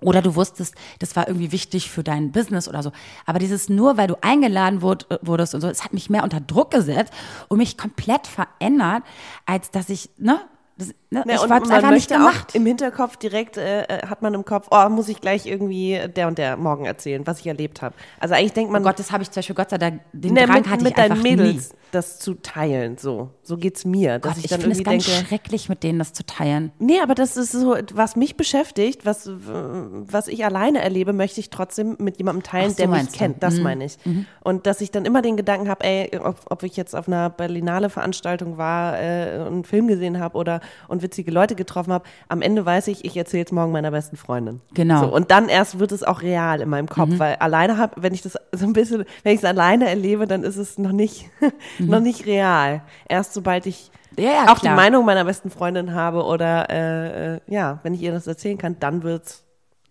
Oder 0.00 0.22
du 0.22 0.34
wusstest, 0.34 0.74
das 0.98 1.16
war 1.16 1.26
irgendwie 1.28 1.52
wichtig 1.52 1.90
für 1.90 2.02
dein 2.02 2.32
Business 2.32 2.68
oder 2.68 2.82
so. 2.82 2.92
Aber 3.24 3.38
dieses 3.38 3.68
nur, 3.68 3.96
weil 3.96 4.08
du 4.08 4.16
eingeladen 4.20 4.82
wurd, 4.82 5.06
wurdest 5.22 5.54
und 5.54 5.60
so, 5.60 5.68
es 5.68 5.84
hat 5.84 5.92
mich 5.92 6.10
mehr 6.10 6.22
unter 6.22 6.40
Druck 6.40 6.70
gesetzt 6.70 7.12
und 7.48 7.58
mich 7.58 7.78
komplett 7.78 8.26
verändert, 8.26 9.02
als 9.46 9.70
dass 9.70 9.88
ich, 9.88 10.10
ne? 10.18 10.40
Das, 10.78 10.88
ne 11.08 11.24
Ja, 11.26 11.42
ich 11.42 11.48
man 11.48 11.70
einfach 11.70 11.90
nicht 11.90 12.10
gemacht. 12.10 12.54
im 12.54 12.66
Hinterkopf 12.66 13.16
direkt, 13.16 13.56
äh, 13.56 13.84
äh, 13.84 14.06
hat 14.06 14.20
man 14.20 14.34
im 14.34 14.44
Kopf, 14.44 14.68
oh, 14.70 14.88
muss 14.90 15.08
ich 15.08 15.22
gleich 15.22 15.46
irgendwie 15.46 15.98
der 16.14 16.28
und 16.28 16.36
der 16.36 16.58
morgen 16.58 16.84
erzählen, 16.84 17.26
was 17.26 17.40
ich 17.40 17.46
erlebt 17.46 17.80
habe. 17.80 17.94
Also 18.20 18.34
eigentlich 18.34 18.52
denkt 18.52 18.70
man, 18.70 18.82
Oh 18.82 18.84
Gott, 18.84 18.98
das 18.98 19.10
habe 19.10 19.22
ich 19.22 19.30
zum 19.30 19.36
Beispiel 19.40 19.54
Gott 19.54 19.70
sei 19.70 19.78
Dank, 19.78 20.02
den 20.12 20.34
ne, 20.34 20.44
Drang 20.44 20.58
mit, 20.58 20.68
hatte 20.68 20.84
mit 20.84 20.92
ich 20.92 20.98
einfach 20.98 21.22
deinen 21.22 21.36
Mädels. 21.36 21.70
nie. 21.72 21.78
Das 21.96 22.18
zu 22.18 22.34
teilen. 22.34 22.98
So, 22.98 23.30
so 23.42 23.56
geht's 23.56 23.84
mir, 23.84 24.18
dass 24.18 24.34
Gott, 24.34 24.44
ich 24.44 24.52
ich 24.52 24.58
finde 24.58 24.76
es 24.76 24.84
ganz 24.84 25.06
denke. 25.06 25.26
schrecklich, 25.26 25.68
mit 25.68 25.82
denen 25.82 25.98
das 25.98 26.12
zu 26.12 26.24
teilen. 26.24 26.70
Nee, 26.78 27.00
aber 27.02 27.14
das 27.14 27.36
ist 27.36 27.52
so, 27.52 27.76
was 27.94 28.16
mich 28.16 28.36
beschäftigt, 28.36 29.04
was, 29.04 29.28
was 29.28 30.28
ich 30.28 30.44
alleine 30.44 30.80
erlebe, 30.82 31.12
möchte 31.12 31.40
ich 31.40 31.50
trotzdem 31.50 31.96
mit 31.98 32.18
jemandem 32.18 32.42
teilen, 32.42 32.70
so, 32.70 32.76
der 32.76 32.88
mich 32.88 33.08
du. 33.08 33.16
kennt. 33.16 33.42
Das 33.42 33.58
meine 33.58 33.84
ich. 33.84 33.98
Und 34.44 34.66
dass 34.66 34.80
ich 34.80 34.90
dann 34.90 35.04
immer 35.04 35.22
den 35.22 35.36
Gedanken 35.36 35.68
habe, 35.68 35.84
ey, 35.84 36.18
ob, 36.22 36.40
ob 36.50 36.62
ich 36.62 36.76
jetzt 36.76 36.94
auf 36.94 37.08
einer 37.08 37.30
Berlinale 37.30 37.90
Veranstaltung 37.90 38.58
war, 38.58 38.98
äh, 38.98 39.40
einen 39.46 39.64
Film 39.64 39.88
gesehen 39.88 40.20
habe 40.20 40.36
oder 40.36 40.60
und 40.88 41.02
witzige 41.02 41.30
Leute 41.30 41.54
getroffen 41.54 41.92
habe, 41.92 42.04
am 42.28 42.42
Ende 42.42 42.64
weiß 42.64 42.88
ich, 42.88 43.04
ich 43.04 43.16
erzähle 43.16 43.44
es 43.44 43.52
morgen 43.52 43.72
meiner 43.72 43.90
besten 43.90 44.16
Freundin. 44.16 44.60
Genau. 44.74 45.00
So, 45.00 45.14
und 45.14 45.30
dann 45.30 45.48
erst 45.48 45.78
wird 45.78 45.92
es 45.92 46.02
auch 46.02 46.22
real 46.22 46.60
in 46.60 46.68
meinem 46.68 46.88
Kopf, 46.88 47.10
weil 47.18 47.36
alleine 47.36 47.78
habe, 47.78 48.02
wenn 48.02 48.14
ich 48.14 48.22
das 48.22 48.36
so 48.52 48.66
ein 48.66 48.72
bisschen, 48.72 49.04
wenn 49.22 49.32
ich 49.32 49.40
es 49.40 49.44
alleine 49.44 49.88
erlebe, 49.88 50.26
dann 50.26 50.42
ist 50.42 50.56
es 50.56 50.78
noch 50.78 50.92
nicht, 50.92 51.30
noch 51.88 52.00
nicht 52.00 52.26
real. 52.26 52.82
Erst 53.08 53.34
sobald 53.34 53.66
ich 53.66 53.90
Ja, 54.18 54.24
ja, 54.30 54.42
auch 54.52 54.58
klar. 54.60 54.74
die 54.74 54.76
Meinung 54.76 55.04
meiner 55.04 55.24
besten 55.24 55.50
Freundin 55.50 55.94
habe 55.94 56.24
oder 56.24 56.68
äh, 56.70 57.34
äh, 57.36 57.40
ja, 57.46 57.80
wenn 57.82 57.94
ich 57.94 58.02
ihr 58.02 58.12
das 58.12 58.26
erzählen 58.26 58.58
kann, 58.58 58.76
dann 58.80 59.02
wird's 59.02 59.44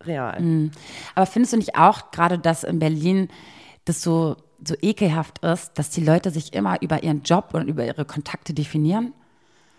real. 0.04 0.40
Mhm. 0.40 0.70
Aber 1.14 1.26
findest 1.26 1.52
du 1.52 1.56
nicht 1.58 1.76
auch 1.76 2.10
gerade, 2.10 2.38
dass 2.38 2.64
in 2.64 2.78
Berlin 2.78 3.28
das 3.84 4.02
so, 4.02 4.36
so 4.64 4.74
ekelhaft 4.82 5.38
ist, 5.44 5.72
dass 5.78 5.90
die 5.90 6.02
Leute 6.04 6.30
sich 6.30 6.52
immer 6.54 6.80
über 6.82 7.02
ihren 7.02 7.22
Job 7.22 7.50
und 7.52 7.68
über 7.68 7.84
ihre 7.84 8.04
Kontakte 8.04 8.52
definieren? 8.54 9.12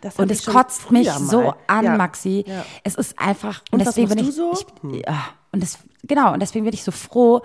Das 0.01 0.15
Und 0.17 0.31
ich 0.31 0.39
es 0.39 0.45
kotzt 0.45 0.91
mich 0.91 1.07
mal. 1.07 1.19
so 1.19 1.53
an, 1.65 1.85
Ja. 1.85 1.97
Maxi. 1.97 2.45
Ja. 2.47 2.63
Es 2.83 2.95
ist 2.95 3.17
einfach. 3.19 3.63
Und 3.71 3.79
was 3.79 3.95
deswegen 3.95 4.09
bin 4.09 4.19
ich, 4.27 4.35
so? 4.35 4.53
Hm. 4.81 4.93
ich 4.93 5.05
ja, 5.07 5.23
und 5.51 5.63
das, 5.63 5.79
genau, 6.03 6.33
und 6.33 6.39
deswegen 6.41 6.65
bin 6.65 6.73
ich 6.73 6.83
so 6.83 6.91
froh, 6.91 7.41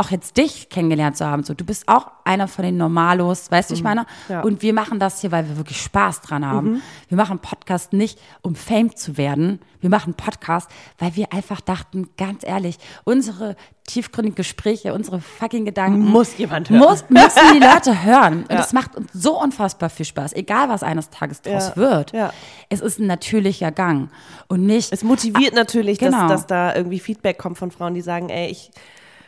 auch 0.00 0.10
jetzt 0.10 0.36
dich 0.38 0.68
kennengelernt 0.70 1.16
zu 1.16 1.26
haben. 1.26 1.44
So, 1.44 1.52
du 1.54 1.64
bist 1.64 1.86
auch 1.86 2.06
einer 2.24 2.48
von 2.48 2.64
den 2.64 2.76
Normalos, 2.76 3.50
weißt 3.50 3.70
du, 3.70 3.74
ich 3.74 3.82
meine? 3.82 4.02
Mhm. 4.02 4.06
Ja. 4.32 4.40
Und 4.40 4.62
wir 4.62 4.72
machen 4.72 4.98
das 4.98 5.20
hier, 5.20 5.30
weil 5.30 5.48
wir 5.48 5.56
wirklich 5.56 5.80
Spaß 5.80 6.22
dran 6.22 6.46
haben. 6.46 6.72
Mhm. 6.72 6.82
Wir 7.08 7.16
machen 7.16 7.38
Podcast 7.38 7.92
nicht, 7.92 8.18
um 8.40 8.54
Fame 8.54 8.96
zu 8.96 9.16
werden. 9.16 9.60
Wir 9.80 9.90
machen 9.90 10.14
Podcast, 10.14 10.70
weil 10.98 11.16
wir 11.16 11.32
einfach 11.32 11.60
dachten, 11.60 12.08
ganz 12.16 12.44
ehrlich, 12.44 12.78
unsere 13.04 13.56
tiefgründigen 13.86 14.36
Gespräche, 14.36 14.94
unsere 14.94 15.20
fucking 15.20 15.64
Gedanken. 15.64 16.00
Muss 16.00 16.38
jemand 16.38 16.70
hören. 16.70 16.80
Muss, 16.80 17.04
müssen 17.08 17.40
die 17.54 17.60
Leute 17.60 18.02
hören. 18.04 18.44
Und 18.48 18.58
es 18.58 18.72
macht 18.72 18.96
uns 18.96 19.10
so 19.12 19.40
unfassbar 19.40 19.90
viel 19.90 20.06
Spaß, 20.06 20.32
egal 20.32 20.68
was 20.68 20.82
eines 20.82 21.10
Tages 21.10 21.42
draus 21.42 21.68
Ja. 21.70 21.76
wird. 21.76 22.12
Ja. 22.12 22.32
Es 22.68 22.80
ist 22.80 22.98
ein 22.98 23.06
natürlicher 23.06 23.70
Gang 23.70 24.10
und 24.48 24.64
nicht. 24.64 24.92
Es 24.92 25.02
motiviert 25.02 25.54
natürlich, 25.54 25.98
genau. 25.98 26.28
dass, 26.28 26.42
dass 26.42 26.46
da 26.46 26.74
irgendwie 26.74 27.00
Feedback 27.00 27.38
kommt 27.38 27.58
von 27.58 27.70
Frauen, 27.70 27.94
die 27.94 28.00
sagen, 28.02 28.28
ey, 28.28 28.48
ich 28.48 28.70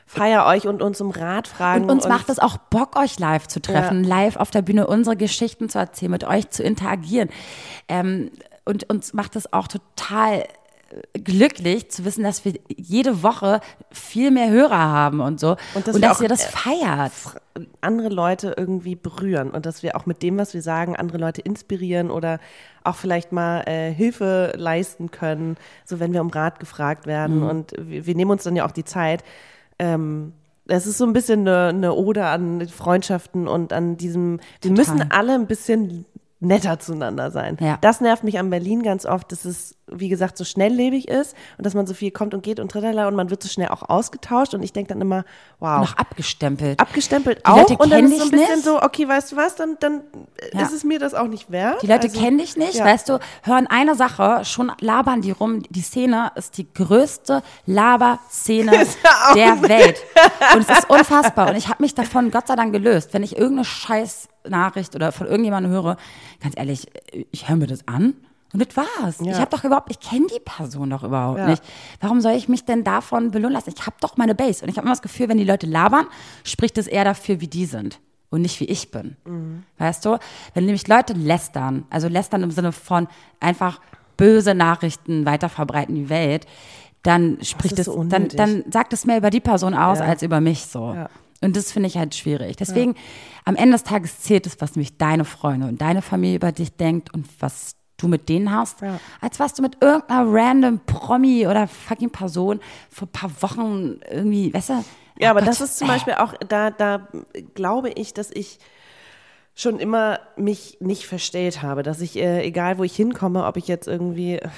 feier 0.06 0.46
euch 0.46 0.66
und 0.66 0.82
uns 0.82 1.00
um 1.00 1.10
Rat 1.10 1.48
fragen. 1.48 1.84
Und 1.84 1.90
uns 1.90 2.08
macht 2.08 2.28
es 2.28 2.38
auch 2.38 2.58
Bock, 2.58 2.96
euch 2.96 3.18
live 3.18 3.48
zu 3.48 3.60
treffen, 3.60 4.04
live 4.04 4.36
auf 4.36 4.50
der 4.50 4.62
Bühne 4.62 4.86
unsere 4.86 5.16
Geschichten 5.16 5.68
zu 5.68 5.78
erzählen, 5.78 6.12
mit 6.12 6.24
euch 6.24 6.50
zu 6.50 6.62
interagieren. 6.62 7.30
Ähm, 7.88 8.30
und 8.64 8.88
uns 8.90 9.12
macht 9.12 9.36
es 9.36 9.52
auch 9.52 9.66
total 9.68 10.44
äh, 11.14 11.18
glücklich 11.18 11.90
zu 11.90 12.04
wissen, 12.04 12.22
dass 12.22 12.44
wir 12.44 12.54
jede 12.68 13.22
Woche 13.22 13.60
viel 13.90 14.30
mehr 14.30 14.50
Hörer 14.50 14.78
haben 14.78 15.20
und 15.20 15.40
so. 15.40 15.56
Und 15.74 15.88
dass 15.88 15.96
und 15.96 16.02
wir 16.02 16.08
dass 16.08 16.20
ihr 16.20 16.28
das 16.28 16.44
äh, 16.44 16.48
feiert. 16.48 17.12
andere 17.80 18.08
Leute 18.08 18.54
irgendwie 18.56 18.94
berühren 18.94 19.50
und 19.50 19.66
dass 19.66 19.82
wir 19.82 19.96
auch 19.96 20.06
mit 20.06 20.22
dem, 20.22 20.38
was 20.38 20.54
wir 20.54 20.62
sagen, 20.62 20.94
andere 20.94 21.18
Leute 21.18 21.40
inspirieren 21.40 22.10
oder 22.10 22.38
auch 22.84 22.96
vielleicht 22.96 23.32
mal 23.32 23.62
äh, 23.62 23.92
Hilfe 23.92 24.52
leisten 24.56 25.10
können, 25.10 25.56
so 25.84 26.00
wenn 26.00 26.12
wir 26.12 26.20
um 26.20 26.28
Rat 26.28 26.60
gefragt 26.60 27.06
werden. 27.06 27.40
Mhm. 27.40 27.48
Und 27.48 27.72
wir, 27.78 28.06
wir 28.06 28.14
nehmen 28.14 28.30
uns 28.30 28.44
dann 28.44 28.56
ja 28.56 28.66
auch 28.66 28.72
die 28.72 28.84
Zeit. 28.84 29.24
Ähm, 29.82 30.32
das 30.66 30.86
ist 30.86 30.96
so 30.96 31.04
ein 31.04 31.12
bisschen 31.12 31.40
eine, 31.40 31.68
eine 31.68 31.94
Ode 31.94 32.24
an 32.24 32.66
Freundschaften 32.68 33.48
und 33.48 33.72
an 33.72 33.96
diesem, 33.96 34.38
wir 34.60 34.70
Total. 34.70 34.76
müssen 34.76 35.10
alle 35.10 35.34
ein 35.34 35.48
bisschen 35.48 36.06
netter 36.42 36.78
zueinander 36.78 37.30
sein. 37.30 37.56
Ja. 37.60 37.78
Das 37.80 38.00
nervt 38.00 38.24
mich 38.24 38.38
an 38.38 38.50
Berlin 38.50 38.82
ganz 38.82 39.06
oft, 39.06 39.30
dass 39.32 39.44
es, 39.44 39.76
wie 39.86 40.08
gesagt, 40.08 40.36
so 40.36 40.44
schnelllebig 40.44 41.08
ist 41.08 41.34
und 41.58 41.64
dass 41.66 41.74
man 41.74 41.86
so 41.86 41.94
viel 41.94 42.10
kommt 42.10 42.34
und 42.34 42.42
geht 42.42 42.60
und 42.60 42.70
tritterler 42.70 43.08
und 43.08 43.14
man 43.14 43.30
wird 43.30 43.42
so 43.42 43.48
schnell 43.48 43.68
auch 43.68 43.88
ausgetauscht 43.88 44.54
und 44.54 44.62
ich 44.62 44.72
denke 44.72 44.88
dann 44.92 45.00
immer, 45.00 45.24
wow 45.60 45.80
Noch 45.80 45.96
abgestempelt. 45.96 46.80
abgestempelt 46.80 47.38
Die 47.38 47.44
auch 47.46 47.56
Leute 47.58 47.76
und 47.78 47.90
dann 47.92 48.04
ist 48.06 48.18
so 48.18 48.24
ein 48.24 48.30
bisschen 48.30 48.54
nicht. 48.56 48.64
so, 48.64 48.82
okay, 48.82 49.06
weißt 49.08 49.32
du 49.32 49.36
was, 49.36 49.54
dann, 49.54 49.76
dann 49.80 50.02
Ja. 50.52 50.62
ist 50.62 50.72
es 50.72 50.84
mir 50.84 50.98
das 50.98 51.14
auch 51.14 51.28
nicht 51.28 51.50
wert. 51.50 51.82
Die 51.82 51.86
Leute 51.86 52.08
Also, 52.08 52.20
kennen 52.20 52.38
dich 52.38 52.56
nicht, 52.56 52.74
ja. 52.74 52.84
weißt 52.84 53.08
du, 53.08 53.18
hören 53.42 53.66
eine 53.68 53.94
Sache, 53.94 54.44
schon 54.44 54.72
labern 54.80 55.20
die 55.22 55.30
rum. 55.30 55.62
Die 55.70 55.82
Szene 55.82 56.32
ist 56.34 56.58
die 56.58 56.72
größte 56.72 57.42
Laberszene 57.66 58.72
der 59.34 59.62
Welt. 59.62 59.98
Und 60.54 60.68
es 60.68 60.78
ist 60.78 60.90
unfassbar. 60.90 61.50
Und 61.50 61.56
ich 61.56 61.68
habe 61.68 61.82
mich 61.82 61.94
davon 61.94 62.30
Gott 62.30 62.46
sei 62.48 62.56
Dank 62.56 62.72
gelöst. 62.72 63.12
Wenn 63.12 63.22
ich 63.22 63.36
irgendeine 63.36 63.64
scheiß 63.64 64.28
Nachricht 64.48 64.94
oder 64.94 65.12
von 65.12 65.26
irgendjemandem 65.26 65.72
höre, 65.72 65.96
ganz 66.40 66.56
ehrlich, 66.56 66.86
ich 67.30 67.48
höre 67.48 67.56
mir 67.56 67.66
das 67.66 67.86
an. 67.88 68.14
Und 68.52 68.66
das 68.66 68.76
war's. 68.76 69.18
Ja. 69.20 69.32
Ich 69.32 69.38
habe 69.38 69.50
doch 69.50 69.64
überhaupt, 69.64 69.90
ich 69.90 69.98
kenne 69.98 70.26
die 70.26 70.40
Person 70.40 70.90
doch 70.90 71.02
überhaupt 71.02 71.38
Ja. 71.38 71.46
nicht. 71.46 71.62
Warum 72.00 72.20
soll 72.20 72.32
ich 72.32 72.48
mich 72.50 72.66
denn 72.66 72.84
davon 72.84 73.30
belohnen 73.30 73.54
lassen? 73.54 73.72
Ich 73.74 73.86
habe 73.86 73.96
doch 74.00 74.18
meine 74.18 74.34
Base. 74.34 74.62
Und 74.62 74.68
ich 74.70 74.76
habe 74.76 74.84
immer 74.86 74.92
das 74.94 75.00
Gefühl, 75.00 75.28
wenn 75.30 75.38
die 75.38 75.44
Leute 75.44 75.66
labern, 75.66 76.06
spricht 76.44 76.76
es 76.76 76.86
eher 76.86 77.04
dafür, 77.04 77.40
wie 77.40 77.48
die 77.48 77.64
sind 77.64 77.98
und 78.28 78.42
nicht 78.42 78.60
wie 78.60 78.66
ich 78.66 78.90
bin. 78.90 79.16
Mhm. 79.24 79.62
Weißt 79.78 80.04
du? 80.04 80.18
Wenn 80.52 80.66
nämlich 80.66 80.86
Leute 80.86 81.14
lästern, 81.14 81.84
also 81.88 82.08
lästern 82.08 82.42
im 82.42 82.50
Sinne 82.50 82.72
von 82.72 83.08
einfach 83.40 83.80
böse 84.18 84.54
Nachrichten 84.54 85.24
weiterverbreiten 85.24 85.96
in 85.96 86.02
die 86.04 86.10
Welt, 86.10 86.46
dann 87.02 87.38
spricht 87.42 87.78
es, 87.78 87.86
so 87.86 88.04
dann, 88.04 88.28
dann 88.28 88.64
sagt 88.70 88.92
es 88.92 89.06
mehr 89.06 89.16
über 89.16 89.30
die 89.30 89.40
Person 89.40 89.72
aus 89.72 89.98
Ja. 90.00 90.04
als 90.04 90.22
über 90.22 90.42
mich 90.42 90.66
so. 90.66 90.92
Ja. 90.92 91.08
Und 91.42 91.56
das 91.56 91.72
finde 91.72 91.88
ich 91.88 91.96
halt 91.98 92.14
schwierig. 92.14 92.56
Deswegen, 92.56 92.94
am 93.44 93.56
Ende 93.56 93.72
des 93.72 93.84
Tages 93.84 94.20
zählt 94.20 94.46
es, 94.46 94.60
was 94.60 94.76
nämlich 94.76 94.96
deine 94.96 95.24
Freunde 95.24 95.66
und 95.66 95.80
deine 95.80 96.02
Familie 96.02 96.36
über 96.36 96.52
dich 96.52 96.76
denkt 96.76 97.12
und 97.12 97.26
was 97.40 97.74
du 97.96 98.08
mit 98.08 98.28
denen 98.28 98.50
hast, 98.54 98.80
Ja. 98.80 98.98
als 99.20 99.38
was 99.38 99.54
du 99.54 99.62
mit 99.62 99.76
irgendeiner 99.80 100.24
random 100.26 100.80
Promi 100.86 101.46
oder 101.46 101.68
fucking 101.68 102.10
Person 102.10 102.60
vor 102.90 103.06
ein 103.08 103.12
paar 103.12 103.30
Wochen 103.42 104.00
irgendwie, 104.10 104.52
weißt 104.54 104.70
du? 104.70 104.84
Ja, 105.18 105.28
oh 105.28 105.30
aber 105.30 105.40
Gott, 105.40 105.48
das 105.50 105.60
ist 105.60 105.78
zum 105.78 105.88
äh. 105.88 105.92
Beispiel 105.92 106.14
auch, 106.14 106.34
da, 106.48 106.70
da 106.70 107.06
glaube 107.54 107.90
ich, 107.90 108.14
dass 108.14 108.30
ich 108.30 108.58
schon 109.54 109.78
immer 109.78 110.18
mich 110.36 110.78
nicht 110.80 111.06
verstellt 111.06 111.62
habe, 111.62 111.82
dass 111.82 112.00
ich, 112.00 112.16
äh, 112.16 112.42
egal 112.42 112.78
wo 112.78 112.84
ich 112.84 112.96
hinkomme, 112.96 113.44
ob 113.44 113.56
ich 113.56 113.68
jetzt 113.68 113.86
irgendwie, 113.86 114.36
äh, 114.36 114.48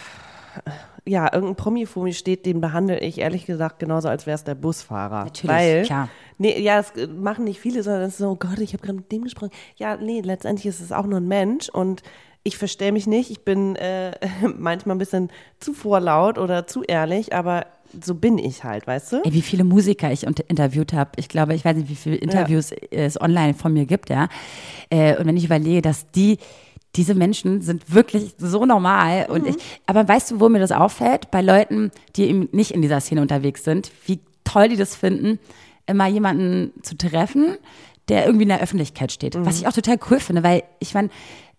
ja, 1.06 1.30
irgendein 1.32 1.56
Promi 1.56 1.86
vor 1.86 2.04
mir 2.04 2.14
steht, 2.14 2.46
den 2.46 2.60
behandle 2.60 2.98
ich 3.00 3.18
ehrlich 3.18 3.44
gesagt 3.44 3.78
genauso, 3.78 4.08
als 4.08 4.26
wäre 4.26 4.36
es 4.36 4.44
der 4.44 4.54
Busfahrer. 4.54 5.24
Natürlich, 5.24 5.54
Weil, 5.54 5.82
klar. 5.84 6.08
Nee, 6.38 6.60
ja, 6.60 6.76
das 6.78 6.90
äh, 6.92 7.06
machen 7.06 7.44
nicht 7.44 7.60
viele, 7.60 7.82
sondern 7.82 8.02
es 8.02 8.14
ist 8.14 8.18
so, 8.18 8.30
oh 8.30 8.36
Gott, 8.36 8.58
ich 8.58 8.72
habe 8.72 8.82
gerade 8.82 8.96
mit 8.96 9.12
dem 9.12 9.24
gesprochen. 9.24 9.50
Ja, 9.76 9.96
nee, 9.96 10.20
letztendlich 10.22 10.66
ist 10.66 10.80
es 10.80 10.92
auch 10.92 11.06
nur 11.06 11.20
ein 11.20 11.28
Mensch 11.28 11.68
und 11.68 12.02
ich 12.42 12.56
verstell 12.58 12.92
mich 12.92 13.06
nicht. 13.06 13.30
Ich 13.30 13.44
bin 13.44 13.76
äh, 13.76 14.12
manchmal 14.56 14.96
ein 14.96 14.98
bisschen 14.98 15.30
zu 15.60 15.74
vorlaut 15.74 16.38
oder 16.38 16.66
zu 16.66 16.82
ehrlich, 16.82 17.34
aber 17.34 17.66
so 18.02 18.14
bin 18.14 18.38
ich 18.38 18.64
halt, 18.64 18.86
weißt 18.86 19.12
du? 19.12 19.22
Ey, 19.24 19.32
wie 19.32 19.42
viele 19.42 19.64
Musiker 19.64 20.10
ich 20.10 20.24
interviewt 20.24 20.92
habe. 20.94 21.12
Ich 21.16 21.28
glaube, 21.28 21.54
ich 21.54 21.64
weiß 21.64 21.76
nicht, 21.76 21.88
wie 21.88 21.94
viele 21.94 22.16
Interviews 22.16 22.72
es 22.90 23.20
online 23.20 23.54
von 23.54 23.72
mir 23.72 23.86
gibt, 23.86 24.10
ja. 24.10 24.28
Äh, 24.90 25.16
und 25.16 25.26
wenn 25.26 25.36
ich 25.36 25.44
überlege, 25.44 25.82
dass 25.82 26.10
die, 26.10 26.38
diese 26.96 27.14
Menschen 27.14 27.60
sind 27.62 27.92
wirklich 27.92 28.34
so 28.38 28.64
normal. 28.64 29.26
Und 29.28 29.46
ich, 29.46 29.56
aber 29.86 30.06
weißt 30.06 30.32
du, 30.32 30.40
wo 30.40 30.48
mir 30.48 30.60
das 30.60 30.72
auffällt? 30.72 31.30
Bei 31.30 31.42
Leuten, 31.42 31.90
die 32.16 32.24
eben 32.24 32.48
nicht 32.52 32.70
in 32.70 32.82
dieser 32.82 33.00
Szene 33.00 33.20
unterwegs 33.20 33.64
sind, 33.64 33.90
wie 34.06 34.20
toll 34.44 34.68
die 34.68 34.76
das 34.76 34.94
finden, 34.94 35.38
immer 35.86 36.06
jemanden 36.06 36.72
zu 36.82 36.96
treffen, 36.96 37.56
der 38.08 38.26
irgendwie 38.26 38.44
in 38.44 38.50
der 38.50 38.60
Öffentlichkeit 38.60 39.12
steht. 39.12 39.34
Was 39.44 39.58
ich 39.58 39.66
auch 39.66 39.72
total 39.72 39.98
cool 40.10 40.20
finde, 40.20 40.42
weil 40.42 40.62
ich 40.78 40.94
meine, 40.94 41.10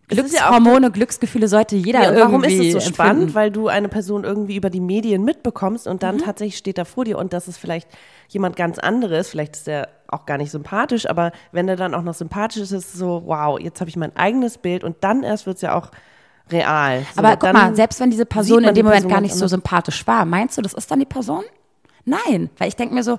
ist 0.10 0.34
ja 0.34 0.48
Glückshormone, 0.50 0.92
Glücksgefühle 0.92 1.48
sollte 1.48 1.76
jeder 1.76 2.14
Ja, 2.14 2.20
warum 2.26 2.44
ist 2.44 2.54
es 2.54 2.72
so 2.72 2.78
empfinden. 2.78 2.94
spannend? 2.94 3.36
Weil 3.36 3.52
du 3.52 3.68
eine 3.68 3.90
Person 3.90 4.24
irgendwie 4.24 4.56
über 4.56 4.70
die 4.70 4.80
Medien 4.80 5.24
mitbekommst 5.24 5.88
und 5.88 5.96
Mhm. 5.96 6.00
dann 6.00 6.18
tatsächlich 6.20 6.58
steht 6.58 6.78
da 6.78 6.86
vor 6.86 7.06
dir 7.06 7.18
und 7.18 7.34
das 7.34 7.48
ist 7.48 7.58
vielleicht 7.58 7.88
jemand 8.30 8.56
ganz 8.56 8.78
anderes, 8.80 9.30
vielleicht 9.30 9.56
ist 9.56 9.68
der 9.68 9.90
auch 10.08 10.26
gar 10.26 10.38
nicht 10.38 10.52
sympathisch, 10.52 11.10
aber 11.10 11.32
wenn 11.52 11.68
der 11.68 11.76
dann 11.76 11.94
auch 11.96 12.04
noch 12.04 12.14
sympathisch 12.14 12.62
ist, 12.62 12.72
ist 12.72 12.94
es 12.94 13.00
so, 13.00 13.24
wow, 13.26 13.60
jetzt 13.60 13.80
habe 13.82 13.90
ich 13.90 13.96
mein 13.98 14.16
eigenes 14.16 14.58
Bild 14.60 14.84
und 14.84 14.98
dann 15.02 15.24
erst 15.24 15.46
wird 15.48 15.56
es 15.58 15.62
ja 15.64 15.76
auch 15.76 15.90
real. 16.52 17.02
So, 17.16 17.20
Aber 17.24 17.38
guck 17.38 17.54
mal, 17.54 17.76
selbst 17.76 18.00
wenn 18.00 18.12
diese 18.12 18.26
Person 18.26 18.64
in 18.64 18.76
dem 18.76 18.86
Moment 18.86 19.02
Person 19.04 19.10
gar 19.12 19.22
nicht 19.22 19.34
so 19.36 19.48
sympathisch 19.48 20.06
war, 20.06 20.26
meinst 20.26 20.58
du, 20.58 20.62
das 20.62 20.74
ist 20.74 20.90
dann 20.92 21.00
die 21.00 21.06
Person? 21.06 21.44
Nein, 22.06 22.52
weil 22.60 22.68
ich 22.68 22.76
denke 22.76 22.94
mir 22.94 23.04
so, 23.04 23.18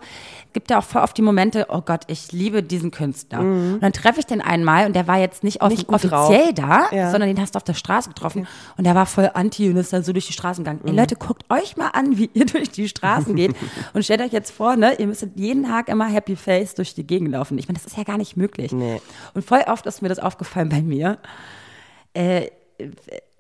gibt 0.53 0.71
ja 0.71 0.79
auch 0.79 0.85
voll 0.85 1.03
oft 1.03 1.17
die 1.19 1.23
Momente, 1.23 1.67
oh 1.71 1.81
Gott, 1.81 2.03
ich 2.07 2.31
liebe 2.31 2.63
diesen 2.63 2.93
Künstler. 2.93 3.41
Und 3.41 3.81
dann 3.81 3.93
treffe 3.93 4.21
ich 4.21 4.27
den 4.27 4.41
einmal 4.41 4.87
und 4.87 4.95
der 4.95 5.09
war 5.09 5.19
jetzt 5.19 5.43
nicht, 5.43 5.61
Mhm. 5.61 5.69
Nicht 5.69 5.89
offiziell 5.89 6.53
da, 6.55 6.89
Ja. 6.93 7.11
sondern 7.11 7.29
den 7.29 7.41
hast 7.41 7.55
du 7.55 7.57
auf 7.57 7.65
der 7.65 7.75
Straße 7.75 8.09
getroffen 8.11 8.47
und 8.77 8.85
der 8.85 8.95
war 8.95 9.07
voll 9.07 9.29
anti 9.35 9.69
und 9.69 9.77
ist 9.77 9.93
dann 9.93 10.05
so 10.05 10.13
durch 10.13 10.27
die 10.29 10.33
Straßen 10.33 10.63
gegangen. 10.65 10.81
Mhm. 10.85 10.91
Ey 10.91 10.95
Leute, 10.97 11.17
guckt 11.17 11.45
euch 11.51 11.77
mal 11.77 11.89
an, 11.89 12.17
wie 12.17 12.31
ihr 12.33 12.47
durch 12.47 12.71
die 12.71 12.89
Straßen 12.89 13.35
geht 13.35 13.55
und 13.93 14.05
stellt 14.05 14.21
euch 14.21 14.33
jetzt 14.33 14.53
vor, 14.53 14.77
ne, 14.77 14.95
ihr 14.99 15.07
müsstet 15.09 15.33
jeden 15.39 15.65
Tag 15.65 15.89
immer 15.89 16.07
Happy 16.07 16.37
Face 16.37 16.75
durch 16.75 16.95
die 16.95 17.05
Gegend 17.07 17.33
laufen. 17.33 17.59
Ich 17.59 17.67
meine, 17.69 17.79
das 17.79 17.87
ist 17.87 17.97
ja 17.97 18.05
gar 18.05 18.19
nicht 18.19 18.37
möglich. 18.37 18.71
Nee. 18.73 19.01
Und 19.35 19.45
voll 19.45 19.65
oft 19.67 19.85
ist 19.87 20.01
mir 20.01 20.09
das 20.09 20.21
aufgefallen 20.21 20.69
bei 20.69 20.81
mir 20.83 21.19
äh, 22.15 22.51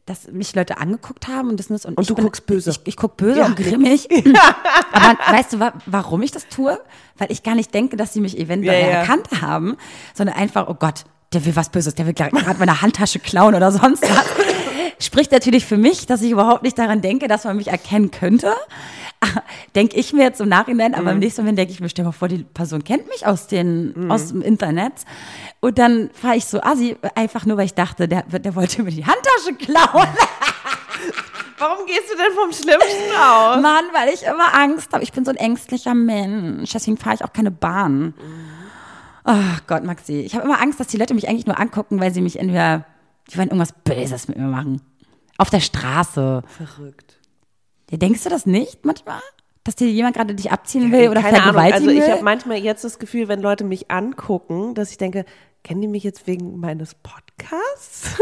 dass 0.06 0.28
mich 0.30 0.54
Leute 0.54 0.78
angeguckt 0.78 1.26
haben 1.28 1.50
und 1.50 1.58
das 1.58 1.68
und, 1.68 1.84
Und 1.84 2.00
ich 2.00 2.06
du 2.08 2.14
bin, 2.14 2.24
guckst 2.24 2.46
böse. 2.46 2.70
Ich, 2.70 2.80
ich 2.84 2.96
guck 2.96 3.16
böse 3.16 3.40
Ja. 3.40 3.46
und 3.46 3.56
grimmig. 3.56 4.08
Aber 4.92 5.18
weißt 5.36 5.52
du, 5.54 5.60
wa 5.60 5.72
warum 5.86 6.22
ich 6.22 6.30
das 6.30 6.46
tue? 6.48 6.80
Weil 7.18 7.30
ich 7.32 7.42
gar 7.42 7.54
nicht 7.56 7.74
denke, 7.74 7.96
dass 7.96 8.12
sie 8.12 8.20
mich 8.20 8.38
eventuell 8.38 8.82
Ja, 8.82 8.88
ja. 8.88 8.94
erkannt 9.00 9.28
haben, 9.42 9.76
sondern 10.14 10.36
einfach, 10.36 10.68
oh 10.68 10.74
Gott, 10.74 11.04
der 11.32 11.44
will 11.44 11.56
was 11.56 11.70
Böses, 11.70 11.94
der 11.96 12.06
will 12.06 12.14
gerade 12.14 12.34
meine 12.58 12.80
Handtasche 12.82 13.18
klauen 13.18 13.54
oder 13.56 13.72
sonst 13.72 14.02
was. 14.02 14.26
Spricht 14.98 15.32
natürlich 15.32 15.66
für 15.66 15.76
mich, 15.76 16.06
dass 16.06 16.22
ich 16.22 16.30
überhaupt 16.30 16.62
nicht 16.62 16.78
daran 16.78 17.02
denke, 17.02 17.28
dass 17.28 17.44
man 17.44 17.56
mich 17.56 17.68
erkennen 17.68 18.10
könnte. 18.10 18.54
Denke 19.74 19.96
ich 19.96 20.12
mir 20.12 20.24
jetzt 20.24 20.40
im 20.40 20.48
Nachhinein, 20.48 20.94
aber 20.94 21.12
im 21.12 21.18
nächsten 21.18 21.42
Moment 21.42 21.58
denke 21.58 21.72
ich 21.72 21.80
mir, 21.80 21.88
stell 21.88 22.04
mal 22.04 22.12
vor, 22.12 22.28
die 22.28 22.44
Person 22.44 22.84
kennt 22.84 23.08
mich 23.08 23.26
aus, 23.26 23.46
den, 23.46 24.10
aus 24.10 24.28
dem 24.28 24.42
Internet. 24.42 24.92
Und 25.60 25.78
dann 25.78 26.10
fahre 26.12 26.36
ich 26.36 26.44
so 26.44 26.60
assi, 26.60 26.96
einfach 27.14 27.46
nur, 27.46 27.56
weil 27.56 27.66
ich 27.66 27.74
dachte, 27.74 28.08
der, 28.08 28.22
der 28.22 28.54
wollte 28.54 28.82
mir 28.82 28.90
die 28.90 29.04
Handtasche 29.04 29.54
klauen. 29.58 30.08
Warum 31.58 31.86
gehst 31.86 32.10
du 32.12 32.16
denn 32.16 32.32
vom 32.34 32.52
Schlimmsten 32.52 33.10
aus? 33.18 33.62
Mann, 33.62 33.84
weil 33.92 34.12
ich 34.12 34.22
immer 34.24 34.54
Angst 34.54 34.92
habe. 34.92 35.02
Ich 35.02 35.12
bin 35.12 35.24
so 35.24 35.30
ein 35.30 35.36
ängstlicher 35.36 35.94
Mensch. 35.94 36.72
Deswegen 36.72 36.98
fahre 36.98 37.16
ich 37.16 37.24
auch 37.24 37.32
keine 37.32 37.50
Bahn. 37.50 38.14
Oh 39.24 39.34
Gott, 39.66 39.82
Maxi. 39.82 40.20
Ich 40.20 40.34
habe 40.34 40.44
immer 40.44 40.60
Angst, 40.60 40.78
dass 40.78 40.88
die 40.88 40.98
Leute 40.98 41.14
mich 41.14 41.28
eigentlich 41.28 41.46
nur 41.46 41.58
angucken, 41.58 41.98
weil 41.98 42.12
sie 42.12 42.20
mich 42.20 42.38
entweder, 42.38 42.84
die 43.30 43.38
wollen 43.38 43.48
irgendwas 43.48 43.72
Böses 43.84 44.28
mit 44.28 44.38
mir 44.38 44.46
machen. 44.46 44.80
Auf 45.38 45.50
der 45.50 45.60
Straße. 45.60 46.42
Verrückt. 46.46 47.18
Ja, 47.90 47.98
denkst 47.98 48.24
du 48.24 48.28
das 48.30 48.46
nicht 48.46 48.84
manchmal? 48.84 49.20
Dass 49.64 49.76
dir 49.76 49.90
jemand 49.90 50.16
gerade 50.16 50.34
dich 50.34 50.52
abziehen 50.52 50.92
will 50.92 51.08
oder 51.08 51.22
Keine 51.22 51.42
Ahnung. 51.42 51.54
vergewaltigen 51.54 51.88
Also 51.88 52.02
ich 52.02 52.10
habe 52.10 52.22
manchmal 52.22 52.58
jetzt 52.58 52.84
das 52.84 52.98
Gefühl, 52.98 53.28
wenn 53.28 53.40
Leute 53.40 53.64
mich 53.64 53.90
angucken, 53.90 54.74
dass 54.74 54.90
ich 54.90 54.98
denke, 54.98 55.24
kennen 55.66 55.80
die 55.80 55.88
mich 55.88 56.04
jetzt 56.04 56.28
wegen 56.28 56.60
meines 56.60 56.94
Podcasts? 56.94 58.16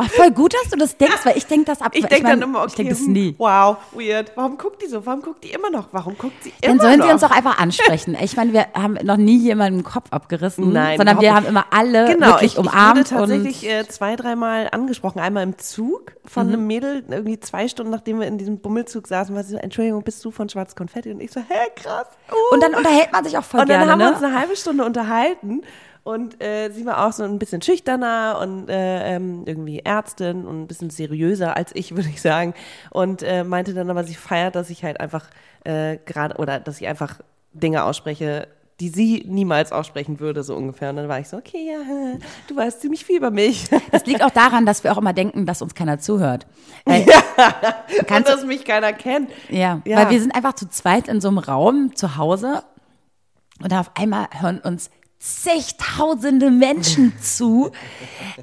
Oh, 0.00 0.04
voll 0.04 0.30
gut, 0.30 0.54
dass 0.54 0.70
du 0.70 0.76
das 0.76 0.96
denkst, 0.96 1.24
weil 1.24 1.36
ich 1.36 1.46
denke 1.46 1.64
das 1.64 1.80
ab. 1.80 1.90
Ich 1.92 2.06
denke 2.06 2.22
mein, 2.22 2.38
dann 2.38 2.48
immer, 2.48 2.60
okay, 2.60 2.68
ich 2.68 2.74
denke 2.76 2.92
das 2.92 3.00
hm, 3.00 3.12
nie. 3.12 3.34
wow, 3.36 3.78
weird. 3.90 4.30
Warum 4.36 4.56
guckt 4.56 4.80
die 4.80 4.86
so? 4.86 5.04
Warum 5.04 5.22
guckt 5.22 5.42
die 5.42 5.50
immer 5.50 5.70
noch? 5.70 5.88
Warum 5.90 6.16
guckt 6.16 6.40
sie 6.44 6.52
Dann 6.60 6.72
immer 6.72 6.82
sollen 6.82 6.98
noch? 7.00 7.06
sie 7.06 7.12
uns 7.14 7.20
doch 7.22 7.32
einfach 7.32 7.58
ansprechen. 7.58 8.16
Ich 8.22 8.36
meine, 8.36 8.52
wir 8.52 8.66
haben 8.74 8.96
noch 9.02 9.16
nie 9.16 9.38
jemanden 9.38 9.80
den 9.80 9.84
Kopf 9.84 10.12
abgerissen, 10.12 10.72
Nein, 10.72 10.98
sondern 10.98 11.20
wir 11.20 11.34
haben 11.34 11.46
immer 11.46 11.64
alle 11.72 12.12
Genau, 12.12 12.28
wirklich 12.28 12.52
ich, 12.52 12.58
umarmt 12.58 13.10
ich 13.10 13.12
wurde 13.12 13.32
tatsächlich 13.32 13.68
äh, 13.68 13.88
zwei, 13.88 14.14
dreimal 14.14 14.68
angesprochen. 14.70 15.18
Einmal 15.18 15.42
im 15.42 15.58
Zug 15.58 16.12
von 16.24 16.46
einem 16.46 16.64
Mädel, 16.68 17.02
irgendwie 17.08 17.40
zwei 17.40 17.66
Stunden 17.66 17.90
nachdem 17.90 18.20
wir 18.20 18.28
in 18.28 18.38
diesem 18.38 18.60
Bummelzug 18.60 19.08
saßen, 19.08 19.34
war 19.34 19.42
sie 19.42 19.54
so, 19.54 19.58
Entschuldigung, 19.58 20.04
bist 20.04 20.24
du 20.24 20.30
von 20.30 20.48
Schwarz 20.48 20.76
Konfetti? 20.76 21.10
Und 21.10 21.20
ich 21.20 21.32
so, 21.32 21.40
hä, 21.40 21.70
krass. 21.74 22.06
Uh. 22.30 22.54
und 22.54 22.62
dann 22.62 22.76
unterhält 22.76 23.10
man 23.10 23.24
sich 23.24 23.36
auch 23.36 23.42
voll 23.42 23.62
Und 23.62 23.68
dann 23.68 23.78
gerne, 23.78 23.90
haben 23.90 23.98
wir 23.98 24.10
ne? 24.10 24.14
uns 24.14 24.22
eine 24.22 24.38
halbe 24.38 24.54
Stunde 24.54 24.84
unterhalten 24.84 25.62
und 26.08 26.42
äh, 26.42 26.70
sie 26.70 26.86
war 26.86 27.06
auch 27.06 27.12
so 27.12 27.22
ein 27.22 27.38
bisschen 27.38 27.60
schüchterner 27.60 28.38
und 28.40 28.70
äh, 28.70 29.14
ähm, 29.16 29.42
irgendwie 29.44 29.80
Ärztin 29.80 30.46
und 30.46 30.62
ein 30.62 30.66
bisschen 30.66 30.88
seriöser 30.88 31.54
als 31.54 31.72
ich, 31.74 31.90
würde 31.96 32.08
ich 32.08 32.22
sagen. 32.22 32.54
Und 32.88 33.22
äh, 33.22 33.44
meinte 33.44 33.74
dann 33.74 33.90
aber, 33.90 34.04
sie 34.04 34.14
feiert, 34.14 34.54
dass 34.54 34.70
ich 34.70 34.84
halt 34.84 35.00
einfach 35.00 35.26
äh, 35.64 35.98
gerade 36.06 36.36
oder 36.38 36.60
dass 36.60 36.80
ich 36.80 36.86
einfach 36.88 37.20
Dinge 37.52 37.84
ausspreche, 37.84 38.48
die 38.80 38.88
sie 38.88 39.22
niemals 39.26 39.70
aussprechen 39.70 40.18
würde, 40.18 40.42
so 40.44 40.56
ungefähr. 40.56 40.88
Und 40.88 40.96
dann 40.96 41.08
war 41.08 41.20
ich 41.20 41.28
so, 41.28 41.36
okay, 41.36 41.72
ja, 41.72 42.16
du 42.46 42.56
weißt 42.56 42.80
ziemlich 42.80 43.04
viel 43.04 43.18
über 43.18 43.30
mich. 43.30 43.68
Das 43.90 44.06
liegt 44.06 44.22
auch 44.22 44.30
daran, 44.30 44.64
dass 44.64 44.84
wir 44.84 44.92
auch 44.92 44.98
immer 44.98 45.12
denken, 45.12 45.44
dass 45.44 45.60
uns 45.60 45.74
keiner 45.74 45.98
zuhört. 45.98 46.46
Weil, 46.86 47.02
Und 47.02 48.06
kannst, 48.06 48.30
dass 48.30 48.46
mich 48.46 48.64
keiner 48.64 48.94
kennt. 48.94 49.28
ja, 49.50 49.82
Ja. 49.84 49.98
weil 49.98 50.10
wir 50.10 50.20
sind 50.22 50.34
einfach 50.34 50.54
zu 50.54 50.70
zweit 50.70 51.06
in 51.06 51.20
so 51.20 51.28
einem 51.28 51.36
Raum 51.38 51.94
zu 51.96 52.16
Hause 52.16 52.62
und 53.62 53.72
dann 53.72 53.80
auf 53.80 53.90
einmal 53.94 54.28
hören 54.40 54.60
uns 54.60 54.88
zigtausende 55.18 56.50
Menschen 56.50 57.12
zu. 57.20 57.70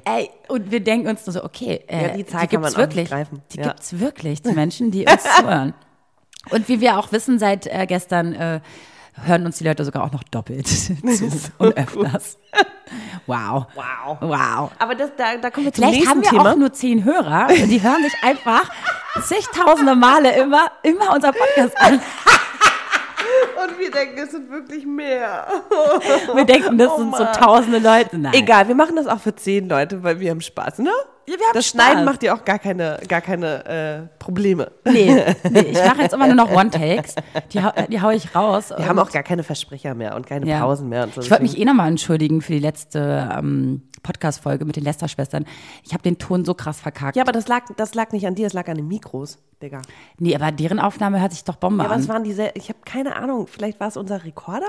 Ey, 0.04 0.30
und 0.48 0.70
wir 0.70 0.80
denken 0.80 1.08
uns 1.08 1.26
nur 1.26 1.32
so, 1.32 1.44
okay, 1.44 1.82
äh, 1.88 2.08
Ja, 2.08 2.16
die 2.16 2.26
Zahl 2.26 2.42
die 2.42 2.48
gibt's 2.48 2.76
wirklich. 2.76 3.08
Die 3.52 3.58
Ja. 3.58 3.68
gibt's 3.68 3.98
wirklich, 3.98 4.42
die 4.42 4.52
Menschen, 4.52 4.90
die 4.90 5.06
uns 5.06 5.22
zuhören. 5.36 5.74
Und 6.50 6.68
wie 6.68 6.80
wir 6.80 6.98
auch 6.98 7.10
wissen 7.12 7.38
seit 7.38 7.66
äh, 7.66 7.86
gestern, 7.86 8.34
äh, 8.34 8.60
hören 9.24 9.46
uns 9.46 9.56
die 9.58 9.64
Leute 9.64 9.84
sogar 9.84 10.04
auch 10.04 10.12
noch 10.12 10.22
doppelt 10.24 10.68
zu 10.68 10.94
und 11.58 11.76
öfters. 11.76 12.36
Wow. 13.26 13.66
Wow. 13.74 14.18
Wow. 14.20 14.70
Aber 14.78 14.94
das, 14.94 15.10
da, 15.16 15.36
da 15.38 15.50
kommen 15.50 15.66
wir 15.66 15.72
zum 15.72 15.82
Vielleicht 15.84 15.94
nächsten 16.00 16.10
haben 16.10 16.22
wir 16.22 16.30
Thema. 16.30 16.52
auch 16.52 16.56
nur 16.56 16.72
zehn 16.72 17.04
Hörer. 17.04 17.48
Die 17.48 17.82
hören 17.82 18.02
sich 18.02 18.12
einfach 18.22 18.70
zigtausende 19.24 19.94
Male 19.96 20.36
immer, 20.36 20.70
immer 20.82 21.14
unser 21.14 21.32
Podcast 21.32 21.76
an. 21.80 22.00
Und 23.68 23.78
wir 23.78 23.90
denken, 23.90 24.18
es 24.22 24.30
sind 24.30 24.50
wirklich 24.50 24.86
mehr. 24.86 25.46
Wir 26.34 26.44
denken, 26.44 26.78
das 26.78 26.88
Oh 26.94 26.98
sind 26.98 27.16
so 27.16 27.24
tausende 27.38 27.78
Leute. 27.78 28.18
Nein. 28.18 28.34
Egal, 28.34 28.68
wir 28.68 28.74
machen 28.74 28.96
das 28.96 29.06
auch 29.06 29.18
für 29.20 29.34
zehn 29.34 29.68
Leute, 29.68 30.02
weil 30.02 30.20
wir 30.20 30.30
haben 30.30 30.40
Spaß, 30.40 30.78
ne? 30.78 30.90
Ja, 31.28 31.34
wir 31.38 31.46
haben 31.46 31.54
das 31.54 31.66
Spaß. 31.66 31.82
Schneiden 31.82 32.04
macht 32.04 32.22
dir 32.22 32.34
auch 32.34 32.44
gar 32.44 32.58
keine, 32.58 33.00
gar 33.08 33.20
keine 33.20 33.64
äh, 33.66 34.18
Probleme. 34.22 34.70
Nee, 34.84 35.22
nee, 35.50 35.60
ich 35.60 35.84
mache 35.84 36.02
jetzt 36.02 36.14
immer 36.14 36.26
nur 36.26 36.36
noch 36.36 36.50
One-Takes. 36.52 37.14
Die, 37.52 37.62
hau- 37.62 37.72
die 37.88 38.00
hau 38.00 38.10
ich 38.10 38.34
raus. 38.34 38.72
Wir 38.76 38.86
haben 38.88 38.98
auch 38.98 39.10
gar 39.10 39.22
keine 39.24 39.42
Versprecher 39.42 39.94
mehr 39.94 40.14
und 40.14 40.26
keine 40.26 40.46
Ja. 40.46 40.60
Pausen 40.60 40.88
mehr. 40.88 41.04
Und 41.04 41.14
so. 41.14 41.20
Ich 41.22 41.30
wollte 41.30 41.42
mich 41.42 41.58
eh 41.58 41.64
nochmal 41.64 41.88
entschuldigen 41.88 42.42
für 42.42 42.52
die 42.52 42.60
letzte 42.60 43.28
ähm, 43.36 43.82
Podcast-Folge 44.06 44.64
mit 44.64 44.76
den 44.76 44.84
Lester-Schwestern. 44.84 45.44
Ich 45.84 45.92
habe 45.92 46.02
den 46.02 46.18
Ton 46.18 46.44
so 46.44 46.54
krass 46.54 46.80
verkackt. 46.80 47.16
ja, 47.16 47.22
aber 47.22 47.32
das 47.32 47.48
lag, 47.48 47.64
das 47.76 47.94
lag 47.94 48.12
nicht 48.12 48.26
an 48.26 48.34
dir, 48.34 48.44
das 48.46 48.52
lag 48.52 48.68
an 48.68 48.76
den 48.76 48.88
Mikros, 48.88 49.38
Digga. 49.60 49.82
Nee, 50.18 50.34
aber 50.34 50.52
deren 50.52 50.78
Aufnahme 50.78 51.20
hört 51.20 51.32
sich 51.32 51.44
doch 51.44 51.56
Bombe 51.56 51.82
Ja, 51.82 51.90
aber 51.90 51.98
es 51.98 52.08
an. 52.08 52.14
waren 52.14 52.24
diese, 52.24 52.50
ich 52.54 52.68
habe 52.68 52.78
keine 52.84 53.16
Ahnung, 53.16 53.46
vielleicht 53.46 53.80
war 53.80 53.88
es 53.88 53.96
unser 53.96 54.24
Rekorder? 54.24 54.66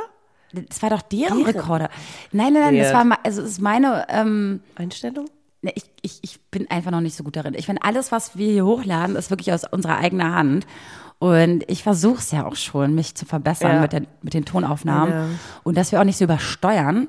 Das 0.53 0.81
war 0.81 0.89
doch 0.89 1.01
deren, 1.01 1.39
Deren? 1.43 1.55
Rekorder. 1.55 1.89
Nein, 2.31 2.53
nein, 2.53 2.61
nein, 2.63 2.77
das 2.77 2.85
Weird. 2.87 2.95
war, 2.95 3.05
ma- 3.05 3.19
also 3.23 3.41
es 3.41 3.49
ist 3.51 3.61
meine, 3.61 4.05
ähm, 4.09 4.61
Einstellung? 4.75 5.25
Ne, 5.61 5.71
Ich, 5.75 5.83
ich, 6.01 6.19
ich 6.23 6.41
bin 6.51 6.69
einfach 6.71 6.91
noch 6.91 7.01
nicht 7.01 7.15
so 7.17 7.23
gut 7.23 7.35
darin. 7.35 7.53
Ich 7.53 7.65
finde, 7.65 7.83
alles, 7.83 8.11
was 8.11 8.37
wir 8.37 8.51
hier 8.51 8.65
hochladen, 8.65 9.15
ist 9.15 9.29
wirklich 9.29 9.51
aus 9.53 9.63
unserer 9.69 9.97
eigenen 9.97 10.33
Hand. 10.33 10.65
Und 11.19 11.63
ich 11.67 11.81
versuche 11.81 12.19
es 12.19 12.29
ja 12.31 12.45
auch 12.45 12.55
schon, 12.55 12.93
mich 12.93 13.15
zu 13.15 13.25
verbessern 13.25 13.71
Ja. 13.75 13.81
mit, 13.81 13.91
den, 13.91 14.07
mit 14.21 14.35
den 14.35 14.45
Tonaufnahmen. 14.45 15.11
Ja. 15.13 15.25
Und 15.63 15.75
dass 15.75 15.91
wir 15.91 15.99
auch 15.99 16.03
nicht 16.05 16.17
so 16.17 16.25
übersteuern. 16.25 17.07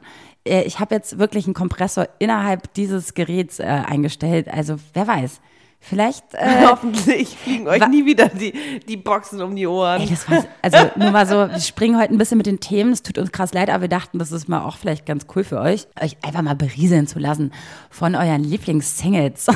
Äh, 0.48 0.62
Ich 0.64 0.80
habe 0.80 0.94
jetzt 0.94 1.18
wirklich 1.18 1.46
einen 1.46 1.54
Kompressor 1.54 2.08
innerhalb 2.18 2.72
dieses 2.74 3.14
Geräts 3.14 3.58
äh, 3.60 3.64
eingestellt. 3.64 4.48
Also 4.48 4.76
wer 4.94 5.06
weiß. 5.06 5.40
Vielleicht. 5.80 6.34
Äh, 6.34 6.66
Hoffentlich 6.66 7.28
fliegen 7.38 7.68
euch 7.68 7.86
nie 7.86 8.04
wieder 8.04 8.28
die, 8.28 8.52
die 8.88 8.96
Boxen 8.96 9.40
um 9.40 9.54
die 9.54 9.66
Ohren. 9.66 10.00
Ey, 10.00 10.08
das 10.08 10.28
war, 10.28 10.44
also 10.60 10.76
nur 10.96 11.12
mal 11.12 11.24
so, 11.24 11.36
wir 11.48 11.60
springen 11.60 11.96
heute 12.00 12.12
ein 12.12 12.18
bisschen 12.18 12.36
mit 12.36 12.46
den 12.46 12.58
Themen. 12.58 12.92
Es 12.92 13.04
tut 13.04 13.16
uns 13.16 13.30
krass 13.30 13.54
leid, 13.54 13.70
aber 13.70 13.82
wir 13.82 13.88
dachten, 13.88 14.18
das 14.18 14.32
ist 14.32 14.48
mal 14.48 14.64
auch 14.64 14.76
vielleicht 14.76 15.06
ganz 15.06 15.26
cool 15.36 15.44
für 15.44 15.60
euch, 15.60 15.86
euch 16.02 16.16
einfach 16.22 16.42
mal 16.42 16.56
berieseln 16.56 17.06
zu 17.06 17.20
lassen 17.20 17.52
von 17.90 18.16
euren 18.16 18.42
Lieblingssingles. 18.42 19.46
du 19.46 19.54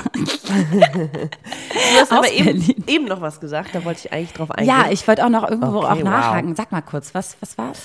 hast 2.00 2.12
aber 2.12 2.30
eben, 2.30 2.62
eben 2.86 3.06
noch 3.06 3.20
was 3.20 3.40
gesagt, 3.40 3.74
da 3.74 3.84
wollte 3.84 4.06
ich 4.06 4.12
eigentlich 4.12 4.32
drauf 4.32 4.52
eingehen. 4.52 4.68
Ja, 4.74 4.90
ich 4.92 5.06
wollte 5.08 5.24
auch 5.26 5.30
noch 5.30 5.50
irgendwo 5.50 5.78
Okay, 5.78 5.86
auch 5.86 5.96
wow. 5.96 6.04
nachhaken. 6.04 6.54
Sag 6.54 6.70
mal 6.70 6.82
kurz, 6.82 7.14
was, 7.14 7.36
was 7.40 7.58
war's? 7.58 7.80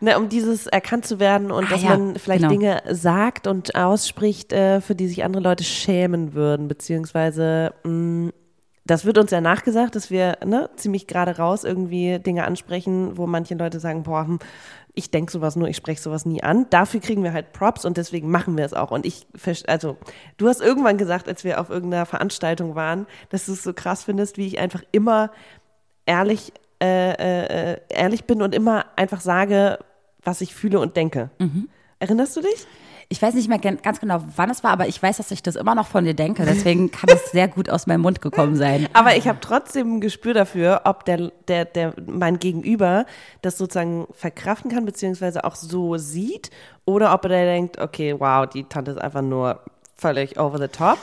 Ne, 0.00 0.18
um 0.18 0.28
dieses 0.28 0.66
erkannt 0.66 1.06
zu 1.06 1.18
werden 1.18 1.50
und 1.50 1.66
Ah, 1.66 1.70
dass 1.70 1.82
ja, 1.82 1.90
man 1.90 2.16
vielleicht 2.16 2.42
genau. 2.42 2.52
Dinge 2.52 2.82
sagt 2.90 3.46
und 3.46 3.74
ausspricht, 3.74 4.52
äh, 4.52 4.80
für 4.80 4.94
die 4.94 5.08
sich 5.08 5.24
andere 5.24 5.42
Leute 5.42 5.64
schämen 5.64 6.34
würden, 6.34 6.68
beziehungsweise 6.68 7.72
mh, 7.84 8.32
das 8.86 9.06
wird 9.06 9.16
uns 9.16 9.30
ja 9.30 9.40
nachgesagt, 9.40 9.96
dass 9.96 10.10
wir 10.10 10.38
ne, 10.44 10.68
ziemlich 10.76 11.06
gerade 11.06 11.38
raus 11.38 11.64
irgendwie 11.64 12.18
Dinge 12.18 12.44
ansprechen, 12.44 13.16
wo 13.16 13.26
manche 13.26 13.54
Leute 13.54 13.80
sagen, 13.80 14.02
boah, 14.02 14.26
hm, 14.26 14.38
ich 14.92 15.10
denke 15.10 15.32
sowas 15.32 15.56
nur, 15.56 15.68
ich 15.68 15.76
spreche 15.76 16.00
sowas 16.00 16.26
nie 16.26 16.42
an. 16.42 16.66
Dafür 16.70 17.00
kriegen 17.00 17.24
wir 17.24 17.32
halt 17.32 17.52
Props 17.52 17.84
und 17.84 17.96
deswegen 17.96 18.30
machen 18.30 18.56
wir 18.56 18.64
es 18.64 18.74
auch. 18.74 18.90
Und 18.90 19.06
ich, 19.06 19.26
also, 19.66 19.96
du 20.36 20.48
hast 20.48 20.60
irgendwann 20.60 20.98
gesagt, 20.98 21.28
als 21.28 21.44
wir 21.44 21.60
auf 21.60 21.70
irgendeiner 21.70 22.06
Veranstaltung 22.06 22.74
waren, 22.74 23.06
dass 23.30 23.46
du 23.46 23.52
es 23.52 23.62
so 23.64 23.72
krass 23.72 24.04
findest, 24.04 24.36
wie 24.36 24.46
ich 24.46 24.58
einfach 24.58 24.82
immer 24.92 25.30
ehrlich, 26.06 26.52
äh, 26.84 27.72
äh, 27.72 27.80
ehrlich 27.88 28.24
bin 28.24 28.42
und 28.42 28.54
immer 28.54 28.86
einfach 28.96 29.20
sage, 29.20 29.78
was 30.22 30.40
ich 30.40 30.54
fühle 30.54 30.80
und 30.80 30.96
denke. 30.96 31.30
Erinnerst 31.98 32.36
du 32.36 32.40
dich? 32.40 32.66
Ich 33.10 33.20
weiß 33.20 33.34
nicht 33.34 33.48
mehr 33.48 33.58
gan- 33.58 33.78
ganz 33.82 34.00
genau, 34.00 34.24
wann 34.36 34.48
es 34.50 34.64
war, 34.64 34.70
aber 34.70 34.88
ich 34.88 35.00
weiß, 35.02 35.18
dass 35.18 35.30
ich 35.30 35.42
das 35.42 35.56
immer 35.56 35.74
noch 35.74 35.86
von 35.86 36.04
dir 36.04 36.14
denke. 36.14 36.44
Deswegen 36.46 36.90
kann 36.90 37.10
es 37.12 37.30
sehr 37.32 37.48
gut 37.48 37.68
aus 37.68 37.86
meinem 37.86 38.00
Mund 38.00 38.22
gekommen 38.22 38.56
sein. 38.56 38.88
Aber 38.94 39.14
ich 39.16 39.28
habe 39.28 39.38
trotzdem 39.42 39.96
ein 39.96 40.00
Gespür 40.00 40.32
dafür, 40.32 40.80
ob 40.84 41.04
der, 41.04 41.30
der, 41.48 41.66
der, 41.66 41.92
mein 42.06 42.38
Gegenüber 42.38 43.04
das 43.42 43.58
sozusagen 43.58 44.06
verkraften 44.12 44.70
kann, 44.70 44.86
beziehungsweise 44.86 45.44
auch 45.44 45.54
so 45.54 45.98
sieht, 45.98 46.50
oder 46.86 47.12
ob 47.12 47.24
er 47.26 47.44
denkt, 47.44 47.78
okay, 47.78 48.14
wow, 48.18 48.46
die 48.48 48.64
Tante 48.64 48.92
ist 48.92 48.98
einfach 49.00 49.22
nur 49.22 49.60
völlig 49.96 50.40
over 50.40 50.58
the 50.58 50.68
top. 50.68 50.98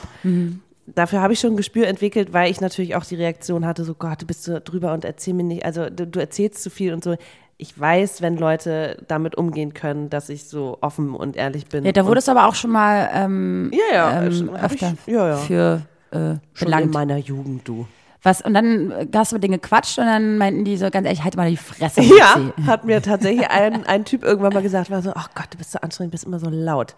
Dafür 0.86 1.20
habe 1.22 1.32
ich 1.32 1.38
schon 1.40 1.52
ein 1.52 1.56
Gespür 1.56 1.86
entwickelt, 1.86 2.32
weil 2.32 2.50
ich 2.50 2.60
natürlich 2.60 2.96
auch 2.96 3.04
die 3.04 3.14
Reaktion 3.14 3.64
hatte, 3.66 3.84
so 3.84 3.94
Gott, 3.94 4.22
du 4.22 4.26
bist 4.26 4.42
so 4.44 4.58
drüber 4.62 4.92
und 4.92 5.04
erzähl 5.04 5.32
mir 5.32 5.44
nicht, 5.44 5.64
also 5.64 5.88
du, 5.88 6.06
du 6.06 6.18
erzählst 6.18 6.62
zu 6.62 6.70
viel 6.70 6.92
und 6.92 7.04
so. 7.04 7.16
Ich 7.56 7.78
weiß, 7.78 8.20
wenn 8.22 8.36
Leute 8.36 8.96
damit 9.06 9.36
umgehen 9.36 9.72
können, 9.74 10.10
dass 10.10 10.28
ich 10.28 10.48
so 10.48 10.78
offen 10.80 11.14
und 11.14 11.36
ehrlich 11.36 11.66
bin. 11.66 11.84
Ja, 11.84 11.92
da 11.92 12.04
wurdest 12.06 12.26
du 12.26 12.32
aber 12.32 12.48
auch 12.48 12.56
schon 12.56 12.70
mal 12.72 13.08
ähm, 13.14 13.70
Ja, 13.72 13.94
ja, 13.94 14.22
ähm, 14.24 14.50
öfter 14.60 14.94
ich- 15.06 15.12
ja, 15.12 15.28
ja. 15.28 15.36
für 15.36 15.82
äh, 16.10 16.34
schon 16.54 16.72
in 16.72 16.90
meiner 16.90 17.16
Jugend, 17.18 17.68
du. 17.68 17.86
Was, 18.24 18.40
und 18.40 18.54
dann 18.54 18.92
hast 19.14 19.30
du 19.32 19.36
mit 19.36 19.44
denen 19.44 19.54
gequatscht 19.60 19.98
und 19.98 20.06
dann 20.06 20.38
meinten 20.38 20.64
die 20.64 20.76
so 20.76 20.90
ganz 20.90 21.06
ehrlich, 21.06 21.22
halt 21.24 21.36
mal 21.36 21.50
die 21.50 21.56
Fresse. 21.56 22.02
Ja, 22.02 22.36
hat 22.66 22.84
mir 22.84 23.00
tatsächlich 23.02 23.48
ein, 23.48 23.84
ein 23.86 24.04
Typ 24.04 24.22
irgendwann 24.24 24.52
mal 24.52 24.62
gesagt, 24.62 24.90
war 24.90 25.02
so, 25.02 25.12
ach 25.14 25.30
Gott, 25.34 25.46
du 25.50 25.58
bist 25.58 25.72
so 25.72 25.78
anstrengend, 25.80 26.10
bist 26.12 26.24
immer 26.24 26.38
so 26.40 26.48
laut. 26.50 26.94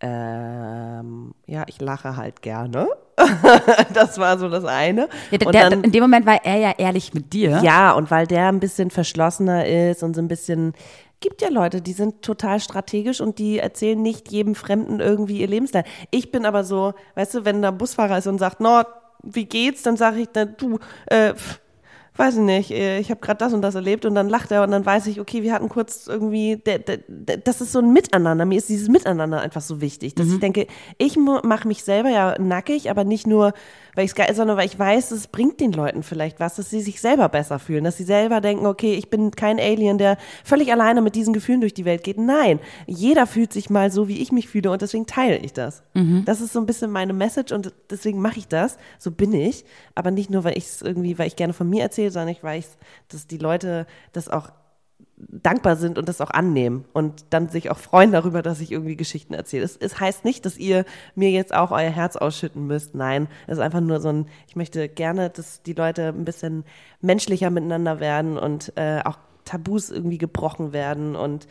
Ähm, 0.00 1.34
ja, 1.46 1.64
ich 1.68 1.80
lache 1.80 2.16
halt 2.16 2.42
gerne. 2.42 2.88
das 3.94 4.18
war 4.18 4.38
so 4.38 4.48
das 4.48 4.64
eine. 4.64 5.08
Ja, 5.30 5.38
der, 5.38 5.70
dann, 5.70 5.84
in 5.84 5.92
dem 5.92 6.02
Moment 6.02 6.26
war 6.26 6.44
er 6.44 6.56
ja 6.56 6.74
ehrlich 6.76 7.14
mit 7.14 7.32
dir. 7.32 7.60
ja, 7.62 7.92
und 7.92 8.10
weil 8.10 8.26
der 8.26 8.48
ein 8.48 8.60
bisschen 8.60 8.90
verschlossener 8.90 9.66
ist 9.66 10.02
und 10.02 10.14
so 10.14 10.20
ein 10.20 10.28
bisschen, 10.28 10.74
gibt 11.20 11.40
ja 11.40 11.48
Leute, 11.48 11.80
die 11.80 11.94
sind 11.94 12.20
total 12.20 12.60
strategisch 12.60 13.22
und 13.22 13.38
die 13.38 13.58
erzählen 13.58 14.00
nicht 14.00 14.30
jedem 14.30 14.54
Fremden 14.54 15.00
irgendwie 15.00 15.40
ihr 15.40 15.48
Lebensteil. 15.48 15.84
Ich 16.10 16.30
bin 16.30 16.44
aber 16.44 16.62
so, 16.62 16.92
weißt 17.14 17.34
du, 17.34 17.44
wenn 17.46 17.62
da 17.62 17.70
Busfahrer 17.70 18.18
ist 18.18 18.26
und 18.26 18.38
sagt, 18.38 18.60
no, 18.60 18.82
wie 19.22 19.46
geht's, 19.46 19.82
dann 19.82 19.96
sage 19.96 20.20
ich, 20.20 20.28
na, 20.34 20.44
du, 20.44 20.78
äh, 21.06 21.32
pff, 21.32 21.60
weiß 22.18 22.36
ich 22.36 22.40
nicht, 22.40 22.70
äh, 22.70 22.98
ich 22.98 23.10
habe 23.10 23.20
gerade 23.20 23.38
das 23.38 23.52
und 23.52 23.62
das 23.62 23.74
erlebt 23.74 24.04
und 24.04 24.14
dann 24.14 24.28
lacht 24.28 24.50
er 24.50 24.62
und 24.62 24.70
dann 24.70 24.84
weiß 24.84 25.06
ich, 25.06 25.20
okay, 25.20 25.42
wir 25.42 25.52
hatten 25.52 25.68
kurz 25.68 26.06
irgendwie, 26.06 26.60
das 27.44 27.60
ist 27.60 27.72
so 27.72 27.78
ein 27.80 27.92
Miteinander. 27.92 28.44
Mir 28.44 28.58
ist 28.58 28.68
dieses 28.68 28.88
Miteinander 28.88 29.40
einfach 29.40 29.60
so 29.60 29.80
wichtig, 29.80 30.14
dass 30.14 30.28
ich 30.28 30.40
denke, 30.40 30.66
ich 30.98 31.16
mache 31.16 31.68
mich 31.68 31.84
selber 31.84 32.10
ja 32.10 32.36
nackig, 32.38 32.90
aber 32.90 33.04
nicht 33.04 33.26
nur, 33.26 33.52
weil 33.96 34.04
ich 34.04 34.12
es 34.12 34.14
geil, 34.14 34.32
sondern 34.34 34.56
weil 34.56 34.66
ich 34.66 34.78
weiß, 34.78 35.10
es 35.10 35.26
bringt 35.26 35.58
den 35.58 35.72
Leuten 35.72 36.04
vielleicht 36.04 36.38
was, 36.38 36.54
dass 36.54 36.70
sie 36.70 36.80
sich 36.80 37.00
selber 37.00 37.28
besser 37.28 37.58
fühlen, 37.58 37.82
dass 37.82 37.96
sie 37.96 38.04
selber 38.04 38.40
denken, 38.40 38.66
okay, 38.66 38.94
ich 38.94 39.10
bin 39.10 39.32
kein 39.32 39.58
Alien, 39.58 39.98
der 39.98 40.18
völlig 40.44 40.70
alleine 40.70 41.00
mit 41.00 41.16
diesen 41.16 41.32
Gefühlen 41.32 41.60
durch 41.60 41.74
die 41.74 41.84
Welt 41.84 42.04
geht. 42.04 42.18
Nein, 42.18 42.60
jeder 42.86 43.26
fühlt 43.26 43.52
sich 43.52 43.70
mal 43.70 43.90
so, 43.90 44.06
wie 44.06 44.20
ich 44.20 44.30
mich 44.30 44.48
fühle 44.48 44.70
und 44.70 44.82
deswegen 44.82 45.06
teile 45.06 45.38
ich 45.38 45.52
das. 45.52 45.82
Das 46.24 46.40
ist 46.40 46.52
so 46.52 46.60
ein 46.60 46.66
bisschen 46.66 46.90
meine 46.92 47.14
Message 47.14 47.52
und 47.52 47.72
deswegen 47.90 48.20
mache 48.20 48.38
ich 48.38 48.46
das. 48.46 48.76
So 48.98 49.10
bin 49.10 49.32
ich, 49.32 49.64
aber 49.94 50.10
nicht 50.10 50.30
nur, 50.30 50.44
weil 50.44 50.56
ich 50.56 50.64
es 50.64 50.82
irgendwie, 50.82 51.18
weil 51.18 51.26
ich 51.26 51.36
gerne 51.36 51.54
von 51.54 51.68
mir 51.68 51.82
erzähle, 51.82 52.10
sondern 52.10 52.28
ich 52.28 52.42
weiß, 52.42 52.76
dass 53.08 53.26
die 53.26 53.38
Leute 53.38 53.86
das 54.12 54.28
auch 54.28 54.50
dankbar 55.18 55.76
sind 55.76 55.98
und 55.98 56.08
das 56.08 56.20
auch 56.20 56.30
annehmen 56.30 56.84
und 56.92 57.24
dann 57.30 57.48
sich 57.48 57.70
auch 57.70 57.78
freuen 57.78 58.12
darüber, 58.12 58.42
dass 58.42 58.60
ich 58.60 58.70
irgendwie 58.70 58.96
Geschichten 58.96 59.32
erzähle. 59.34 59.64
Es, 59.64 59.76
es 59.76 59.98
heißt 59.98 60.24
nicht, 60.24 60.44
dass 60.44 60.58
ihr 60.58 60.84
mir 61.14 61.30
jetzt 61.30 61.54
auch 61.54 61.70
euer 61.70 61.90
Herz 61.90 62.16
ausschütten 62.16 62.66
müsst. 62.66 62.94
Nein, 62.94 63.28
es 63.46 63.54
ist 63.54 63.62
einfach 63.62 63.80
nur 63.80 64.00
so 64.00 64.10
ein, 64.10 64.26
ich 64.46 64.56
möchte 64.56 64.88
gerne, 64.88 65.30
dass 65.30 65.62
die 65.62 65.72
Leute 65.72 66.08
ein 66.08 66.24
bisschen 66.24 66.64
menschlicher 67.00 67.50
miteinander 67.50 67.98
werden 67.98 68.36
und 68.36 68.72
äh, 68.76 69.00
auch 69.04 69.18
Tabus 69.44 69.90
irgendwie 69.90 70.18
gebrochen 70.18 70.72
werden 70.72 71.16
und 71.16 71.46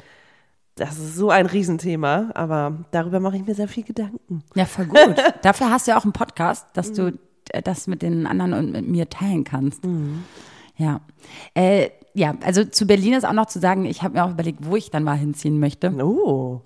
das 0.76 0.98
ist 0.98 1.16
so 1.16 1.30
ein 1.30 1.46
Riesenthema, 1.46 2.32
aber 2.34 2.86
darüber 2.92 3.22
mache 3.22 3.38
ich 3.38 3.46
mir 3.46 3.56
sehr 3.56 3.70
viel 3.70 3.84
Gedanken. 3.84 4.44
Ja, 4.56 4.66
voll 4.66 4.86
gut. 4.86 5.16
Dafür 5.42 5.72
hast 5.72 5.88
du 5.88 5.92
ja 5.92 5.98
auch 5.98 6.04
einen 6.04 6.12
Podcast, 6.12 6.68
dass 6.74 6.92
du 6.92 7.18
äh, 7.50 7.62
das 7.62 7.88
mit 7.88 8.02
den 8.02 8.28
anderen 8.28 8.54
und 8.54 8.72
mit 8.74 8.86
mir 8.86 9.10
teilen 9.10 9.46
kannst. 9.46 9.84
Ja. 10.76 11.00
Äh, 11.54 11.92
ja, 12.16 12.34
also 12.44 12.64
zu 12.64 12.88
Berlin 12.88 13.14
ist 13.14 13.26
auch 13.26 13.34
noch 13.34 13.48
zu 13.48 13.60
sagen, 13.60 13.86
ich 13.86 14.02
habe 14.02 14.16
mir 14.16 14.24
auch 14.24 14.32
überlegt, 14.32 14.60
wo 14.66 14.76
ich 14.76 14.90
dann 14.90 15.04
mal 15.04 15.18
hinziehen 15.18 15.60
möchte. 15.60 15.92
Oh. 15.92 16.62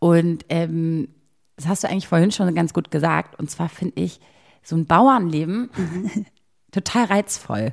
Und 0.00 0.44
ähm, 0.48 1.08
das 1.56 1.68
hast 1.68 1.84
du 1.84 1.88
eigentlich 1.88 2.08
vorhin 2.08 2.32
schon 2.32 2.52
ganz 2.54 2.74
gut 2.74 2.90
gesagt. 2.90 3.38
Und 3.38 3.50
zwar 3.50 3.68
finde 3.68 4.00
ich 4.02 4.20
so 4.62 4.76
ein 4.76 4.86
Bauernleben 4.86 5.70
total 6.72 7.04
reizvoll. 7.04 7.72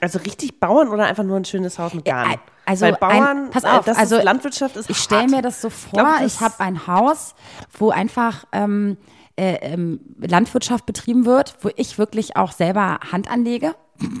Also 0.00 0.18
richtig 0.20 0.58
Bauern 0.60 0.88
oder 0.88 1.04
einfach 1.04 1.24
nur 1.24 1.36
ein 1.36 1.44
schönes 1.44 1.78
Haus 1.78 1.92
mit 1.92 2.06
Garten? 2.06 2.40
Also 2.64 2.86
Weil 2.86 2.94
Bauern, 2.94 3.44
ein, 3.46 3.50
pass 3.50 3.66
auf, 3.66 3.84
das 3.84 3.98
also 3.98 4.16
ist, 4.16 4.24
Landwirtschaft 4.24 4.76
ist 4.76 4.88
Ich 4.88 4.96
stelle 4.96 5.28
mir 5.28 5.42
das 5.42 5.60
so 5.60 5.68
vor, 5.68 6.16
ich 6.24 6.38
das- 6.38 6.40
habe 6.40 6.60
ein 6.60 6.86
Haus, 6.86 7.34
wo 7.78 7.90
einfach 7.90 8.46
ähm, 8.52 8.96
äh, 9.36 9.56
ähm, 9.56 10.00
Landwirtschaft 10.18 10.86
betrieben 10.86 11.26
wird, 11.26 11.54
wo 11.60 11.68
ich 11.76 11.98
wirklich 11.98 12.36
auch 12.36 12.52
selber 12.52 13.00
Hand 13.12 13.30
anlege. 13.30 13.74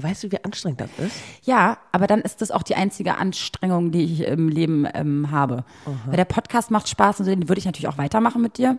Weißt 0.00 0.22
du, 0.24 0.32
wie 0.32 0.42
anstrengend 0.44 0.80
das 0.80 0.90
ist? 0.98 1.16
Ja, 1.42 1.78
aber 1.92 2.06
dann 2.06 2.20
ist 2.20 2.40
das 2.42 2.50
auch 2.50 2.62
die 2.62 2.74
einzige 2.76 3.16
Anstrengung, 3.18 3.92
die 3.92 4.04
ich 4.04 4.20
im 4.26 4.48
Leben 4.48 4.86
ähm, 4.94 5.30
habe. 5.30 5.64
Weil 6.06 6.16
der 6.16 6.24
Podcast 6.24 6.70
macht 6.70 6.88
Spaß 6.88 7.20
und 7.20 7.26
so, 7.26 7.30
den 7.30 7.48
würde 7.48 7.58
ich 7.58 7.64
natürlich 7.66 7.88
auch 7.88 7.98
weitermachen 7.98 8.40
mit 8.42 8.58
dir. 8.58 8.78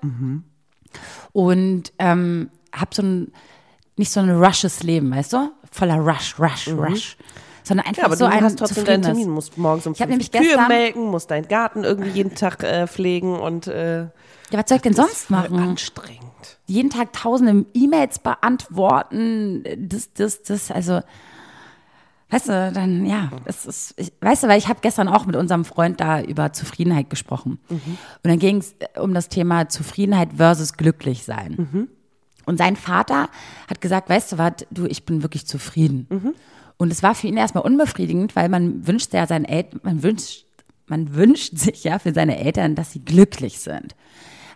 Und 1.31 1.91
ähm, 1.99 2.49
habe 2.73 2.95
so 2.95 3.01
ein, 3.01 3.31
nicht 3.97 4.11
so 4.11 4.19
ein 4.19 4.29
rushes 4.29 4.83
Leben, 4.83 5.11
weißt 5.11 5.33
du? 5.33 5.51
Voller 5.71 5.97
Rush, 5.97 6.39
Rush, 6.39 6.67
Rush. 6.69 7.17
Sondern 7.63 7.85
einfach 7.87 8.01
Ja, 8.01 8.05
aber 8.07 8.17
so 8.17 8.25
ein 8.25 8.43
hast 8.43 8.59
trotzdem 8.59 8.83
deinen. 8.85 9.03
Termin, 9.03 9.29
musst 9.29 9.57
morgens 9.57 9.87
um 9.87 9.93
Ich 9.93 10.01
hab 10.01 10.09
nämlich 10.09 10.31
Kühe 10.31 10.41
gestern- 10.41 10.67
melken, 10.67 11.05
musst 11.09 11.31
deinen 11.31 11.47
Garten 11.47 11.83
irgendwie 11.83 12.09
jeden 12.09 12.35
Tag 12.35 12.61
äh, 12.63 12.87
pflegen 12.87 13.39
und 13.39 13.67
äh, 13.67 14.01
Ja, 14.01 14.09
was 14.51 14.65
soll 14.67 14.75
ich 14.77 14.81
denn 14.81 14.93
sonst 14.93 15.29
machen? 15.29 15.57
anstrengend. 15.59 16.19
Jeden 16.65 16.89
Tag 16.89 17.13
tausende 17.13 17.65
E-Mails 17.73 18.19
beantworten, 18.19 19.63
das, 19.77 20.13
das, 20.13 20.43
das, 20.43 20.71
also, 20.71 21.01
weißt 22.29 22.49
du, 22.49 22.71
dann, 22.73 23.05
ja, 23.05 23.31
das 23.45 23.65
ist, 23.65 23.93
ich, 23.97 24.13
weißt 24.21 24.43
du, 24.43 24.47
weil 24.47 24.57
ich 24.57 24.67
habe 24.69 24.79
gestern 24.81 25.07
auch 25.07 25.25
mit 25.25 25.35
unserem 25.35 25.65
Freund 25.65 25.99
da 25.99 26.21
über 26.21 26.53
Zufriedenheit 26.53 27.09
gesprochen. 27.09 27.59
Und 28.23 28.29
dann 28.29 28.39
ging 28.39 28.57
es 28.57 28.75
um 28.99 29.13
das 29.13 29.29
Thema 29.29 29.67
Zufriedenheit 29.69 30.29
versus 30.37 30.73
glücklich 30.73 31.23
sein. 31.25 31.55
Und 32.45 32.57
sein 32.57 32.75
Vater 32.75 33.29
hat 33.69 33.81
gesagt, 33.81 34.09
weißt 34.09 34.33
du 34.33 34.37
was, 34.37 34.53
du, 34.71 34.85
ich 34.85 35.05
bin 35.05 35.21
wirklich 35.21 35.45
zufrieden. 35.45 36.07
Und 36.77 36.91
es 36.91 37.03
war 37.03 37.13
für 37.15 37.27
ihn 37.27 37.37
erstmal 37.37 37.63
unbefriedigend, 37.63 38.35
weil 38.35 38.49
man 38.49 38.87
wünscht 38.87 39.13
ja 39.13 39.27
seinen 39.27 39.45
Eltern, 39.45 39.79
man 39.83 40.03
wünscht, 40.03 40.45
man 40.87 41.13
wünscht 41.15 41.57
sich 41.57 41.83
ja 41.83 41.99
für 41.99 42.13
seine 42.13 42.39
Eltern, 42.39 42.75
dass 42.75 42.91
sie 42.91 42.99
glücklich 42.99 43.59
sind. 43.59 43.95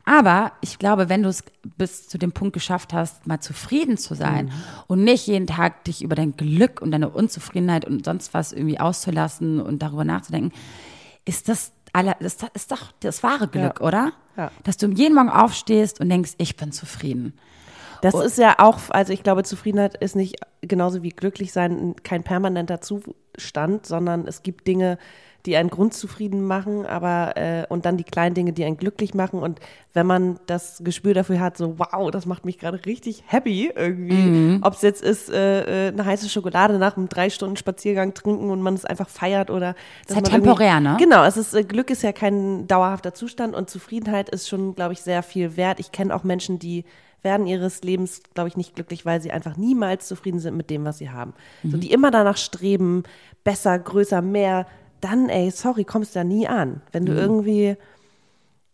Aber 0.10 0.53
ich 0.62 0.80
glaube, 0.80 1.10
wenn 1.10 1.22
du 1.24 1.28
es 1.28 1.43
bis 1.78 2.08
zu 2.08 2.18
dem 2.18 2.32
Punkt 2.32 2.53
geschafft 2.53 2.93
hast, 2.93 3.28
mal 3.28 3.41
zufrieden 3.41 3.97
zu 3.97 4.16
sein 4.16 4.51
und 4.88 5.03
nicht 5.03 5.28
jeden 5.28 5.47
Tag 5.47 5.84
dich 5.84 6.01
über 6.01 6.16
dein 6.16 6.38
Glück 6.38 6.82
und 6.82 6.91
deine 6.91 7.10
Unzufriedenheit 7.10 7.84
und 7.84 8.05
sonst 8.05 8.34
was 8.34 8.53
irgendwie 8.53 8.80
auszulassen 8.80 9.60
und 9.60 9.82
darüber 9.82 10.05
nachzudenken, 10.05 10.53
ist 11.26 11.49
das 11.49 11.74
das- 12.22 12.38
ist 12.53 12.72
doch 12.72 12.91
das 13.01 13.22
wahre 13.24 13.47
Glück, 13.49 13.82
oder? 13.82 14.12
Ja. 14.38 14.51
Dass 14.64 14.78
du 14.78 14.88
jeden 14.88 15.16
Morgen 15.16 15.30
aufstehst 15.30 15.99
und 15.99 16.08
denkst, 16.10 16.34
ich 16.38 16.55
bin 16.55 16.72
zufrieden. 16.72 17.34
Das 18.01 18.14
ist 18.14 18.38
ja 18.38 18.55
auch, 18.60 18.78
also 18.89 19.12
ich 19.12 19.24
glaube, 19.24 19.43
Zufriedenheit 19.43 19.97
ist 19.97 20.16
nicht 20.16 20.36
genauso 20.62 21.01
wie 21.03 21.10
glücklich 21.10 21.51
sein 21.51 21.95
kein 22.03 22.24
permanenter 22.24 22.80
Zustand, 22.80 23.86
sondern 23.88 24.28
es 24.28 24.43
gibt 24.43 24.68
Dinge, 24.68 24.99
die 25.48 25.56
einen 25.56 25.70
grundzufrieden 25.70 26.45
machen, 26.45 26.86
aber 26.86 27.38
äh, 27.38 27.66
und 27.70 27.86
dann 27.86 27.95
die 27.98 28.04
kleinen 28.04 28.36
Dinge, 28.36 28.52
die 28.54 28.66
einen 28.66 28.78
glücklich 28.78 29.14
machen. 29.14 29.39
Und 29.39 29.60
wenn 29.93 30.06
man 30.06 30.39
das 30.45 30.82
Gespür 30.84 31.14
dafür 31.14 31.39
hat, 31.39 31.58
so 31.58 31.80
wow, 31.80 32.12
das 32.12 32.26
macht 32.26 32.45
mich 32.45 32.60
gerade 32.60 32.86
richtig 32.86 33.24
happy 33.26 33.72
irgendwie, 33.74 34.60
ob 34.62 34.74
es 34.74 34.82
jetzt 34.82 35.02
ist 35.02 35.30
äh, 35.30 35.88
äh, 35.88 35.91
eine 35.93 36.06
heiße 36.06 36.30
Schokolade 36.30 36.78
nach 36.78 36.98
einem 36.98 37.08
drei 37.10 37.30
Stunden 37.30 37.56
Spaziergang 37.56 38.14
trinken 38.14 38.50
und 38.50 38.62
man 38.62 38.74
es 38.76 38.86
einfach 38.86 39.08
feiert 39.08 39.50
oder 39.50 39.68
halt 39.68 39.76
man 40.10 40.18
irgendwie- 40.18 40.32
temporär, 40.32 40.80
ne? 40.82 40.98
Genau, 41.00 41.24
es 41.24 41.38
ist 41.38 41.54
äh, 41.56 41.64
Glück 41.64 41.89
ist 41.89 42.04
ja 42.04 42.12
kein 42.12 42.68
dauerhafter 42.68 43.14
Zustand 43.14 43.56
und 43.56 43.70
Zufriedenheit 43.70 44.30
ist 44.30 44.50
schon, 44.50 44.76
glaube 44.76 44.93
ich, 44.93 45.02
sehr 45.02 45.24
viel 45.24 45.56
wert. 45.56 45.80
Ich 45.80 45.93
kenne 45.93 46.14
auch 46.14 46.24
Menschen, 46.26 46.60
die 46.60 46.84
werden 47.24 47.48
ihres 47.48 47.82
Lebens, 47.84 48.22
glaube 48.34 48.50
ich, 48.50 48.58
nicht 48.58 48.76
glücklich, 48.76 49.06
weil 49.06 49.22
sie 49.22 49.32
einfach 49.32 49.58
niemals 49.58 50.08
zufrieden 50.08 50.39
sind 50.39 50.56
mit 50.56 50.70
dem, 50.70 50.86
was 50.86 50.98
sie 51.00 51.10
haben. 51.10 51.34
So, 51.64 51.78
die 51.78 51.91
immer 51.91 52.12
danach 52.12 52.38
streben, 52.38 53.04
besser, 53.43 53.80
größer, 53.80 54.22
mehr. 54.22 54.68
Dann, 55.02 55.30
ey, 55.30 55.52
sorry, 55.52 55.84
kommst 55.84 56.16
da 56.16 56.24
nie 56.24 56.48
an. 56.48 56.82
Wenn 56.91 57.06
du 57.06 57.14
irgendwie, 57.14 57.78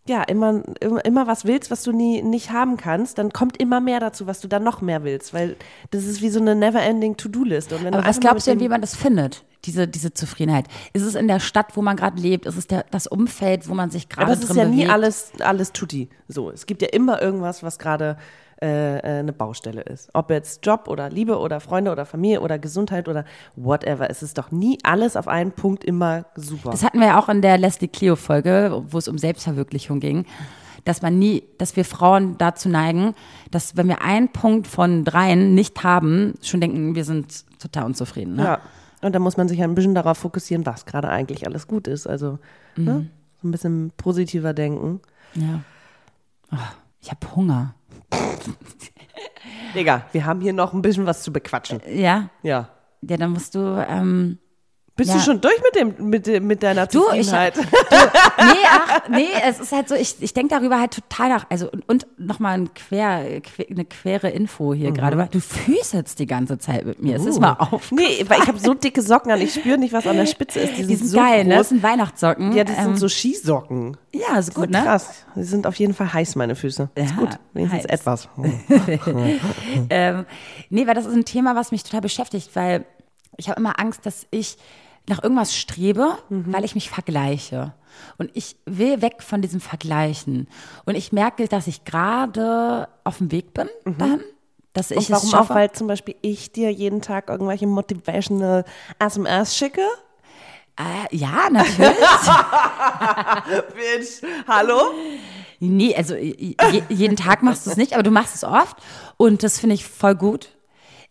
ja, 0.08 0.24
immer, 0.24 0.64
immer, 0.80 1.04
immer 1.06 1.28
was 1.28 1.46
willst, 1.46 1.72
was 1.72 1.84
du 1.84 1.92
nie 1.92 2.22
nicht 2.22 2.52
haben 2.52 2.78
kannst, 2.78 3.18
dann 3.18 3.32
kommt 3.32 3.58
immer 3.58 3.80
mehr 3.80 4.00
dazu, 4.00 4.28
was 4.28 4.42
du 4.42 4.48
dann 4.48 4.64
noch 4.64 4.82
mehr 4.82 5.04
willst. 5.04 5.34
Weil 5.34 5.56
das 5.92 6.06
ist 6.06 6.22
wie 6.22 6.30
so 6.30 6.40
eine 6.40 6.56
never-ending 6.56 7.18
To-Do-List. 7.18 7.74
Aber 7.74 8.06
was 8.06 8.20
glaubst 8.20 8.48
du 8.48 8.52
denn, 8.52 8.60
wie 8.60 8.70
man 8.70 8.82
das 8.82 8.96
findet, 8.96 9.46
diese, 9.66 9.88
diese 9.88 10.14
Zufriedenheit? 10.14 10.66
Ist 10.94 11.04
es 11.04 11.16
in 11.16 11.28
der 11.28 11.40
Stadt, 11.40 11.76
wo 11.76 11.82
man 11.82 11.96
gerade 11.96 12.22
lebt? 12.22 12.46
Ist 12.46 12.58
es 12.58 12.68
der, 12.68 12.86
das 12.92 13.08
Umfeld, 13.08 13.70
wo 13.70 13.74
man 13.74 13.90
sich 13.90 14.10
gerade 14.10 14.26
Aber 14.26 14.34
es 14.34 14.42
drin 14.42 14.52
ist 14.52 14.58
ja 14.58 14.66
nie 14.66 14.76
bewegt? 14.78 14.92
alles, 14.92 15.32
alles 15.40 15.72
tutti. 15.72 16.10
So, 16.28 16.52
es 16.52 16.66
gibt 16.66 16.82
ja 16.82 16.90
immer 16.90 17.22
irgendwas, 17.22 17.64
was 17.64 17.80
gerade 17.80 18.18
eine 18.64 19.34
Baustelle 19.34 19.82
ist. 19.82 20.10
Ob 20.14 20.30
jetzt 20.30 20.66
Job 20.66 20.88
oder 20.88 21.10
Liebe 21.10 21.38
oder 21.38 21.60
Freunde 21.60 21.92
oder 21.92 22.06
Familie 22.06 22.42
oder 22.42 22.60
Gesundheit 22.60 23.08
oder 23.08 23.26
whatever. 23.56 24.10
Es 24.10 24.24
ist 24.24 24.38
doch 24.38 24.52
nie 24.52 24.78
alles 24.84 25.16
auf 25.16 25.28
einen 25.28 25.52
Punkt 25.52 25.84
immer 25.84 26.26
super. 26.36 26.72
Das 26.72 26.84
hatten 26.84 27.00
wir 27.00 27.08
ja 27.08 27.20
auch 27.20 27.30
in 27.30 27.42
der 27.42 27.58
Leslie 27.58 27.88
Clio 27.88 28.16
Folge, 28.16 28.84
wo 28.90 28.98
es 28.98 29.08
um 29.08 29.18
Selbstverwirklichung 29.18 30.00
ging, 30.00 30.26
dass 30.86 31.02
man 31.02 31.20
nie, 31.20 31.44
dass 31.58 31.76
wir 31.76 31.86
Frauen 31.86 32.38
dazu 32.38 32.70
neigen, 32.70 33.16
dass 33.52 33.78
wenn 33.78 33.88
wir 33.88 34.02
einen 34.02 34.30
Punkt 34.30 34.68
von 34.68 35.04
dreien 35.04 35.56
nicht 35.56 35.84
haben, 35.84 36.34
schon 36.42 36.62
denken, 36.62 36.96
wir 36.96 37.06
sind 37.06 37.46
total 37.60 37.86
unzufrieden. 37.86 38.36
Ne? 38.36 38.44
ja. 38.44 38.60
Und 39.02 39.14
da 39.14 39.20
muss 39.20 39.36
man 39.36 39.50
sich 39.50 39.62
ein 39.62 39.76
bisschen 39.76 39.96
darauf 39.96 40.18
fokussieren, 40.18 40.66
was 40.66 40.86
gerade 40.86 41.10
eigentlich 41.10 41.46
alles 41.46 41.68
gut 41.68 41.88
ist. 41.88 42.08
Also 42.08 42.40
ne? 42.78 43.10
so 43.42 43.48
ein 43.48 43.52
bisschen 43.52 43.92
positiver 43.98 44.54
denken. 44.54 45.02
ja. 45.36 45.62
Oh, 46.52 46.58
ich 47.02 47.12
habe 47.12 47.36
Hunger. 47.36 47.76
Digga, 49.76 50.06
wir 50.12 50.26
haben 50.26 50.42
hier 50.42 50.54
noch 50.54 50.74
ein 50.74 50.82
bisschen 50.82 51.06
was 51.06 51.24
zu 51.24 51.34
bequatschen. 51.34 51.82
Ja, 51.88 52.30
Ja. 52.44 52.70
ja, 53.02 53.18
dann 53.18 53.32
musst 53.32 53.56
du. 53.56 53.60
Ähm, 53.88 54.38
Bist 54.96 55.10
Ja. 55.10 55.16
du 55.16 55.22
schon 55.22 55.42
durch 55.42 55.56
mit 55.64 55.76
dem 56.00 56.10
mit, 56.10 56.28
dem- 56.28 56.46
mit 56.46 56.62
deiner 56.62 56.86
Du, 56.86 57.00
ich- 57.14 57.26
Zufriedenheit? 57.28 57.56
nee, 57.58 57.64
ach, 58.70 59.10
nee, 59.10 59.26
es 59.44 59.60
ist 59.60 59.72
halt 59.72 59.90
so, 59.90 59.96
ich, 59.96 60.18
ich 60.22 60.34
denke 60.36 60.54
darüber 60.54 60.80
halt 60.80 60.92
total 60.92 61.30
nach. 61.30 61.46
Also, 61.50 61.68
und, 61.72 61.90
und 61.90 62.06
nochmal 62.20 62.54
ein 62.60 62.74
quer, 62.76 63.42
quer, 63.42 63.66
eine 63.72 63.86
quere 63.86 64.30
Info 64.30 64.72
hier 64.76 64.92
gerade. 64.92 65.18
weil 65.18 65.30
Du 65.32 65.40
füßelst 65.40 66.20
die 66.20 66.28
ganze 66.28 66.60
Zeit 66.60 66.86
mit 66.86 67.02
mir. 67.02 67.16
Es 67.16 67.26
ist 67.26 67.40
mal 67.42 67.54
auf. 67.54 67.92
nee, 67.92 68.24
weil 68.28 68.42
ich 68.44 68.48
habe 68.48 68.60
so 68.60 68.76
dicke 68.76 69.02
Socken 69.02 69.32
an. 69.32 69.42
Ich 69.42 69.56
spüre 69.56 69.80
nicht, 69.80 69.94
was 69.94 70.06
an 70.06 70.16
der 70.16 70.28
Spitze 70.28 70.60
ist. 70.60 70.74
Die 70.74 70.82
sind, 70.84 70.90
Die 70.90 70.96
sind 70.98 71.08
so 71.08 71.18
geil, 71.18 71.44
ne? 71.46 71.56
groß. 71.56 71.58
Das 71.58 71.70
sind 71.70 71.82
Weihnachtssocken. 71.82 72.52
Ja, 72.54 72.64
das 72.64 72.78
Ähm, 72.78 72.84
sind 72.84 73.00
so 73.00 73.10
Skisocken. 73.10 73.98
Ja, 74.14 74.38
ist 74.38 74.54
gut, 74.54 74.70
ne? 74.70 74.84
Krass. 74.84 75.26
Die 75.36 75.42
sind 75.44 75.66
auf 75.66 75.74
jeden 75.76 75.96
Fall 75.96 76.14
heiß, 76.14 76.36
meine 76.36 76.56
Füße. 76.56 76.90
ist 76.94 77.10
Ja, 77.10 77.16
gut. 77.16 77.30
Wenigstens 77.54 77.84
heiß. 77.86 78.00
etwas. 78.00 78.30
Ähm, 79.90 80.26
nee, 80.70 80.88
weil 80.88 80.94
das 80.96 81.06
ist 81.06 81.14
ein 81.14 81.26
Thema, 81.26 81.56
was 81.56 81.72
mich 81.72 81.84
total 81.84 82.02
beschäftigt, 82.02 82.52
weil 82.56 82.86
ich 83.38 83.50
habe 83.50 83.60
immer 83.60 83.80
Angst, 83.80 84.06
dass 84.06 84.28
ich 84.32 84.58
nach 85.10 85.22
irgendwas 85.22 85.56
strebe, 85.56 86.18
Mhm. 86.30 86.54
weil 86.54 86.64
ich 86.64 86.76
mich 86.76 86.90
vergleiche. 86.90 87.74
Und 88.18 88.32
ich 88.34 88.56
will 88.66 89.02
weg 89.02 89.22
von 89.22 89.42
diesem 89.42 89.60
Vergleichen. 89.60 90.48
Und 90.86 90.96
ich 90.96 91.12
merke, 91.12 91.48
dass 91.48 91.68
ich 91.68 91.84
gerade 91.86 92.88
auf 93.04 93.18
dem 93.18 93.32
Weg 93.32 93.54
bin 93.54 93.68
dahin. 93.86 94.22
Dass 94.74 94.90
ich 94.92 94.98
Mhm. 94.98 95.04
Und 95.04 95.10
warum 95.12 95.28
es 95.28 95.34
auch, 95.34 95.38
schaffe. 95.40 95.54
weil 95.56 95.72
zum 95.74 95.88
Beispiel 95.88 96.16
ich 96.22 96.52
dir 96.52 96.72
jeden 96.72 97.02
Tag 97.02 97.30
irgendwelche 97.30 97.68
motivational 97.68 98.64
SMS 98.98 99.56
schicke? 99.58 99.86
Äh, 100.76 101.16
ja, 101.16 101.50
natürlich. 101.52 101.98
Bitch, 103.76 104.24
hallo? 104.48 104.92
Nee, 105.60 105.96
also 105.96 106.16
je, 106.16 106.56
jeden 106.90 107.16
Tag 107.16 107.44
machst 107.44 107.66
du 107.66 107.70
es 107.72 107.78
nicht, 107.78 107.94
aber 107.94 108.04
du 108.04 108.10
machst 108.12 108.36
es 108.36 108.44
oft 108.44 108.78
und 109.18 109.44
das 109.44 109.60
finde 109.60 109.76
ich 109.76 109.86
voll 109.86 110.16
gut. 110.16 110.50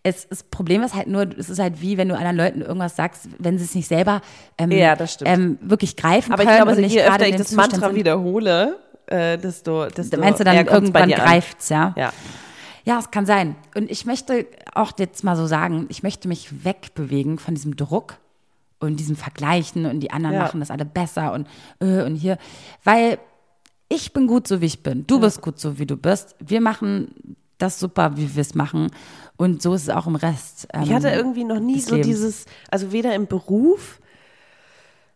Es, 0.05 0.29
das 0.29 0.43
Problem 0.43 0.83
ist 0.83 0.95
halt 0.95 1.07
nur, 1.07 1.29
es 1.39 1.49
ist 1.49 1.61
halt 1.61 1.81
wie, 1.81 1.97
wenn 1.97 2.09
du 2.09 2.17
anderen 2.17 2.37
Leuten 2.37 2.61
irgendwas 2.63 2.97
sagst, 2.97 3.29
wenn 3.39 3.57
sie 3.59 3.65
es 3.65 3.75
nicht 3.75 3.87
selber 3.87 4.21
ähm, 4.59 4.73
Ja. 4.73 4.97
Ähm, 5.25 5.59
wirklich 5.61 5.97
greifen 5.97 6.33
Aber 6.33 6.43
ich 6.43 6.49
können 6.49 6.65
glaube, 6.65 6.73
und 6.73 6.79
also 6.79 6.81
nicht 6.83 6.95
je 6.95 7.03
öfter 7.05 7.29
ich 7.29 7.37
das 7.37 7.49
Zustand 7.49 7.73
Mantra 7.73 7.95
wiederhole, 7.95 8.79
äh, 9.07 9.39
desto, 9.39 9.87
desto 9.87 10.19
Meinst 10.19 10.41
du 10.41 10.45
dann 10.45 10.57
irgendwann 10.67 11.09
dir 11.09 11.21
an. 11.23 11.25
greift's, 11.29 11.69
ja? 11.69 11.95
Ja. 11.97 12.13
Ja, 12.85 12.99
es 12.99 13.13
kann 13.13 13.27
sein. 13.27 13.55
Und 13.77 13.89
ich 13.93 14.07
möchte 14.07 14.45
auch 14.75 14.91
jetzt 14.99 15.23
mal 15.23 15.37
so 15.37 15.47
sagen, 15.47 15.87
ich 15.89 16.03
möchte 16.03 16.27
mich 16.27 16.65
wegbewegen 16.65 17.39
von 17.39 17.55
diesem 17.55 17.77
Druck 17.77 18.17
und 18.81 18.97
diesem 18.97 19.15
Vergleichen 19.15 19.87
und 19.87 20.01
die 20.01 20.11
anderen 20.11 20.35
Ja. 20.35 20.43
machen 20.43 20.59
das 20.59 20.73
alle 20.73 20.85
besser 20.85 21.33
und 21.33 21.47
äh, 21.79 22.03
und 22.03 22.17
hier, 22.17 22.39
weil 22.83 23.19
ich 23.89 24.13
bin 24.13 24.27
gut 24.27 24.49
so 24.49 24.61
wie 24.61 24.67
ich 24.67 24.83
bin. 24.83 25.07
Du 25.07 25.21
bist 25.21 25.43
gut 25.43 25.61
so 25.61 25.79
wie 25.79 25.87
du 25.87 25.97
bist. 25.97 26.35
Wir 26.41 26.61
machen 26.61 27.37
das 27.59 27.79
super, 27.79 28.17
wie 28.17 28.35
wir 28.35 28.41
es 28.41 28.57
machen. 28.57 28.89
Und 29.37 29.63
so 29.63 29.75
ist 29.75 29.83
es 29.83 29.89
auch 29.89 30.07
im 30.07 30.17
Rest. 30.17 30.69
Ich 30.83 30.89
ähm, 30.89 30.95
hatte 30.95 31.11
irgendwie 31.11 31.45
noch 31.45 31.59
nie 31.59 31.81
so 31.81 31.97
Lebens. 31.97 32.07
dieses, 32.07 32.45
also 32.71 32.93
weder 32.93 33.15
im 33.15 33.27
Beruf 33.27 34.01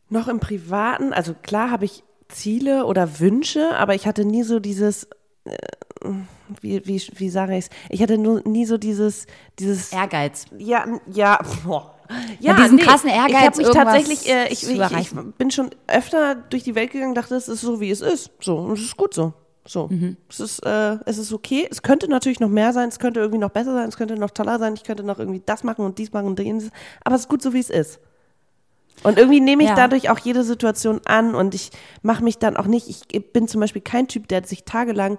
noch 0.09 0.29
im 0.29 0.41
Privaten, 0.41 1.13
also 1.13 1.35
klar 1.43 1.71
habe 1.71 1.85
ich 1.85 2.03
Ziele 2.29 2.87
oder 2.87 3.21
Wünsche, 3.21 3.77
aber 3.77 3.95
ich 3.95 4.07
hatte 4.07 4.25
nie 4.25 4.43
so 4.43 4.59
dieses, 4.59 5.09
äh, 5.45 5.57
wie, 6.61 6.87
wie, 6.87 7.03
wie 7.15 7.31
sage 7.31 7.57
ich 7.57 7.67
es, 7.67 7.71
ich 7.89 8.03
hatte 8.03 8.19
nur 8.19 8.43
nie 8.47 8.67
so 8.67 8.79
dieses, 8.79 9.27
dieses, 9.59 9.93
Ehrgeiz. 9.93 10.47
ja, 10.59 10.87
ja, 11.13 11.41
boah. 11.65 11.93
Ja, 12.39 12.55
diesen 12.55 12.79
krassen 12.79 13.11
Ich 13.11 13.17
Ehrgeiz, 13.17 13.47
habe 13.47 13.57
mich 13.59 13.71
tatsächlich, 13.71 14.29
äh, 14.29 14.47
ich, 14.49 14.69
ich, 14.69 14.79
ich 14.79 15.11
bin 15.39 15.51
schon 15.51 15.71
öfter 15.89 16.37
durch 16.37 16.63
die 16.63 16.77
Welt 16.77 16.93
gegangen, 16.93 17.17
dachte, 17.17 17.35
es 17.35 17.49
ist 17.49 17.63
so, 17.63 17.81
wie 17.81 17.91
es 17.91 18.01
ist. 18.01 18.31
So, 18.41 18.59
und 18.59 18.75
es 18.75 18.83
ist 18.83 18.97
gut 18.97 19.13
so. 19.13 19.33
So, 19.67 19.89
Mhm. 19.89 20.17
es, 20.29 20.41
ist, 20.41 20.61
äh, 20.67 20.99
es 21.07 21.19
ist 21.19 21.33
okay. 21.33 21.67
Es 21.71 21.83
könnte 21.83 22.09
natürlich 22.09 22.41
noch 22.41 22.49
mehr 22.49 22.73
sein, 22.73 22.89
es 22.89 22.99
könnte 22.99 23.21
irgendwie 23.21 23.41
noch 23.41 23.51
besser 23.51 23.75
sein, 23.75 23.89
es 23.89 23.97
könnte 23.97 24.15
noch 24.17 24.31
toller 24.31 24.59
sein, 24.59 24.75
ich 24.75 24.85
könnte 24.85 25.03
noch 25.03 25.19
irgendwie 25.19 25.43
das 25.45 25.65
machen 25.65 25.85
und 25.85 25.99
dies 25.99 26.13
machen 26.13 26.27
und 26.27 26.39
jenes. 26.39 26.71
Aber 27.05 27.17
es 27.17 27.23
ist 27.23 27.29
gut 27.29 27.43
so, 27.43 27.53
wie 27.53 27.59
es 27.61 27.71
ist. 27.71 27.99
Und 29.03 29.19
irgendwie 29.19 29.41
nehme 29.41 29.63
ich 29.63 29.69
Ja. 29.71 29.75
dadurch 29.75 30.09
auch 30.09 30.19
jede 30.19 30.43
Situation 30.43 31.01
an 31.05 31.35
und 31.35 31.55
ich 31.55 31.71
mache 32.03 32.25
mich 32.25 32.39
dann 32.39 32.57
auch 32.57 32.67
nicht, 32.67 32.89
ich 33.13 33.33
bin 33.33 33.47
zum 33.47 33.61
Beispiel 33.61 33.83
kein 33.83 34.09
Typ, 34.09 34.29
der 34.29 34.45
sich 34.45 34.65
tagelang, 34.65 35.19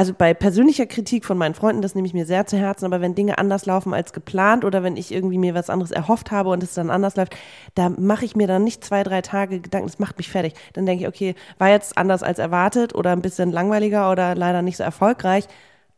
also 0.00 0.14
bei 0.14 0.32
persönlicher 0.32 0.86
Kritik 0.86 1.26
von 1.26 1.36
meinen 1.36 1.52
Freunden, 1.52 1.82
das 1.82 1.94
nehme 1.94 2.06
ich 2.06 2.14
mir 2.14 2.24
sehr 2.24 2.46
zu 2.46 2.56
Herzen, 2.56 2.86
aber 2.86 3.02
wenn 3.02 3.14
Dinge 3.14 3.36
anders 3.36 3.66
laufen 3.66 3.92
als 3.92 4.14
geplant 4.14 4.64
oder 4.64 4.82
wenn 4.82 4.96
ich 4.96 5.12
irgendwie 5.12 5.36
mir 5.36 5.52
was 5.52 5.68
anderes 5.68 5.90
erhofft 5.90 6.30
habe 6.30 6.48
und 6.48 6.62
es 6.62 6.72
dann 6.72 6.88
anders 6.88 7.16
läuft, 7.16 7.36
da 7.74 7.90
mache 7.90 8.24
ich 8.24 8.34
mir 8.34 8.46
dann 8.46 8.64
nicht 8.64 8.82
zwei, 8.82 9.02
drei 9.02 9.20
Tage 9.20 9.60
Gedanken, 9.60 9.88
das 9.88 9.98
macht 9.98 10.16
mich 10.16 10.30
fertig. 10.30 10.54
Dann 10.72 10.86
denke 10.86 11.02
ich, 11.02 11.08
okay, 11.08 11.34
war 11.58 11.68
jetzt 11.68 11.98
anders 11.98 12.22
als 12.22 12.38
erwartet 12.38 12.94
oder 12.94 13.12
ein 13.12 13.20
bisschen 13.20 13.52
langweiliger 13.52 14.10
oder 14.10 14.34
leider 14.34 14.62
nicht 14.62 14.78
so 14.78 14.84
erfolgreich, 14.84 15.46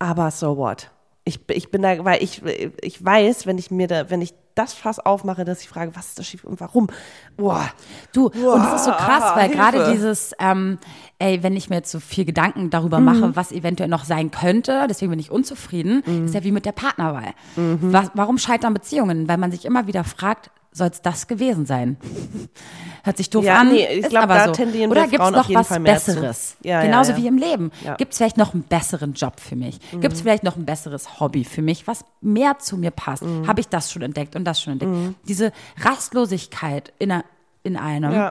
aber 0.00 0.32
so 0.32 0.56
what? 0.56 0.90
Ich, 1.24 1.38
ich 1.50 1.70
bin 1.70 1.82
da, 1.82 2.04
weil 2.04 2.22
ich, 2.22 2.42
ich 2.82 3.04
weiß, 3.04 3.46
wenn 3.46 3.56
ich 3.56 3.70
mir 3.70 3.86
da, 3.86 4.10
wenn 4.10 4.20
ich 4.22 4.34
das 4.56 4.74
Fass 4.74 4.98
aufmache, 4.98 5.44
dass 5.44 5.62
ich 5.62 5.68
frage, 5.68 5.94
was 5.94 6.08
ist 6.08 6.18
da 6.18 6.22
schief 6.24 6.44
und 6.44 6.60
warum? 6.60 6.88
Boah, 7.36 7.70
Du, 8.12 8.26
und 8.26 8.64
es 8.66 8.72
ist 8.74 8.84
so 8.84 8.90
krass, 8.90 9.32
weil 9.36 9.48
Hilfe. 9.48 9.56
gerade 9.56 9.92
dieses, 9.92 10.32
ähm, 10.40 10.78
ey, 11.18 11.42
wenn 11.42 11.56
ich 11.56 11.70
mir 11.70 11.76
jetzt 11.76 11.90
so 11.92 12.00
viel 12.00 12.24
Gedanken 12.24 12.68
darüber 12.70 12.98
Mhm. 12.98 13.04
mache, 13.04 13.36
was 13.36 13.52
eventuell 13.52 13.88
noch 13.88 14.04
sein 14.04 14.30
könnte, 14.32 14.86
deswegen 14.90 15.10
bin 15.10 15.20
ich 15.20 15.30
unzufrieden, 15.30 16.02
Mhm. 16.04 16.24
ist 16.26 16.34
ja 16.34 16.42
wie 16.44 16.52
mit 16.52 16.66
der 16.66 16.72
Partnerwahl. 16.72 17.32
Was, 17.56 18.10
warum 18.14 18.36
scheitern 18.36 18.74
Beziehungen? 18.74 19.28
Weil 19.28 19.38
man 19.38 19.52
sich 19.52 19.64
immer 19.64 19.86
wieder 19.86 20.04
fragt, 20.04 20.50
soll 20.72 20.88
es 20.88 21.02
das 21.02 21.26
gewesen 21.28 21.66
sein? 21.66 21.96
Hört 23.04 23.16
sich 23.16 23.30
doof 23.30 23.44
Ja, 23.44 23.60
an, 23.60 23.72
nee, 23.72 23.84
ich 23.86 24.04
ist 24.04 24.10
glaub, 24.10 24.22
aber 24.24 24.34
da 24.36 24.44
so. 24.46 24.52
tendieren 24.52 24.90
Oder 24.90 25.08
gibt 25.08 25.22
es 25.22 25.30
noch 25.32 25.52
was 25.52 25.66
Fall. 25.68 25.80
Besseres? 25.80 26.56
Ja, 26.62 26.82
Genauso 26.82 27.12
ja. 27.12 27.18
wie 27.18 27.26
im 27.26 27.36
Leben. 27.36 27.72
Gibt 27.98 28.12
es 28.12 28.18
vielleicht 28.18 28.36
noch 28.36 28.54
einen 28.54 28.62
besseren 28.62 29.14
Job 29.14 29.40
für 29.40 29.56
mich? 29.56 29.80
Gibt 29.90 30.12
es 30.14 30.20
Mhm. 30.20 30.22
vielleicht 30.22 30.44
noch 30.44 30.56
ein 30.56 30.64
besseres 30.64 31.18
Hobby 31.18 31.42
für 31.44 31.62
mich, 31.62 31.86
was 31.88 32.04
mehr 32.20 32.58
zu 32.60 32.76
mir 32.76 32.92
passt? 32.92 33.24
Mhm. 33.24 33.48
Habe 33.48 33.60
ich 33.60 33.68
das 33.68 33.90
schon 33.90 34.02
entdeckt 34.02 34.36
und 34.36 34.44
das 34.44 34.60
schon 34.62 34.74
entdeckt? 34.74 34.92
Diese 35.26 35.50
Rastlosigkeit 35.80 36.92
in, 36.98 37.10
einer, 37.10 37.24
in 37.64 37.76
einem 37.76 38.30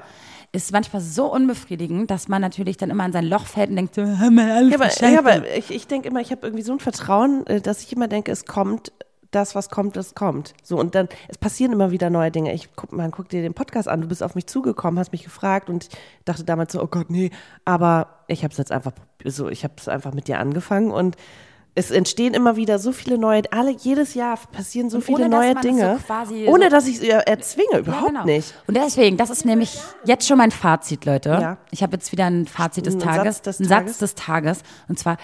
ist 0.53 0.71
manchmal 0.71 1.01
so 1.01 1.31
unbefriedigend, 1.33 2.11
dass 2.11 2.27
man 2.27 2.41
natürlich 2.41 2.77
dann 2.77 2.89
immer 2.89 3.05
in 3.05 3.13
sein 3.13 3.25
Loch 3.25 3.45
fällt 3.45 3.69
und 3.69 3.75
denkt, 3.77 3.95
so, 3.95 4.01
hör 4.03 4.31
mal 4.31 4.51
alles 4.51 4.71
Ja, 4.71 4.77
aber, 4.79 5.11
ja, 5.11 5.19
aber 5.19 5.55
ich, 5.57 5.71
ich 5.71 5.87
denke 5.87 6.09
immer, 6.09 6.19
ich 6.19 6.31
habe 6.31 6.45
irgendwie 6.47 6.63
so 6.63 6.73
ein 6.73 6.79
Vertrauen, 6.79 7.45
äh, 7.47 7.61
dass 7.61 7.81
ich 7.83 7.93
immer 7.93 8.07
denke, 8.09 8.31
es 8.31 8.45
kommt 8.45 8.91
das, 9.31 9.55
was 9.55 9.69
kommt, 9.69 9.95
das 9.95 10.13
kommt. 10.13 10.53
So, 10.61 10.77
und 10.77 10.93
dann, 10.93 11.07
es 11.27 11.37
passieren 11.37 11.71
immer 11.71 11.91
wieder 11.91 12.09
neue 12.09 12.31
Dinge. 12.31 12.53
Ich 12.53 12.69
guck, 12.75 12.91
man 12.91 13.11
guck 13.11 13.29
dir 13.29 13.41
den 13.41 13.53
Podcast 13.53 13.87
an, 13.87 14.01
du 14.01 14.07
bist 14.07 14.21
auf 14.21 14.35
mich 14.35 14.45
zugekommen, 14.47 14.99
hast 14.99 15.11
mich 15.13 15.23
gefragt 15.23 15.69
und 15.69 15.85
ich 15.85 15.89
dachte 16.25 16.43
damals 16.43 16.73
so, 16.73 16.81
oh 16.83 16.87
Gott, 16.87 17.09
nee. 17.09 17.31
Aber 17.65 18.19
ich 18.27 18.43
habe 18.43 18.51
es 18.51 18.57
jetzt 18.57 18.71
einfach, 18.71 18.91
so, 19.25 19.49
ich 19.49 19.63
habe 19.63 19.73
es 19.77 19.87
einfach 19.87 20.13
mit 20.13 20.27
dir 20.27 20.39
angefangen 20.39 20.91
und 20.91 21.15
es 21.73 21.89
entstehen 21.89 22.33
immer 22.33 22.57
wieder 22.57 22.79
so 22.79 22.91
viele 22.91 23.17
neue, 23.17 23.43
alle, 23.53 23.71
jedes 23.71 24.13
Jahr 24.13 24.37
passieren 24.51 24.89
so 24.89 24.97
Und 24.97 25.03
viele 25.03 25.19
ohne, 25.19 25.29
neue 25.29 25.53
so 25.53 25.59
Dinge. 25.61 25.99
quasi 26.05 26.45
ohne 26.49 26.65
so- 26.65 26.69
dass 26.69 26.85
ich 26.85 26.97
es 26.97 27.03
erzwinge, 27.03 27.69
Ja, 27.71 27.79
überhaupt 27.79 28.07
genau. 28.07 28.25
nicht. 28.25 28.53
Und 28.67 28.75
deswegen, 28.75 29.15
das 29.15 29.29
ist 29.29 29.45
nämlich 29.45 29.79
jetzt 30.03 30.27
schon 30.27 30.37
mein 30.37 30.51
Fazit, 30.51 31.05
Leute. 31.05 31.29
Ja. 31.29 31.57
Ich 31.71 31.81
habe 31.81 31.93
jetzt 31.93 32.11
wieder 32.11 32.25
ein 32.25 32.45
Fazit 32.45 32.85
des 32.87 32.95
Ein 32.95 32.99
Tages. 32.99 33.35
Satz 33.37 33.41
des 33.43 33.59
ein 33.61 33.67
Tages. 33.69 33.89
Satz 33.91 33.99
des 33.99 34.15
Tages. 34.15 34.63
Und 34.89 34.99
zwar, 34.99 35.15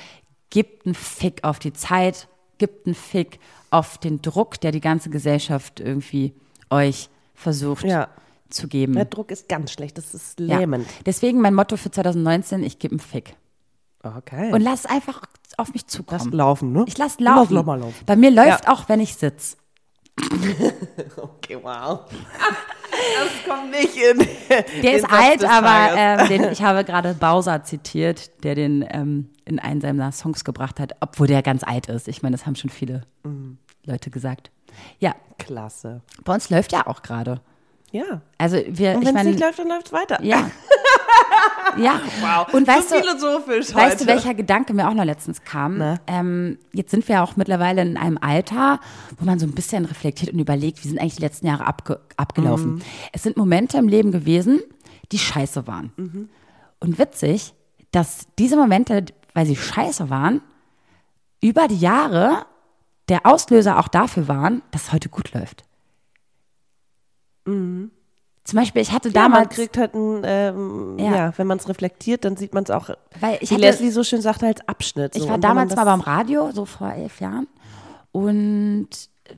gibt 0.49 0.85
einen 0.85 0.95
Fick 0.95 1.43
auf 1.43 1.59
die 1.59 1.73
Zeit, 1.73 2.29
gibt 2.59 2.85
einen 2.85 2.95
Fick 2.95 3.39
auf 3.71 3.97
den 3.97 4.21
Druck, 4.21 4.59
der 4.61 4.71
die 4.71 4.81
ganze 4.81 5.09
Gesellschaft 5.09 5.79
irgendwie 5.79 6.33
euch 6.69 7.09
versucht 7.35 7.85
Ja. 7.85 8.07
zu 8.49 8.67
geben. 8.67 8.93
Der 8.93 9.05
Druck 9.05 9.31
ist 9.31 9.49
ganz 9.49 9.71
schlecht, 9.71 9.97
das 9.97 10.13
ist 10.13 10.39
Ja. 10.39 10.57
lähmend. 10.59 10.87
Deswegen 11.05 11.41
mein 11.41 11.53
Motto 11.53 11.77
für 11.77 11.91
2019, 11.91 12.63
ich 12.63 12.79
gebe 12.79 12.93
einen 12.93 12.99
Fick. 12.99 13.35
Okay. 14.03 14.51
Und 14.53 14.61
lass 14.61 14.85
einfach 14.85 15.21
auf 15.57 15.73
mich 15.73 15.87
zukommen. 15.87 16.21
Lass 16.25 16.33
laufen, 16.33 16.71
ne? 16.71 16.85
Ich 16.87 16.97
lass 16.97 17.19
laufen. 17.19 17.53
Lass 17.55 17.65
mal 17.65 17.79
laufen. 17.79 17.95
Bei 18.05 18.15
mir 18.15 18.31
läuft 18.31 18.67
auch, 18.69 18.87
wenn 18.89 18.99
ich 18.99 19.15
sitze. 19.15 19.57
Okay, 21.17 21.57
wow. 21.61 22.01
Das 22.09 23.47
kommt 23.55 23.71
nicht 23.71 23.95
in. 23.95 24.17
Der 24.83 24.95
ist 24.97 25.05
alt, 25.09 25.43
aber 25.45 25.95
ähm, 25.95 26.27
den, 26.27 26.43
ich 26.51 26.61
habe 26.61 26.83
gerade 26.83 27.13
Bowser 27.13 27.63
zitiert, 27.63 28.43
der 28.43 28.55
den 28.55 28.85
ähm, 28.89 29.29
in 29.45 29.59
einen 29.59 29.79
seiner 29.81 30.11
Songs 30.11 30.43
gebracht 30.43 30.79
hat, 30.79 30.93
obwohl 30.99 31.27
der 31.27 31.41
ganz 31.43 31.63
alt 31.63 31.87
ist. 31.87 32.07
Ich 32.07 32.21
meine, 32.23 32.35
das 32.35 32.45
haben 32.45 32.55
schon 32.55 32.69
viele 32.69 33.03
Mhm. 33.23 33.36
Leute 33.87 34.09
gesagt. 34.09 34.51
Ja, 34.99 35.15
Klasse. 35.39 36.01
bei 36.23 36.33
uns 36.33 36.49
läuft 36.49 36.71
ja 36.71 36.85
auch 36.87 37.01
gerade. 37.01 37.41
Ja. 37.91 38.21
Also 38.37 38.57
wir, 38.67 38.95
Und 38.95 39.05
wenn 39.05 39.15
es 39.15 39.23
nicht 39.23 39.39
läuft, 39.39 39.59
dann 39.59 39.69
läuft 39.69 39.87
es 39.87 39.93
weiter. 39.93 40.21
ja, 40.23 40.51
ja. 41.77 42.01
Wow. 42.21 42.53
Und 42.53 42.67
weißt 42.67 42.89
so 42.89 42.95
du, 42.95 43.01
philosophisch 43.01 43.73
Weißt 43.73 43.95
heute. 43.95 44.05
du, 44.05 44.07
welcher 44.07 44.33
Gedanke 44.33 44.73
mir 44.73 44.89
auch 44.89 44.93
noch 44.93 45.05
letztens 45.05 45.43
kam? 45.43 45.77
Na? 45.77 45.95
Ähm, 46.05 46.57
jetzt 46.73 46.91
sind 46.91 47.07
wir 47.07 47.15
ja 47.15 47.23
auch 47.23 47.37
mittlerweile 47.37 47.81
in 47.81 47.97
einem 47.97 48.17
Alter, 48.19 48.79
wo 49.17 49.25
man 49.25 49.39
so 49.39 49.45
ein 49.45 49.53
bisschen 49.53 49.85
reflektiert 49.85 50.33
und 50.33 50.39
überlegt, 50.39 50.83
wie 50.83 50.89
sind 50.89 50.99
eigentlich 50.99 51.15
die 51.15 51.21
letzten 51.21 51.47
Jahre 51.47 51.65
abge 51.65 51.99
abgelaufen. 52.17 52.75
Mhm. 52.75 52.81
Es 53.13 53.23
sind 53.23 53.37
Momente 53.37 53.77
im 53.77 53.87
Leben 53.87 54.11
gewesen, 54.11 54.59
die 55.11 55.19
scheiße 55.19 55.65
waren. 55.67 55.93
Mhm. 55.95 56.29
Und 56.79 56.99
witzig, 56.99 57.53
dass 57.91 58.27
diese 58.37 58.57
Momente, 58.57 59.05
weil 59.33 59.45
sie 59.45 59.55
scheiße 59.55 60.09
waren, 60.09 60.41
über 61.41 61.67
die 61.67 61.79
Jahre 61.79 62.45
der 63.09 63.25
Auslöser 63.25 63.79
auch 63.79 63.87
dafür 63.87 64.27
waren, 64.27 64.61
dass 64.71 64.83
es 64.87 64.93
heute 64.93 65.09
gut 65.09 65.33
läuft. 65.33 65.63
Zum 67.45 67.91
Beispiel, 68.53 68.81
ich 68.81 68.91
hatte 68.91 69.09
Mhm. 69.09 69.15
Ja, 69.15 69.21
man 69.23 69.31
damals. 69.33 69.55
kriegt 69.55 69.77
halt 69.77 69.93
ein, 69.93 70.21
ähm, 70.25 70.97
Ja. 70.99 71.15
ja. 71.15 71.33
wenn 71.37 71.47
man 71.47 71.57
es 71.57 71.69
reflektiert, 71.69 72.25
dann 72.25 72.35
sieht 72.35 72.53
man 72.53 72.63
es 72.65 72.69
auch, 72.71 72.89
Weil 73.19 73.37
ich 73.41 73.51
hatte- 73.51 73.61
Leslie 73.61 73.91
so 73.91 74.03
schön 74.03 74.21
sagte, 74.21 74.47
als 74.47 74.67
Abschnitt. 74.67 75.13
So. 75.13 75.19
Ich 75.19 75.25
war 75.25 75.31
man 75.33 75.41
damals 75.41 75.75
mal 75.75 75.85
beim 75.85 76.01
Radio, 76.01 76.51
so 76.51 76.65
vor 76.65 76.91
elf 76.91 77.21
Jahren, 77.21 77.47
und 78.11 78.89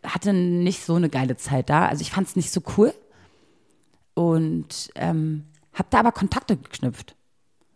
hatte 0.04 0.34
nicht 0.34 0.84
so 0.86 0.96
eine 0.96 1.10
geile 1.10 1.38
Zeit 1.38 1.70
da. 1.70 1.88
Also 1.88 2.02
ich 2.02 2.12
fand 2.12 2.28
es 2.28 2.36
nicht 2.36 2.52
so 2.52 2.62
cool 2.78 2.94
und 4.16 4.92
ähm, 4.96 5.46
habe 5.74 5.88
da 5.92 6.00
aber 6.00 6.12
Kontakte 6.12 6.58
geknüpft. 6.58 7.16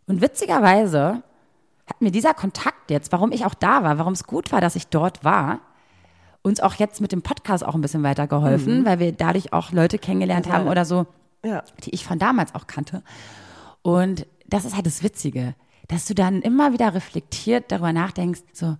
Und 0.07 0.21
witzigerweise 0.21 1.23
hat 1.87 2.01
mir 2.01 2.11
dieser 2.11 2.33
Kontakt 2.33 2.89
jetzt, 2.91 3.11
warum 3.11 3.31
ich 3.31 3.45
auch 3.45 3.53
da 3.55 3.83
war, 3.83 3.97
warum 3.97 4.13
es 4.13 4.23
gut 4.25 4.51
war, 4.51 4.61
dass 4.61 4.75
ich 4.75 4.87
dort 4.87 5.23
war, 5.23 5.59
uns 6.43 6.59
auch 6.59 6.75
jetzt 6.75 7.01
mit 7.01 7.11
dem 7.11 7.21
Podcast 7.23 7.65
auch 7.65 7.73
ein 7.73 7.81
bisschen 7.81 8.03
weitergeholfen, 8.03 8.85
weil 8.85 8.99
wir 8.99 9.11
dadurch 9.13 9.51
auch 9.53 9.71
Leute 9.71 9.97
kennengelernt 9.97 10.47
haben 10.51 10.67
oder 10.67 10.85
so, 10.85 11.07
Ja. 11.43 11.63
die 11.83 11.91
ich 11.95 12.05
von 12.05 12.19
damals 12.19 12.53
auch 12.53 12.67
kannte. 12.67 13.01
Und 13.81 14.27
das 14.47 14.65
ist 14.65 14.75
halt 14.75 14.85
das 14.85 15.03
Witzige, 15.03 15.55
dass 15.87 16.05
du 16.05 16.13
dann 16.13 16.41
immer 16.41 16.73
wieder 16.73 16.93
reflektiert 16.93 17.71
darüber 17.71 17.93
nachdenkst, 17.93 18.41
so, 18.53 18.77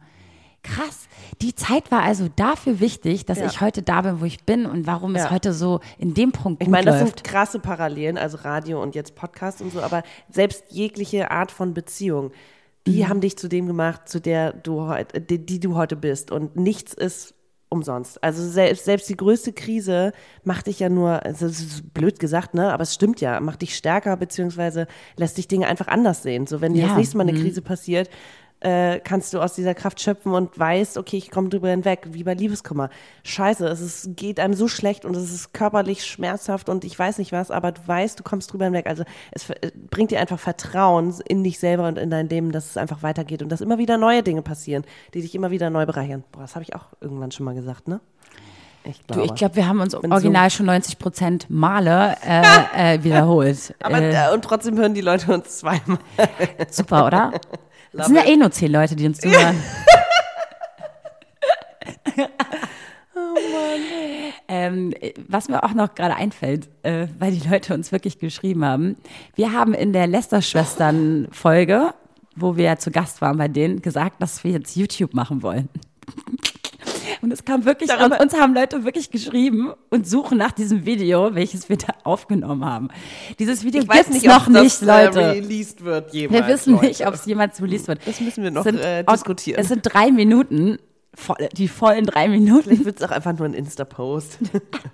Krass. 0.66 1.10
Die 1.42 1.54
Zeit 1.54 1.92
war 1.92 2.04
also 2.04 2.30
dafür 2.34 2.80
wichtig, 2.80 3.26
dass 3.26 3.38
Ja. 3.38 3.48
ich 3.48 3.60
heute 3.60 3.82
da 3.82 4.02
bin, 4.02 4.22
wo 4.22 4.26
ich 4.26 4.46
bin 4.46 4.66
und 4.66 4.88
warum 4.88 5.14
es 5.14 5.24
Ja. 5.24 5.32
heute 5.32 5.52
so 5.52 5.82
in 5.98 6.14
dem 6.14 6.32
Punkt 6.32 6.62
Ich 6.62 6.68
gut 6.68 6.72
meine, 6.72 6.86
das 6.86 7.02
läuft. 7.02 7.18
sind 7.18 7.24
krasse 7.26 7.60
Parallelen, 7.60 8.18
also 8.18 8.38
Radio 8.38 8.82
und 8.82 8.96
jetzt 8.96 9.14
Podcast 9.14 9.62
und 9.62 9.74
so, 9.74 9.82
aber 9.82 10.04
selbst 10.30 10.64
jegliche 10.70 11.32
Art 11.32 11.52
von 11.52 11.74
Beziehung, 11.74 12.32
die 12.88 13.06
haben 13.10 13.20
dich 13.20 13.36
zu 13.38 13.50
dem 13.50 13.68
gemacht, 13.68 14.08
zu 14.08 14.22
der 14.22 14.54
du 14.54 14.88
heute, 14.88 15.20
die, 15.20 15.46
die 15.46 15.60
du 15.60 15.76
heute 15.76 15.98
bist. 15.98 16.32
Und 16.32 16.56
nichts 16.56 16.94
ist 16.94 17.34
umsonst. 17.74 18.24
Also 18.24 18.48
selbst, 18.48 18.86
selbst 18.86 19.10
die 19.10 19.18
größte 19.18 19.52
Krise 19.52 20.14
macht 20.44 20.68
dich 20.68 20.80
ja 20.80 20.88
nur, 20.88 21.26
also 21.26 21.48
das 21.48 21.60
ist 21.60 21.94
blöd 21.94 22.20
gesagt, 22.20 22.54
ne? 22.54 22.72
Aber 22.72 22.84
es 22.84 22.94
stimmt 22.94 23.20
ja, 23.20 23.40
macht 23.42 23.62
dich 23.62 23.76
stärker, 23.76 24.16
beziehungsweise 24.16 24.88
lässt 25.18 25.38
dich 25.38 25.50
Dinge 25.50 25.68
einfach 25.68 25.88
anders 25.88 26.24
sehen. 26.24 26.48
So, 26.48 26.62
wenn 26.62 26.74
dir 26.74 26.84
Ja, 26.84 26.88
das 26.88 26.98
nächste 26.98 27.18
Mal 27.18 27.28
eine 27.28 27.38
mhm. 27.38 27.42
Krise 27.42 27.62
passiert, 27.62 28.10
äh, 28.64 29.00
kannst 29.04 29.34
du 29.34 29.40
aus 29.40 29.54
dieser 29.54 29.74
Kraft 29.74 30.00
schöpfen 30.00 30.34
und 30.34 30.58
weißt, 30.58 30.98
okay, 30.98 31.18
ich 31.18 31.32
komme 31.32 31.50
drüber 31.50 31.70
hinweg, 31.70 32.08
wie 32.12 32.24
bei 32.24 32.34
Liebeskummer. 32.34 32.90
Scheiße, 33.24 33.68
es 33.68 33.82
ist, 33.82 34.16
geht 34.16 34.40
einem 34.40 34.54
so 34.54 34.68
schlecht 34.68 35.06
und 35.06 35.16
es 35.16 35.32
ist 35.32 35.54
körperlich 35.54 36.06
schmerzhaft 36.06 36.70
und 36.70 36.86
ich 36.86 36.98
weiß 36.98 37.18
nicht 37.18 37.32
was, 37.32 37.52
aber 37.52 37.72
du 37.72 37.82
weißt, 37.86 38.20
du 38.20 38.24
kommst 38.24 38.52
drüber 38.52 38.66
hinweg. 38.66 38.88
Also 38.88 39.04
es 39.32 39.48
bringt 39.90 40.12
dir 40.12 40.20
einfach 40.20 40.40
Vertrauen 40.40 41.14
in 41.28 41.44
dich 41.44 41.60
selber 41.60 41.88
und 41.88 41.98
in 41.98 42.10
dein 42.10 42.30
Leben, 42.30 42.52
dass 42.52 42.70
es 42.70 42.78
einfach 42.78 43.04
weitergeht 43.04 43.44
und 43.44 43.50
dass 43.50 43.62
immer 43.62 43.78
wieder 43.78 43.98
neue 43.98 44.24
Dinge 44.24 44.42
passieren, 44.42 44.84
die 45.14 45.22
dich 45.22 45.36
immer 45.36 45.52
wieder 45.52 45.70
neu 45.70 45.86
bereichern. 45.86 46.24
Boah, 46.32 46.42
das 46.42 46.56
habe 46.56 46.64
ich 46.64 46.76
auch 46.76 46.86
irgendwann 47.02 47.32
schon 47.32 47.46
mal 47.46 47.56
gesagt, 47.56 47.88
ne? 47.88 48.00
Ich 48.86 49.00
Du, 49.02 49.14
glaube. 49.14 49.26
ich 49.26 49.36
glaube, 49.36 49.56
wir 49.56 49.68
haben 49.68 49.80
uns 49.80 49.96
original 49.96 50.50
schon 50.50 50.66
90 50.66 51.00
Prozent 51.00 51.50
Male 51.50 52.18
äh, 52.26 52.96
äh, 52.96 53.04
wiederholt. 53.04 53.74
aber, 53.82 54.02
äh, 54.02 54.14
äh, 54.14 54.34
und 54.34 54.44
trotzdem 54.44 54.78
hören 54.78 54.94
die 54.94 55.02
Leute 55.02 55.34
uns 55.34 55.60
zweimal. 55.60 56.00
super, 56.70 57.06
oder? 57.06 57.32
Love 57.94 58.08
sind 58.08 58.16
ja 58.16 58.26
eh 58.26 58.36
nur 58.36 58.52
zehn 58.52 58.72
Leute, 58.72 58.96
die 58.96 59.06
uns 59.06 59.20
zuhören. 59.20 59.56
Ähm, 64.48 64.94
äh, 65.00 65.14
was 65.28 65.50
mir 65.50 65.64
auch 65.64 65.74
noch 65.74 65.96
gerade 65.96 66.16
einfällt, 66.16 66.70
äh, 66.84 67.08
weil 67.18 67.32
die 67.32 67.48
Leute 67.48 67.74
uns 67.74 67.92
wirklich 67.92 68.20
geschrieben 68.20 68.64
haben, 68.64 68.98
wir 69.36 69.52
haben 69.52 69.74
in 69.74 69.94
der 69.94 70.06
Lester-Schwestern-Folge, 70.06 71.94
wo 72.36 72.56
wir 72.56 72.66
ja 72.66 72.78
zu 72.78 72.92
Gast 72.92 73.22
waren 73.22 73.38
bei 73.38 73.48
denen, 73.48 73.82
gesagt, 73.82 74.22
dass 74.22 74.44
wir 74.44 74.52
jetzt 74.52 74.76
YouTube 74.76 75.14
machen 75.14 75.42
wollen. 75.42 75.70
Und 77.24 77.32
es 77.32 77.46
kam 77.46 77.64
wirklich, 77.64 77.90
Darüber- 77.90 78.20
uns 78.20 78.34
haben 78.34 78.54
Leute 78.54 78.84
wirklich 78.84 79.10
geschrieben 79.10 79.72
und 79.90 80.06
suchen 80.06 80.38
nach 80.38 80.52
diesem 80.52 80.86
Video, 80.86 81.34
welches 81.34 81.70
wir 81.70 81.78
da 81.78 81.94
aufgenommen 82.04 82.66
haben. 82.66 82.90
Dieses 83.40 83.64
Video 83.64 83.82
Ich 83.82 83.88
gibt's 83.88 84.10
nicht, 84.10 84.26
noch 84.26 84.48
nicht, 84.50 84.82
äh, 84.82 84.86
Leute. 85.06 85.20
released 85.32 85.86
wird 85.86 86.14
jemals. 86.14 86.42
Wir 86.48 86.54
wissen 86.54 86.74
nicht, 86.82 87.00
Leute. 87.00 87.08
ob 87.08 87.14
es 87.14 87.26
jemals 87.26 87.62
released 87.62 87.88
wird. 87.88 88.02
Das 88.06 88.20
müssen 88.20 88.44
wir 88.44 88.52
noch, 88.52 88.66
Es 88.66 88.72
sind 88.74 88.82
äh, 88.84 89.06
diskutieren. 89.06 89.58
Es 89.62 89.70
sind 89.70 89.84
drei 89.84 90.12
Minuten, 90.12 90.80
voll, 91.16 91.38
die 91.54 91.70
vollen 91.70 92.06
drei 92.06 92.28
Minuten. 92.28 92.64
Vielleicht 92.64 92.84
wird 92.84 92.98
es 92.98 93.04
auch 93.04 93.12
einfach 93.12 93.32
nur 93.38 93.46
ein 93.48 93.54
Insta-Post. 93.54 94.40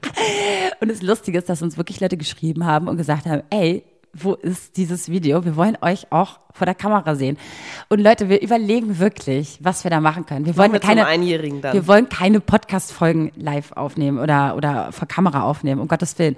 Und 0.82 0.92
das 0.92 1.02
Lustige 1.02 1.40
ist, 1.40 1.50
dass 1.50 1.64
uns 1.64 1.78
wirklich 1.78 2.00
Leute 2.00 2.16
geschrieben 2.16 2.64
haben 2.64 2.88
und 2.88 2.98
gesagt 2.98 3.26
haben, 3.26 3.42
ey, 3.50 3.84
wo 4.14 4.34
ist 4.34 4.78
dieses 4.78 5.10
Video? 5.10 5.46
Wir 5.46 5.56
wollen 5.56 5.78
euch 5.82 6.12
auch 6.12 6.40
vor 6.52 6.66
der 6.66 6.76
Kamera 6.76 7.16
sehen. 7.16 7.38
Und 7.90 8.02
Leute, 8.02 8.28
wir 8.28 8.42
überlegen 8.42 9.00
wirklich, 9.00 9.60
was 9.62 9.84
wir 9.84 9.92
da 9.92 10.02
machen 10.02 10.26
können. 10.26 10.46
Wir 10.46 10.58
wollen 10.58 10.74
wir 10.74 10.80
keine, 10.80 11.06
Einjährigen 11.06 11.62
dann. 11.62 11.74
wir 11.74 11.88
wollen 11.88 12.10
keine 12.10 12.40
Podcast-Folgen 12.40 13.32
live 13.36 13.72
aufnehmen 13.74 14.18
oder, 14.18 14.56
oder 14.56 14.92
vor 14.92 15.08
Kamera 15.08 15.44
aufnehmen, 15.44 15.80
um 15.80 15.88
Gottes 15.88 16.18
Willen. 16.18 16.36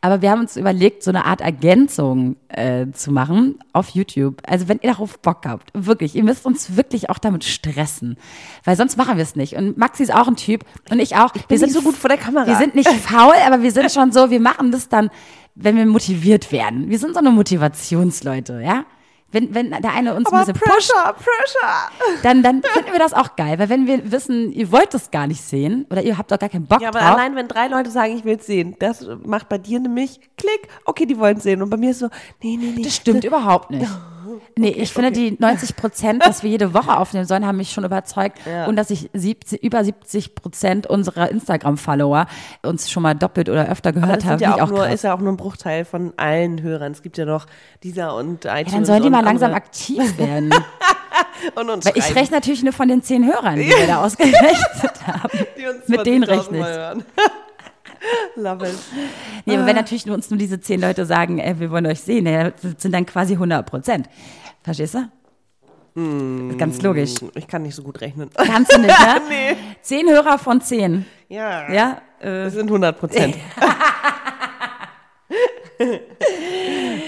Aber 0.00 0.22
wir 0.22 0.30
haben 0.30 0.40
uns 0.40 0.56
überlegt, 0.56 1.02
so 1.02 1.10
eine 1.10 1.24
Art 1.24 1.40
Ergänzung 1.40 2.36
äh, 2.48 2.86
zu 2.92 3.10
machen 3.10 3.58
auf 3.72 3.88
YouTube. 3.90 4.42
Also 4.46 4.68
wenn 4.68 4.78
ihr 4.82 4.92
darauf 4.92 5.18
Bock 5.20 5.44
habt, 5.46 5.70
wirklich, 5.72 6.14
ihr 6.14 6.24
müsst 6.24 6.44
uns 6.44 6.76
wirklich 6.76 7.08
auch 7.08 7.18
damit 7.18 7.44
stressen. 7.44 8.16
Weil 8.64 8.76
sonst 8.76 8.96
machen 8.96 9.16
wir 9.16 9.22
es 9.22 9.34
nicht. 9.34 9.56
Und 9.56 9.78
Maxi 9.78 10.02
ist 10.02 10.14
auch 10.14 10.28
ein 10.28 10.36
Typ 10.36 10.64
und 10.90 11.00
ich 11.00 11.16
auch. 11.16 11.34
wir 11.34 11.42
bin 11.48 11.58
sind 11.58 11.68
nicht 11.68 11.74
so 11.74 11.82
gut 11.82 11.96
vor 11.96 12.08
der 12.08 12.18
Kamera. 12.18 12.46
Wir 12.46 12.56
sind 12.56 12.74
nicht 12.74 12.88
faul, 13.02 13.34
aber 13.46 13.62
wir 13.62 13.72
sind 13.72 13.90
schon 13.90 14.12
so, 14.12 14.30
wir 14.30 14.40
machen 14.40 14.70
das 14.70 14.88
dann, 14.88 15.10
wenn 15.54 15.76
wir 15.76 15.86
motiviert 15.86 16.50
werden. 16.52 16.90
Wir 16.90 16.98
sind 16.98 17.12
so 17.14 17.18
eine 17.20 17.30
Motivationsleute, 17.30 18.60
ja? 18.60 18.84
Wenn, 19.32 19.52
wenn 19.52 19.70
der 19.70 19.92
eine 19.92 20.14
uns 20.14 20.28
ein 20.30 20.32
Aber 20.32 20.46
bisschen 20.46 20.60
pusht, 20.60 20.92
Pressure, 20.92 21.12
Pressure. 21.14 22.22
dann, 22.22 22.44
dann 22.44 22.62
finden 22.62 22.92
wir 22.92 23.00
das 23.00 23.12
auch 23.14 23.34
geil. 23.34 23.58
Weil 23.58 23.68
wenn 23.68 23.88
wir 23.88 24.12
wissen, 24.12 24.52
ihr 24.52 24.70
wollt 24.70 24.94
das 24.94 25.10
gar 25.10 25.26
nicht 25.26 25.42
sehen 25.42 25.86
oder 25.90 26.02
ihr 26.02 26.16
habt 26.18 26.30
doch 26.30 26.38
gar 26.38 26.48
keinen 26.48 26.66
Bock 26.66 26.80
Ja, 26.80 26.90
aber 26.90 27.00
drauf. 27.00 27.10
allein 27.14 27.34
wenn 27.34 27.48
drei 27.48 27.66
Leute 27.66 27.90
sagen, 27.90 28.16
ich 28.16 28.24
will 28.24 28.36
es 28.36 28.46
sehen, 28.46 28.76
das 28.78 29.04
macht 29.24 29.48
bei 29.48 29.58
dir 29.58 29.80
nämlich 29.80 30.20
Klick, 30.36 30.68
okay, 30.84 31.04
die 31.04 31.18
wollen 31.18 31.38
es 31.38 31.42
sehen. 31.42 31.62
Und 31.62 31.70
bei 31.70 31.76
mir 31.76 31.90
ist 31.90 31.98
so, 31.98 32.10
nee, 32.42 32.56
nee, 32.56 32.74
nee. 32.76 32.82
Das 32.82 32.94
stimmt 32.94 33.24
überhaupt 33.24 33.70
nicht. 33.72 33.90
Nee, 34.56 34.70
ich 34.70 34.92
finde 34.92 35.12
die 35.12 35.36
90 35.38 35.76
Prozent, 35.76 36.24
dass 36.24 36.42
wir 36.42 36.50
jede 36.50 36.74
Woche 36.74 36.96
aufnehmen 36.96 37.26
sollen, 37.26 37.46
haben 37.46 37.56
mich 37.56 37.72
schon 37.72 37.84
überzeugt. 37.84 38.38
Ja. 38.46 38.66
Und 38.66 38.76
dass 38.76 38.90
ich 38.90 39.10
70, 39.12 39.62
über 39.62 39.84
70 39.84 40.34
Prozent 40.34 40.86
unserer 40.86 41.30
Instagram-Follower 41.30 42.26
uns 42.62 42.90
schon 42.90 43.02
mal 43.02 43.14
doppelt 43.14 43.48
oder 43.48 43.68
öfter 43.68 43.92
gehört 43.92 44.24
haben. 44.24 44.40
ja 44.40 44.56
ich 44.56 44.62
auch 44.62 44.70
nur, 44.70 44.80
krass. 44.80 44.94
ist 44.94 45.04
ja 45.04 45.14
auch 45.14 45.20
nur 45.20 45.32
ein 45.32 45.36
Bruchteil 45.36 45.84
von 45.84 46.12
allen 46.16 46.62
Hörern. 46.62 46.92
Es 46.92 47.02
gibt 47.02 47.18
ja 47.18 47.24
noch 47.24 47.46
dieser 47.82 48.14
und 48.16 48.44
iTunes. 48.44 48.72
ja, 48.72 48.78
dann 48.78 48.84
sollen 48.84 49.02
die 49.02 49.10
mal 49.10 49.24
langsam 49.24 49.52
andere. 49.52 49.64
aktiv 49.64 50.18
werden. 50.18 50.54
und 51.54 51.70
uns 51.70 51.84
Weil 51.86 51.96
ich 51.96 52.14
rechne 52.14 52.36
natürlich 52.36 52.62
nur 52.62 52.72
von 52.72 52.88
den 52.88 53.02
zehn 53.02 53.26
Hörern, 53.26 53.56
die 53.56 53.66
wir 53.68 53.86
da 53.86 54.04
ausgerechnet 54.04 55.06
haben. 55.06 55.38
mit 55.86 56.06
denen 56.06 56.24
20.000 56.24 56.28
rechne 56.28 56.58
ich. 56.98 57.43
Love 58.36 58.66
it. 58.68 58.74
Nee, 59.46 59.54
Ah. 59.54 59.58
aber 59.58 59.66
wenn 59.66 59.76
natürlich 59.76 60.06
nur 60.06 60.14
uns 60.16 60.30
nur 60.30 60.38
diese 60.38 60.60
zehn 60.60 60.80
Leute 60.80 61.06
sagen, 61.06 61.38
ey, 61.38 61.58
wir 61.60 61.70
wollen 61.70 61.86
euch 61.86 62.00
sehen, 62.00 62.24
das 62.24 62.52
sind 62.78 62.92
dann 62.92 63.06
quasi 63.06 63.34
100 63.34 63.64
Prozent. 63.66 64.08
Verstehst 64.62 64.94
du? 64.94 65.08
Hm. 65.96 66.56
Ganz 66.58 66.82
logisch. 66.82 67.14
Ich 67.34 67.46
kann 67.46 67.62
nicht 67.62 67.74
so 67.76 67.82
gut 67.82 68.00
rechnen. 68.00 68.28
Kannst 68.34 68.72
du 68.74 68.80
nicht, 68.80 68.88
ne? 68.98 69.20
nee. 69.28 69.56
Zehn 69.82 70.08
Hörer 70.08 70.38
von 70.38 70.60
zehn. 70.60 71.06
Ja. 71.28 71.72
Ja, 71.72 72.02
äh, 72.20 72.44
Das 72.44 72.54
sind 72.54 72.66
100 72.66 72.98
Prozent. 72.98 73.36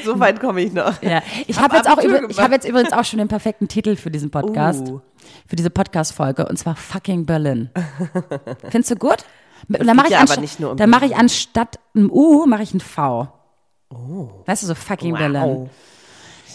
so 0.05 0.19
weit 0.21 0.41
komme 0.41 0.61
ich 0.63 0.73
noch. 0.73 1.01
ja. 1.03 1.23
Ich 1.47 1.57
Hab 1.57 1.65
habe 1.73 1.77
jetzt, 1.77 1.89
auch 1.91 1.99
ich 1.99 2.05
gemacht. 2.13 2.39
hab 2.39 2.51
jetzt 2.53 2.69
übrigens 2.69 2.93
auch 2.93 3.05
schon 3.05 3.19
den 3.19 3.29
perfekten 3.29 3.69
Titel 3.69 3.97
für 3.97 4.11
diesen 4.11 4.31
Podcast. 4.31 4.89
Uh. 4.89 5.01
Für 5.49 5.57
diese 5.57 5.71
Podcast-Folge. 5.71 6.47
Und 6.47 6.57
zwar 6.57 6.77
Fucking 6.77 7.27
Berlin. 7.27 7.71
Findest 8.71 8.91
du 8.93 8.97
gut? 8.97 9.25
Dann 9.69 9.97
mache 9.97 10.07
ich, 10.07 10.13
ja 10.13 10.21
aber 10.21 10.33
ansta- 10.33 10.41
nicht 10.41 10.61
um 10.61 10.91
mache 10.91 11.07
ich 11.07 11.17
anstatt 11.17 11.79
einem 11.95 12.11
U, 12.11 12.47
mache 12.47 12.63
ich 12.63 12.73
ein 12.75 12.81
V. 12.81 13.29
Weißt 14.47 14.63
du, 14.63 14.67
so 14.67 14.75
Fucking 14.75 15.15
Berlin. 15.15 15.43
Wow. 15.43 15.69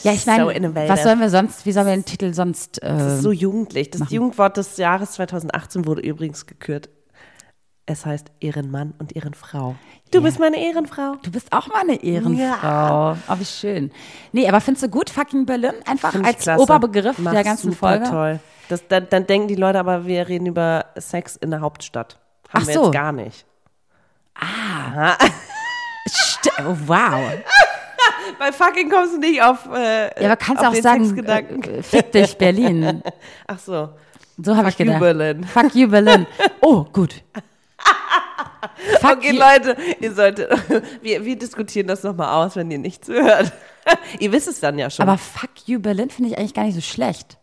Ja, 0.04 0.14
ich 0.14 0.22
So 0.24 0.32
meine, 0.32 0.52
innovative. 0.54 0.90
was 0.94 1.04
sollen 1.04 1.20
wir 1.20 1.30
sonst, 1.30 1.66
wie 1.66 1.72
sollen 1.72 1.86
wir 1.88 1.94
den 1.94 2.06
Titel 2.06 2.34
sonst, 2.34 2.80
Das 2.82 3.02
äh, 3.02 3.16
ist 3.18 3.22
so 3.22 3.32
jugendlich. 3.32 3.90
Das 3.92 4.10
Jugendwort 4.10 4.58
des 4.58 4.78
Jahres 4.78 5.12
2018 5.12 5.86
wurde 5.86 6.02
übrigens 6.02 6.46
gekürt. 6.48 6.90
Es 7.86 8.06
heißt 8.06 8.32
Ehrenmann 8.40 8.94
und 9.00 9.16
Ehrenfrau. 9.16 9.76
Du 10.12 10.22
bist 10.22 10.40
meine 10.40 10.58
Ehrenfrau. 10.64 11.16
Du 11.24 11.32
bist 11.32 11.52
auch 11.52 11.68
mal 11.68 11.82
eine 11.82 12.02
Ehrenfrau. 12.02 13.18
Oh, 13.28 13.36
wie 13.40 13.46
schön. 13.46 13.92
Nee, 14.32 14.48
aber 14.48 14.62
findest 14.62 14.86
du 14.86 14.90
gut, 14.90 15.10
fucking 15.10 15.46
Berlin? 15.46 15.74
Einfach 15.86 16.14
als 16.24 16.40
klasse. 16.44 16.62
Oberbegriff 16.62 17.18
Mach's 17.18 17.34
der 17.36 17.44
ganzen 17.44 17.72
super 17.72 17.88
Folge? 17.90 18.10
toll. 18.10 18.40
Das, 18.70 18.88
dann, 18.88 19.08
dann 19.10 19.28
denken 19.28 19.48
die 19.50 19.56
Leute 19.56 19.80
aber, 19.80 20.06
wir 20.06 20.28
reden 20.30 20.46
über 20.46 20.86
Sex 20.96 21.36
in 21.36 21.50
der 21.52 21.60
Hauptstadt. 21.62 22.20
Haben 22.54 22.64
Ach 22.64 22.68
wir 22.68 22.74
so. 22.74 22.84
jetzt 22.86 22.94
gar 22.94 23.12
nicht. 23.12 23.46
St 26.10 26.50
oh, 26.60 26.76
wow. 26.86 27.32
Bei 28.40 28.52
fucking 28.52 28.90
kommst 28.90 29.16
du 29.16 29.20
nicht 29.20 29.42
auf. 29.42 29.68
Äh, 29.74 30.08
Ja, 30.22 30.28
aber 30.32 30.36
kannst 30.38 30.66
auch 30.66 30.74
sagen, 30.76 31.18
äh, 31.26 31.84
fick 31.84 32.12
dich, 32.12 32.38
Berlin. 32.38 33.04
Ach 33.48 33.60
so. 33.60 33.90
So 34.38 34.56
habe 34.56 34.70
ich 34.70 34.80
you, 34.80 34.86
gedacht. 34.86 35.00
Berlin. 35.00 35.44
Fuck 35.44 35.76
you, 35.76 35.88
Berlin. 35.88 36.26
Oh, 36.62 36.84
gut. 36.86 37.24
Fuck 39.02 39.18
Okay, 39.18 39.34
you. 39.34 39.40
Leute, 39.40 39.78
ihr 40.00 40.14
solltet. 40.14 40.50
Wir, 41.02 41.24
wir 41.24 41.38
diskutieren 41.38 41.88
das 41.88 42.04
nochmal 42.04 42.34
aus, 42.44 42.56
wenn 42.56 42.72
ihr 42.72 42.80
nichts 42.80 43.08
hört. 43.08 43.52
ihr 44.20 44.32
wisst 44.32 44.48
es 44.48 44.60
dann 44.60 44.78
ja 44.80 44.90
schon. 44.90 45.08
Aber 45.08 45.18
fuck 45.18 45.50
you, 45.68 45.80
Berlin 45.80 46.10
finde 46.10 46.32
ich 46.32 46.38
eigentlich 46.38 46.54
gar 46.54 46.64
nicht 46.64 46.76
so 46.76 46.82
schlecht. 46.82 47.38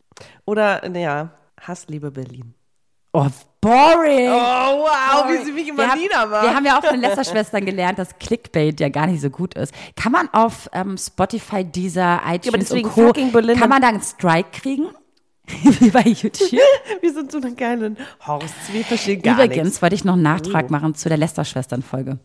Oder, 0.45 0.89
naja, 0.89 1.31
Hassliebe 1.61 2.11
Berlin. 2.11 2.55
Oh, 3.13 3.27
boring. 3.61 4.29
Oh, 4.31 4.33
wow, 4.85 4.89
Sorry. 5.23 5.39
wie 5.41 5.45
sie 5.45 5.53
mich 5.53 5.67
wir 5.67 5.73
immer 5.73 5.89
haben, 5.89 5.99
niedermacht. 6.01 6.43
Wir 6.43 6.55
haben 6.55 6.65
ja 6.67 6.79
auch 6.79 6.85
von 6.85 7.01
Lästerschwestern 7.01 7.65
gelernt, 7.65 7.99
dass 7.99 8.17
Clickbait 8.19 8.79
ja 8.81 8.89
gar 8.91 9.07
nicht 9.07 9.21
so 9.21 9.31
gut 9.31 9.55
ist. 9.55 9.73
Kann 9.97 10.13
man 10.13 10.29
auf 10.33 10.69
ähm, 10.73 10.97
Spotify, 10.99 11.65
Deezer, 11.65 12.21
iTunes 12.27 12.69
deswegen 12.69 12.89
und 12.89 12.95
Co. 12.95 13.07
fucking 13.09 13.33
Berlin- 13.33 13.59
Kann 13.59 13.71
man 13.71 13.81
da 13.83 13.89
einen 13.89 14.03
Strike 14.03 14.51
kriegen? 14.53 14.89
Wie 15.63 15.91
bei 15.91 16.03
YouTube? 16.03 16.51
wir 17.01 17.13
sind 17.13 17.33
so 17.33 17.39
eine 17.39 17.55
geilen 17.55 17.97
Horsts, 18.27 18.71
wir 18.73 18.85
verstehen 18.85 19.23
gar 19.23 19.35
Übrigens 19.37 19.65
nichts. 19.65 19.83
wollte 19.83 19.95
ich 19.95 20.05
noch 20.05 20.13
einen 20.15 20.23
Nachtrag 20.23 20.69
machen 20.71 20.95
zu 20.95 21.09
der 21.09 21.17
Lästerschwestern-Folge. 21.17 22.19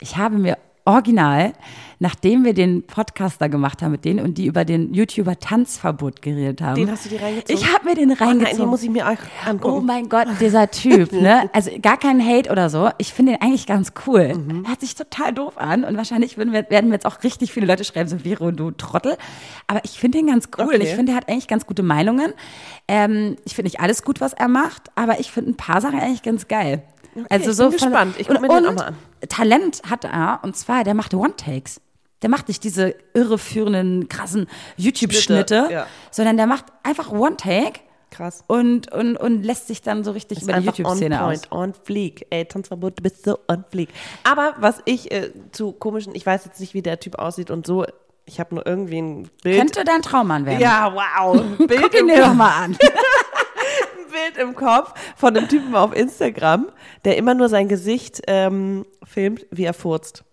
Ich 0.00 0.16
habe 0.16 0.38
mir 0.38 0.56
original, 0.84 1.52
nachdem 1.98 2.44
wir 2.44 2.54
den 2.54 2.84
Podcaster 2.86 3.48
gemacht 3.48 3.80
haben 3.82 3.92
mit 3.92 4.04
denen 4.04 4.18
und 4.24 4.36
die 4.36 4.46
über 4.46 4.64
den 4.64 4.92
YouTuber 4.92 5.38
Tanzverbot 5.38 6.20
geredet 6.22 6.60
haben. 6.60 6.74
Den 6.74 6.90
hast 6.90 7.04
du 7.04 7.10
dir 7.10 7.22
reingezogen? 7.22 7.56
Ich 7.62 7.72
habe 7.72 7.84
mir 7.84 7.94
den 7.94 8.10
Oh 8.10 8.14
nein, 8.18 8.28
reingezogen. 8.28 8.58
den 8.58 8.68
muss 8.68 8.82
ich 8.82 8.90
mir 8.90 9.08
auch 9.08 9.46
angucken. 9.48 9.74
Oh 9.76 9.80
mein 9.80 10.08
Gott, 10.08 10.26
dieser 10.40 10.70
Typ, 10.70 11.12
ne? 11.12 11.48
Also 11.52 11.70
gar 11.80 11.96
kein 11.98 12.24
Hate 12.24 12.50
oder 12.50 12.70
so. 12.70 12.90
Ich 12.98 13.12
finde 13.12 13.32
ihn 13.32 13.38
eigentlich 13.40 13.66
ganz 13.66 13.92
cool. 14.06 14.34
Mhm. 14.34 14.66
Hört 14.66 14.80
sich 14.80 14.94
total 14.96 15.32
doof 15.32 15.56
an 15.58 15.84
und 15.84 15.96
wahrscheinlich 15.96 16.36
wir, 16.36 16.50
werden 16.52 16.88
wir 16.90 16.94
jetzt 16.94 17.06
auch 17.06 17.22
richtig 17.22 17.52
viele 17.52 17.66
Leute 17.66 17.84
schreiben, 17.84 18.08
so 18.08 18.18
Vero, 18.18 18.50
du 18.50 18.72
Trottel. 18.72 19.16
Aber 19.68 19.80
ich 19.84 19.92
finde 19.92 20.18
ihn 20.18 20.26
ganz 20.26 20.48
cool. 20.58 20.64
Okay. 20.74 20.82
Ich 20.82 20.94
finde, 20.94 21.12
er 21.12 21.16
hat 21.18 21.28
eigentlich 21.28 21.48
ganz 21.48 21.66
gute 21.66 21.82
Meinungen. 21.84 22.32
Ähm, 22.88 23.36
ich 23.44 23.54
finde 23.54 23.66
nicht 23.68 23.80
alles 23.80 24.02
gut, 24.02 24.20
was 24.20 24.32
er 24.32 24.48
macht, 24.48 24.90
aber 24.96 25.20
ich 25.20 25.30
finde 25.30 25.52
ein 25.52 25.56
paar 25.56 25.80
Sachen 25.80 26.00
eigentlich 26.00 26.22
ganz 26.22 26.48
geil. 26.48 26.82
Also 27.28 27.50
ich 27.50 27.56
so 27.56 27.70
bin 27.70 27.78
von- 27.78 27.88
gespannt. 27.90 28.14
Ich 28.18 28.26
guck 28.26 28.36
und, 28.36 28.42
mir 28.42 28.48
den 28.48 28.66
auch 28.66 28.72
mal 28.74 28.84
an. 28.88 28.96
Talent 29.28 29.82
hat 29.88 30.04
er 30.04 30.40
und 30.42 30.56
zwar, 30.56 30.84
der 30.84 30.94
macht 30.94 31.14
One-Takes. 31.14 31.80
Der 32.22 32.30
macht 32.30 32.46
nicht 32.48 32.62
diese 32.62 32.94
irreführenden, 33.14 34.08
krassen 34.08 34.46
YouTube-Schnitte, 34.76 35.56
Schnitte, 35.66 35.72
ja. 35.72 35.86
sondern 36.12 36.36
der 36.36 36.46
macht 36.46 36.66
einfach 36.84 37.10
One-Take 37.10 37.80
Krass. 38.10 38.44
und, 38.46 38.92
und, 38.92 39.16
und 39.16 39.42
lässt 39.42 39.66
sich 39.66 39.82
dann 39.82 40.04
so 40.04 40.12
richtig 40.12 40.38
Ist 40.38 40.44
über 40.44 40.60
die 40.60 40.66
YouTube-Szene 40.66 41.16
on 41.16 41.32
aus. 41.32 41.50
on 41.50 41.74
fleek. 41.74 42.26
Ey, 42.30 42.44
Tanzverbot, 42.44 42.98
du 42.98 43.02
bist 43.02 43.24
so 43.24 43.38
on 43.48 43.64
fleek. 43.70 43.88
Aber 44.22 44.54
was 44.58 44.78
ich 44.84 45.10
äh, 45.10 45.30
zu 45.50 45.72
komischen, 45.72 46.14
ich 46.14 46.24
weiß 46.24 46.44
jetzt 46.44 46.60
nicht, 46.60 46.74
wie 46.74 46.82
der 46.82 47.00
Typ 47.00 47.18
aussieht 47.18 47.50
und 47.50 47.66
so, 47.66 47.84
ich 48.24 48.38
habe 48.38 48.54
nur 48.54 48.64
irgendwie 48.66 48.98
ein 49.02 49.30
Bild. 49.42 49.58
Könnte 49.58 49.82
dein 49.84 50.02
Traummann 50.02 50.46
werden. 50.46 50.60
ja, 50.60 50.92
wow. 50.94 51.42
Bild 51.58 51.82
Guck 51.82 51.98
ihn 51.98 52.06
dir 52.06 52.20
doch 52.20 52.34
mal 52.34 52.64
an. 52.64 52.76
Bild 54.12 54.36
im 54.36 54.54
Kopf 54.54 54.94
von 55.16 55.36
einem 55.36 55.48
Typen 55.48 55.74
auf 55.74 55.94
Instagram, 55.94 56.68
der 57.04 57.16
immer 57.16 57.34
nur 57.34 57.48
sein 57.48 57.68
Gesicht 57.68 58.22
ähm, 58.26 58.86
filmt, 59.04 59.46
wie 59.50 59.64
er 59.64 59.74
furzt. 59.74 60.24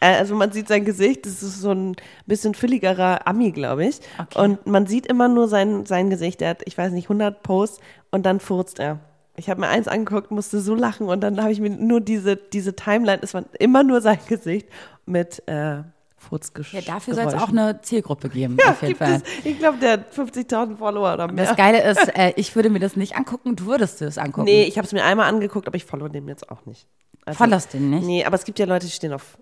Äh, 0.00 0.16
Also 0.18 0.34
man 0.34 0.52
sieht 0.52 0.68
sein 0.68 0.84
Gesicht, 0.84 1.26
das 1.26 1.42
ist 1.42 1.60
so 1.60 1.72
ein 1.72 1.96
bisschen 2.26 2.54
fülligerer 2.54 3.26
Ami, 3.26 3.52
glaube 3.52 3.86
ich. 3.86 4.00
Okay. 4.18 4.44
Und 4.44 4.66
man 4.66 4.86
sieht 4.86 5.06
immer 5.06 5.28
nur 5.28 5.48
sein, 5.48 5.86
sein 5.86 6.10
Gesicht. 6.10 6.40
Der 6.40 6.50
hat, 6.50 6.62
ich 6.64 6.76
weiß 6.78 6.92
nicht, 6.92 7.06
100 7.06 7.42
Posts 7.42 7.80
und 8.10 8.24
dann 8.26 8.40
furzt 8.40 8.78
er. 8.78 9.00
Ich 9.36 9.50
habe 9.50 9.60
mir 9.60 9.68
eins 9.68 9.88
angeguckt, 9.88 10.30
musste 10.30 10.60
so 10.60 10.76
lachen 10.76 11.08
und 11.08 11.20
dann 11.20 11.40
habe 11.42 11.50
ich 11.50 11.60
mir 11.60 11.70
nur 11.70 12.00
diese, 12.00 12.36
diese 12.36 12.76
Timeline, 12.76 13.18
es 13.20 13.34
war 13.34 13.44
immer 13.58 13.82
nur 13.82 14.00
sein 14.00 14.18
Gesicht 14.28 14.68
mit 15.06 15.42
äh, 15.48 15.82
Furzgesch 16.28 16.72
Ja, 16.74 16.80
dafür 16.80 17.14
soll 17.14 17.26
es 17.26 17.34
auch 17.34 17.48
eine 17.48 17.80
Zielgruppe 17.82 18.28
geben, 18.28 18.56
ja, 18.60 18.70
auf 18.70 18.82
jeden 18.82 18.96
Fall. 18.96 19.22
es, 19.24 19.44
ich 19.44 19.58
glaube, 19.58 19.78
der 19.78 19.92
hat 19.92 20.12
50.000 20.12 20.76
Follower 20.76 21.14
oder 21.14 21.30
mehr. 21.30 21.46
Das 21.46 21.56
Geile 21.56 21.82
ist, 21.82 22.16
äh, 22.16 22.32
ich 22.36 22.54
würde 22.56 22.70
mir 22.70 22.80
das 22.80 22.96
nicht 22.96 23.16
angucken, 23.16 23.56
du 23.56 23.66
würdest 23.66 24.02
es 24.02 24.18
angucken. 24.18 24.44
Nee, 24.44 24.64
ich 24.64 24.76
habe 24.76 24.86
es 24.86 24.92
mir 24.92 25.04
einmal 25.04 25.28
angeguckt, 25.28 25.66
aber 25.66 25.76
ich 25.76 25.84
follow 25.84 26.08
den 26.08 26.26
jetzt 26.28 26.50
auch 26.50 26.64
nicht. 26.66 26.86
Also, 27.24 27.38
Followst 27.38 27.72
den 27.72 27.90
nicht? 27.90 28.04
Nee, 28.06 28.24
aber 28.24 28.36
es 28.36 28.44
gibt 28.44 28.58
ja 28.58 28.66
Leute, 28.66 28.86
die 28.86 28.92
stehen 28.92 29.12
auf 29.12 29.38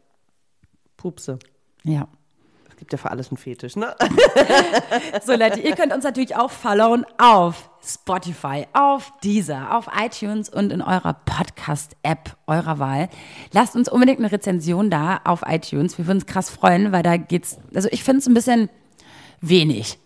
Pupse. 0.96 1.38
Ja. 1.84 2.08
Gibt 2.82 2.90
ja 2.90 2.98
für 2.98 3.12
alles 3.12 3.28
einen 3.28 3.36
Fetisch, 3.36 3.76
ne? 3.76 3.94
So 5.24 5.34
Leute, 5.36 5.60
ihr 5.60 5.76
könnt 5.76 5.92
uns 5.92 6.02
natürlich 6.02 6.34
auch 6.34 6.50
followen 6.50 7.06
auf 7.16 7.70
Spotify, 7.80 8.66
auf 8.72 9.12
Deezer, 9.22 9.76
auf 9.76 9.86
iTunes 9.96 10.48
und 10.48 10.72
in 10.72 10.82
eurer 10.82 11.14
Podcast-App 11.14 12.36
eurer 12.48 12.80
Wahl. 12.80 13.08
Lasst 13.52 13.76
uns 13.76 13.88
unbedingt 13.88 14.18
eine 14.18 14.32
Rezension 14.32 14.90
da 14.90 15.20
auf 15.22 15.44
iTunes. 15.46 15.96
Wir 15.96 16.08
würden 16.08 16.16
uns 16.18 16.26
krass 16.26 16.50
freuen, 16.50 16.90
weil 16.90 17.04
da 17.04 17.18
geht's, 17.18 17.56
also 17.72 17.88
ich 17.92 18.02
finde 18.02 18.18
es 18.18 18.26
ein 18.26 18.34
bisschen 18.34 18.68
wenig. 19.40 20.00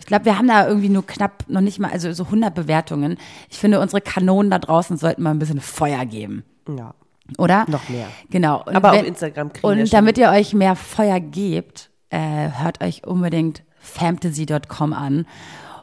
Ich 0.00 0.06
glaube, 0.06 0.24
wir 0.24 0.38
haben 0.38 0.48
da 0.48 0.66
irgendwie 0.66 0.88
nur 0.88 1.06
knapp, 1.06 1.44
noch 1.48 1.60
nicht 1.60 1.80
mal, 1.80 1.90
also 1.90 2.10
so 2.14 2.24
100 2.24 2.54
Bewertungen. 2.54 3.18
Ich 3.50 3.58
finde, 3.58 3.78
unsere 3.78 4.00
Kanonen 4.00 4.50
da 4.50 4.58
draußen 4.58 4.96
sollten 4.96 5.22
mal 5.22 5.32
ein 5.32 5.38
bisschen 5.38 5.60
Feuer 5.60 6.06
geben. 6.06 6.44
Ja. 6.66 6.94
Oder? 7.36 7.66
Noch 7.68 7.90
mehr. 7.90 8.08
Genau. 8.30 8.62
Und 8.64 8.74
Aber 8.74 8.92
auf 8.92 9.02
Instagram 9.04 9.52
kriegen 9.52 9.76
wir 9.76 9.82
Und 9.82 9.92
damit 9.92 10.16
ihr 10.16 10.30
euch 10.30 10.54
mehr 10.54 10.76
Feuer 10.76 11.20
gebt, 11.20 11.90
äh, 12.12 12.50
hört 12.52 12.82
euch 12.82 13.06
unbedingt 13.06 13.62
fantasy.com 13.80 14.92
an 14.92 15.26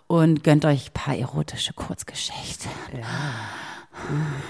und 0.07 0.43
gönnt 0.43 0.65
euch 0.65 0.89
ein 0.89 0.93
paar 0.93 1.15
erotische 1.15 1.73
Kurzgeschichten. 1.73 2.71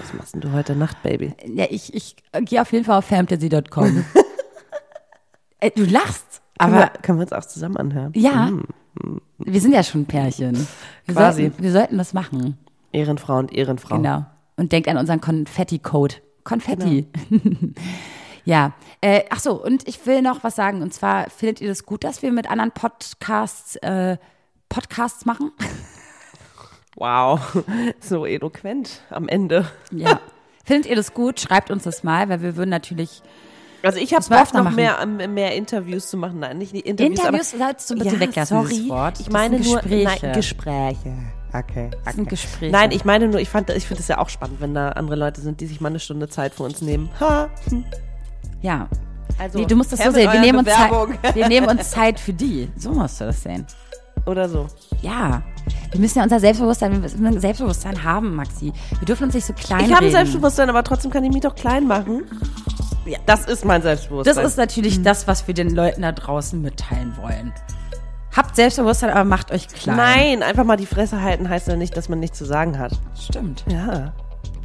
Was 0.00 0.14
machst 0.14 0.34
denn 0.34 0.40
du 0.42 0.52
heute 0.52 0.76
Nacht, 0.76 1.02
Baby? 1.02 1.34
Ja, 1.46 1.66
ich, 1.68 1.92
ich 1.94 2.16
gehe 2.44 2.62
auf 2.62 2.72
jeden 2.72 2.84
Fall 2.84 2.98
auf 2.98 3.06
fantasy.com. 3.06 4.04
äh, 5.60 5.70
du 5.70 5.84
lachst, 5.84 6.42
Können, 6.58 6.74
wir, 6.74 6.82
aber 6.84 6.98
können 7.02 7.18
wir 7.18 7.22
uns 7.22 7.32
auch 7.32 7.44
zusammen 7.44 7.76
anhören? 7.76 8.12
ja, 8.14 8.50
wir 9.38 9.60
sind 9.60 9.72
ja 9.72 9.82
schon 9.82 10.02
ein 10.02 10.06
Pärchen. 10.06 10.66
Wir 11.06 11.14
Quasi. 11.14 11.42
Sollten, 11.42 11.62
wir 11.62 11.72
sollten 11.72 11.98
das 11.98 12.12
machen. 12.12 12.58
Ehrenfrau 12.92 13.38
und 13.38 13.52
Ehrenfrau. 13.52 13.96
Genau. 13.96 14.26
Und 14.56 14.72
denkt 14.72 14.88
an 14.88 14.98
unseren 14.98 15.20
Konfetti-Code. 15.20 16.16
Konfetti. 16.44 17.06
Genau. 17.30 17.72
ja. 18.44 18.72
Äh, 19.00 19.24
ach 19.30 19.40
so, 19.40 19.62
und 19.62 19.86
ich 19.88 20.04
will 20.06 20.22
noch 20.22 20.42
was 20.44 20.56
sagen. 20.56 20.82
Und 20.82 20.92
zwar, 20.94 21.28
findet 21.30 21.60
ihr 21.60 21.68
das 21.68 21.84
gut, 21.86 22.04
dass 22.04 22.22
wir 22.22 22.32
mit 22.32 22.50
anderen 22.50 22.72
Podcasts, 22.72 23.76
äh, 23.76 24.16
Podcasts 24.68 25.24
machen? 25.26 25.52
Wow. 26.96 27.40
So 28.00 28.26
eloquent 28.26 29.02
am 29.10 29.28
Ende. 29.28 29.66
Ja. 29.90 30.20
findet 30.64 30.90
ihr 30.90 30.96
das 30.96 31.14
gut? 31.14 31.40
Schreibt 31.40 31.70
uns 31.70 31.84
das 31.84 32.02
mal, 32.04 32.28
weil 32.28 32.42
wir 32.42 32.56
würden 32.56 32.70
natürlich 32.70 33.22
Also 33.82 33.98
ich 33.98 34.12
habe 34.12 34.24
Bock 34.28 34.52
noch 34.52 34.64
machen. 34.64 34.76
mehr, 34.76 34.98
ähm, 35.02 35.34
mehr 35.34 35.54
Interviews 35.54 36.08
zu 36.10 36.16
machen. 36.16 36.40
Nein, 36.40 36.58
nicht 36.58 36.74
die 36.74 36.80
Interviews, 36.80 37.18
Interviews 37.18 37.54
aber, 37.54 37.64
sollst 37.64 37.90
du 37.90 37.94
bitte 37.94 38.14
ja, 38.16 38.20
weglassen, 38.20 38.56
sorry. 38.58 38.68
dieses 38.74 38.88
Wort. 38.90 39.18
Ich 39.20 39.26
Das 39.26 39.32
meine 39.32 39.56
sind 39.62 39.66
nur 39.66 39.80
Gespräche. 39.80 40.26
Nein, 40.26 40.32
Gespräche. 40.34 41.12
Okay. 41.52 41.90
Das 42.04 42.14
sind 42.14 42.28
Gespräche. 42.28 42.72
Nein, 42.72 42.90
ich 42.92 43.04
meine 43.04 43.28
nur, 43.28 43.40
ich 43.40 43.48
fand, 43.48 43.70
ich 43.70 43.86
finde 43.86 44.02
es 44.02 44.08
ja 44.08 44.18
auch 44.18 44.28
spannend, 44.28 44.60
wenn 44.60 44.74
da 44.74 44.90
andere 44.90 45.16
Leute 45.16 45.40
sind, 45.40 45.60
die 45.60 45.66
sich 45.66 45.80
mal 45.80 45.88
eine 45.88 46.00
Stunde 46.00 46.28
Zeit 46.28 46.54
für 46.54 46.64
uns 46.64 46.80
nehmen. 46.82 47.08
Ha. 47.18 47.48
Ja. 48.62 48.88
Also, 49.38 49.58
Nee, 49.58 49.64
du 49.66 49.76
musst 49.76 49.92
das 49.92 50.02
so 50.02 50.10
sehen. 50.10 50.30
Wir 50.32 50.40
nehmen, 50.40 50.58
uns 50.58 50.68
Bewerbung. 50.68 51.14
Zeit, 51.22 51.34
wir 51.34 51.48
nehmen 51.48 51.68
uns 51.68 51.90
Zeit 51.90 52.20
für 52.20 52.32
die. 52.32 52.68
So 52.76 52.90
musst 52.92 53.20
du 53.20 53.24
das 53.26 53.42
sehen. 53.42 53.66
Oder 54.26 54.48
so. 54.48 54.66
Ja. 55.00 55.42
Wir 55.92 56.00
müssen 56.00 56.18
ja 56.18 56.24
unser 56.24 56.38
Selbstbewusstsein, 56.40 56.92
wir 56.92 56.98
müssen 56.98 57.24
ein 57.26 57.40
Selbstbewusstsein 57.40 58.04
haben, 58.04 58.34
Maxi. 58.34 58.72
Wir 58.98 59.06
dürfen 59.06 59.24
uns 59.24 59.34
nicht 59.34 59.46
so 59.46 59.54
klein 59.54 59.86
Ich 59.86 59.94
habe 59.94 60.04
ein. 60.06 60.10
Selbstbewusstsein, 60.12 60.68
aber 60.68 60.84
trotzdem 60.84 61.10
kann 61.10 61.24
ich 61.24 61.32
mich 61.32 61.40
doch 61.42 61.54
klein 61.54 61.86
machen. 61.86 62.22
Ja, 63.06 63.18
das 63.26 63.46
ist 63.46 63.64
mein 63.64 63.80
Das 63.80 63.84
Selbstbewusstsein. 63.84 64.44
ist 64.44 64.58
natürlich 64.58 65.02
das, 65.02 65.26
was 65.26 65.46
wir 65.46 65.54
den 65.54 65.70
Leuten 65.70 66.02
da 66.02 66.12
draußen 66.12 66.60
mitteilen 66.60 67.16
wollen. 67.16 67.52
Habt 68.36 68.54
Selbstbewusstsein, 68.56 69.10
aber 69.10 69.24
macht 69.24 69.50
euch 69.52 69.66
klein. 69.68 69.96
Nein, 69.96 70.42
einfach 70.42 70.64
mal 70.64 70.76
die 70.76 70.86
Fresse 70.86 71.22
halten 71.22 71.48
heißt 71.48 71.66
ja 71.68 71.76
nicht, 71.76 71.96
dass 71.96 72.08
man 72.08 72.20
nichts 72.20 72.36
zu 72.38 72.44
sagen 72.44 72.78
hat. 72.78 72.92
Stimmt, 73.18 73.64
Ja, 73.68 74.12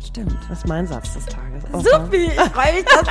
stimmt. 0.07 0.37
das 0.49 0.59
ist 0.59 0.67
mein 0.67 0.87
Satz 0.87 1.13
des 1.13 1.25
Tages. 1.25 1.63
Oh, 1.71 1.79
Supi, 1.79 2.25
ich 2.25 2.33
freue 2.33 2.73
mich, 2.73 2.85
dass, 2.85 3.07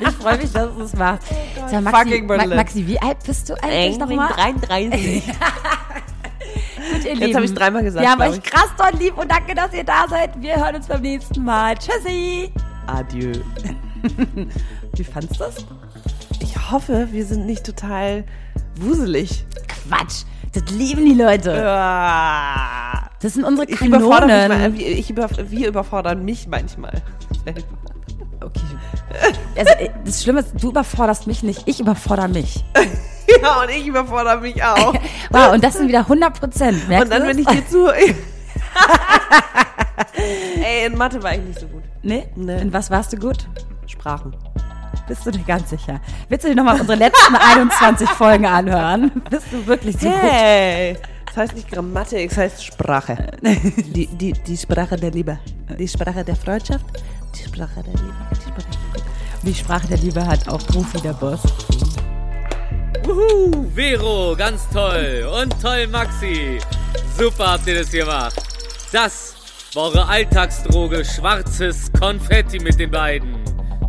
ich 0.00 0.16
freu 0.16 0.36
mich, 0.36 0.52
dass 0.52 0.74
du 0.74 0.82
es 0.82 0.94
machst. 0.94 1.28
Sag, 1.70 1.82
Maxi, 1.82 1.98
Fucking 1.98 2.26
Ma. 2.26 2.46
Maxi, 2.46 2.86
wie 2.86 3.00
alt 3.00 3.18
bist 3.24 3.48
du 3.48 3.54
eigentlich 3.62 3.98
nochmal? 3.98 4.28
33. 4.32 5.24
Gut, 6.92 7.04
ihr 7.04 7.14
Jetzt 7.14 7.34
habe 7.34 7.44
ich 7.46 7.54
dreimal 7.54 7.82
gesagt, 7.82 8.04
Wir 8.04 8.10
haben 8.10 8.20
euch 8.20 8.36
ich. 8.36 8.42
krass 8.42 8.68
doll 8.76 8.98
lieb 9.00 9.16
und 9.16 9.30
danke, 9.30 9.54
dass 9.54 9.72
ihr 9.72 9.84
da 9.84 10.06
seid. 10.08 10.40
Wir 10.40 10.56
hören 10.56 10.76
uns 10.76 10.86
beim 10.86 11.00
nächsten 11.00 11.42
Mal. 11.42 11.74
Tschüssi. 11.76 12.52
Adieu. 12.86 13.32
Wie 14.94 15.04
fandst 15.04 15.36
du 15.36 15.38
das? 15.44 15.56
Ich 16.40 16.70
hoffe, 16.70 17.08
wir 17.10 17.24
sind 17.24 17.46
nicht 17.46 17.64
total 17.64 18.24
wuselig. 18.76 19.46
Quatsch. 19.66 20.24
Das 20.54 20.62
lieben 20.70 21.04
die 21.04 21.14
Leute. 21.14 21.52
Das 23.20 23.34
sind 23.34 23.44
unsere 23.44 23.68
Ich 23.68 23.80
überfordere 23.80 24.48
Kanonen. 24.48 24.72
mal, 24.74 24.80
ich 24.80 25.10
über, 25.10 25.28
wir 25.36 25.68
überfordern 25.68 26.24
mich 26.24 26.46
manchmal. 26.48 27.02
Okay. 28.40 28.60
Also, 29.56 29.70
äh, 29.78 29.88
das 30.04 30.22
Schlimme 30.22 30.40
ist, 30.40 30.52
du 30.62 30.68
überforderst 30.68 31.26
mich 31.26 31.42
nicht, 31.42 31.62
ich 31.66 31.80
überfordere 31.80 32.28
mich. 32.28 32.62
ja, 33.42 33.62
und 33.62 33.70
ich 33.70 33.86
überfordere 33.86 34.38
mich 34.40 34.62
auch. 34.62 34.92
Wow, 35.30 35.54
und 35.54 35.64
das 35.64 35.74
sind 35.74 35.88
wieder 35.88 36.00
100 36.00 36.38
Prozent. 36.38 36.82
Und 36.90 37.10
dann, 37.10 37.26
wenn 37.26 37.38
ich 37.38 37.46
dir 37.46 37.66
zu. 37.66 37.88
Ey, 37.88 38.14
in 40.86 40.98
Mathe 40.98 41.22
war 41.22 41.32
ich 41.34 41.40
nicht 41.40 41.58
so 41.60 41.66
gut. 41.68 41.84
Nee? 42.02 42.28
Nee. 42.36 42.60
In 42.60 42.72
was 42.72 42.90
warst 42.90 43.14
du 43.14 43.16
gut? 43.16 43.48
Sprachen. 43.86 44.36
Bist 45.06 45.26
du 45.26 45.30
dir 45.30 45.44
ganz 45.44 45.70
sicher? 45.70 46.00
Willst 46.28 46.44
du 46.44 46.48
dir 46.48 46.54
nochmal 46.54 46.80
unsere 46.80 46.96
letzten 46.98 47.34
21 47.56 48.08
Folgen 48.10 48.46
anhören? 48.46 49.10
Bist 49.28 49.46
du 49.52 49.66
wirklich 49.66 49.96
so 49.98 50.08
gut? 50.08 50.16
Hey! 50.18 50.96
Das 51.26 51.36
heißt 51.36 51.54
nicht 51.54 51.70
Grammatik, 51.70 52.30
es 52.30 52.36
heißt 52.38 52.64
Sprache. 52.64 53.32
Die, 53.42 54.06
die, 54.06 54.32
die 54.32 54.56
Sprache 54.56 54.96
der 54.96 55.10
Liebe. 55.10 55.38
Die 55.78 55.88
Sprache 55.88 56.24
der 56.24 56.36
Freundschaft. 56.36 56.84
Die 57.34 57.42
Sprache 57.42 57.82
der 57.82 57.92
Liebe. 57.92 58.14
Die 58.30 58.36
Sprache 58.36 58.68
der 58.70 59.02
Liebe. 59.02 59.10
Die 59.42 59.54
Sprache 59.54 59.88
der 59.88 59.98
Liebe 59.98 60.26
hat 60.26 60.48
auch 60.48 60.64
Profi 60.66 61.00
der 61.00 61.12
Boss. 61.14 61.40
Uhu, 63.06 63.66
Vero, 63.74 64.34
ganz 64.36 64.68
toll. 64.70 65.28
Und 65.42 65.60
toll, 65.60 65.86
Maxi. 65.88 66.58
Super 67.18 67.52
habt 67.52 67.66
ihr 67.66 67.80
das 67.80 67.90
gemacht. 67.90 68.40
Das 68.92 69.34
war 69.74 69.84
eure 69.84 70.06
Alltagsdroge 70.06 71.04
Schwarzes 71.04 71.90
Konfetti 71.98 72.60
mit 72.60 72.78
den 72.78 72.90
beiden. 72.92 73.34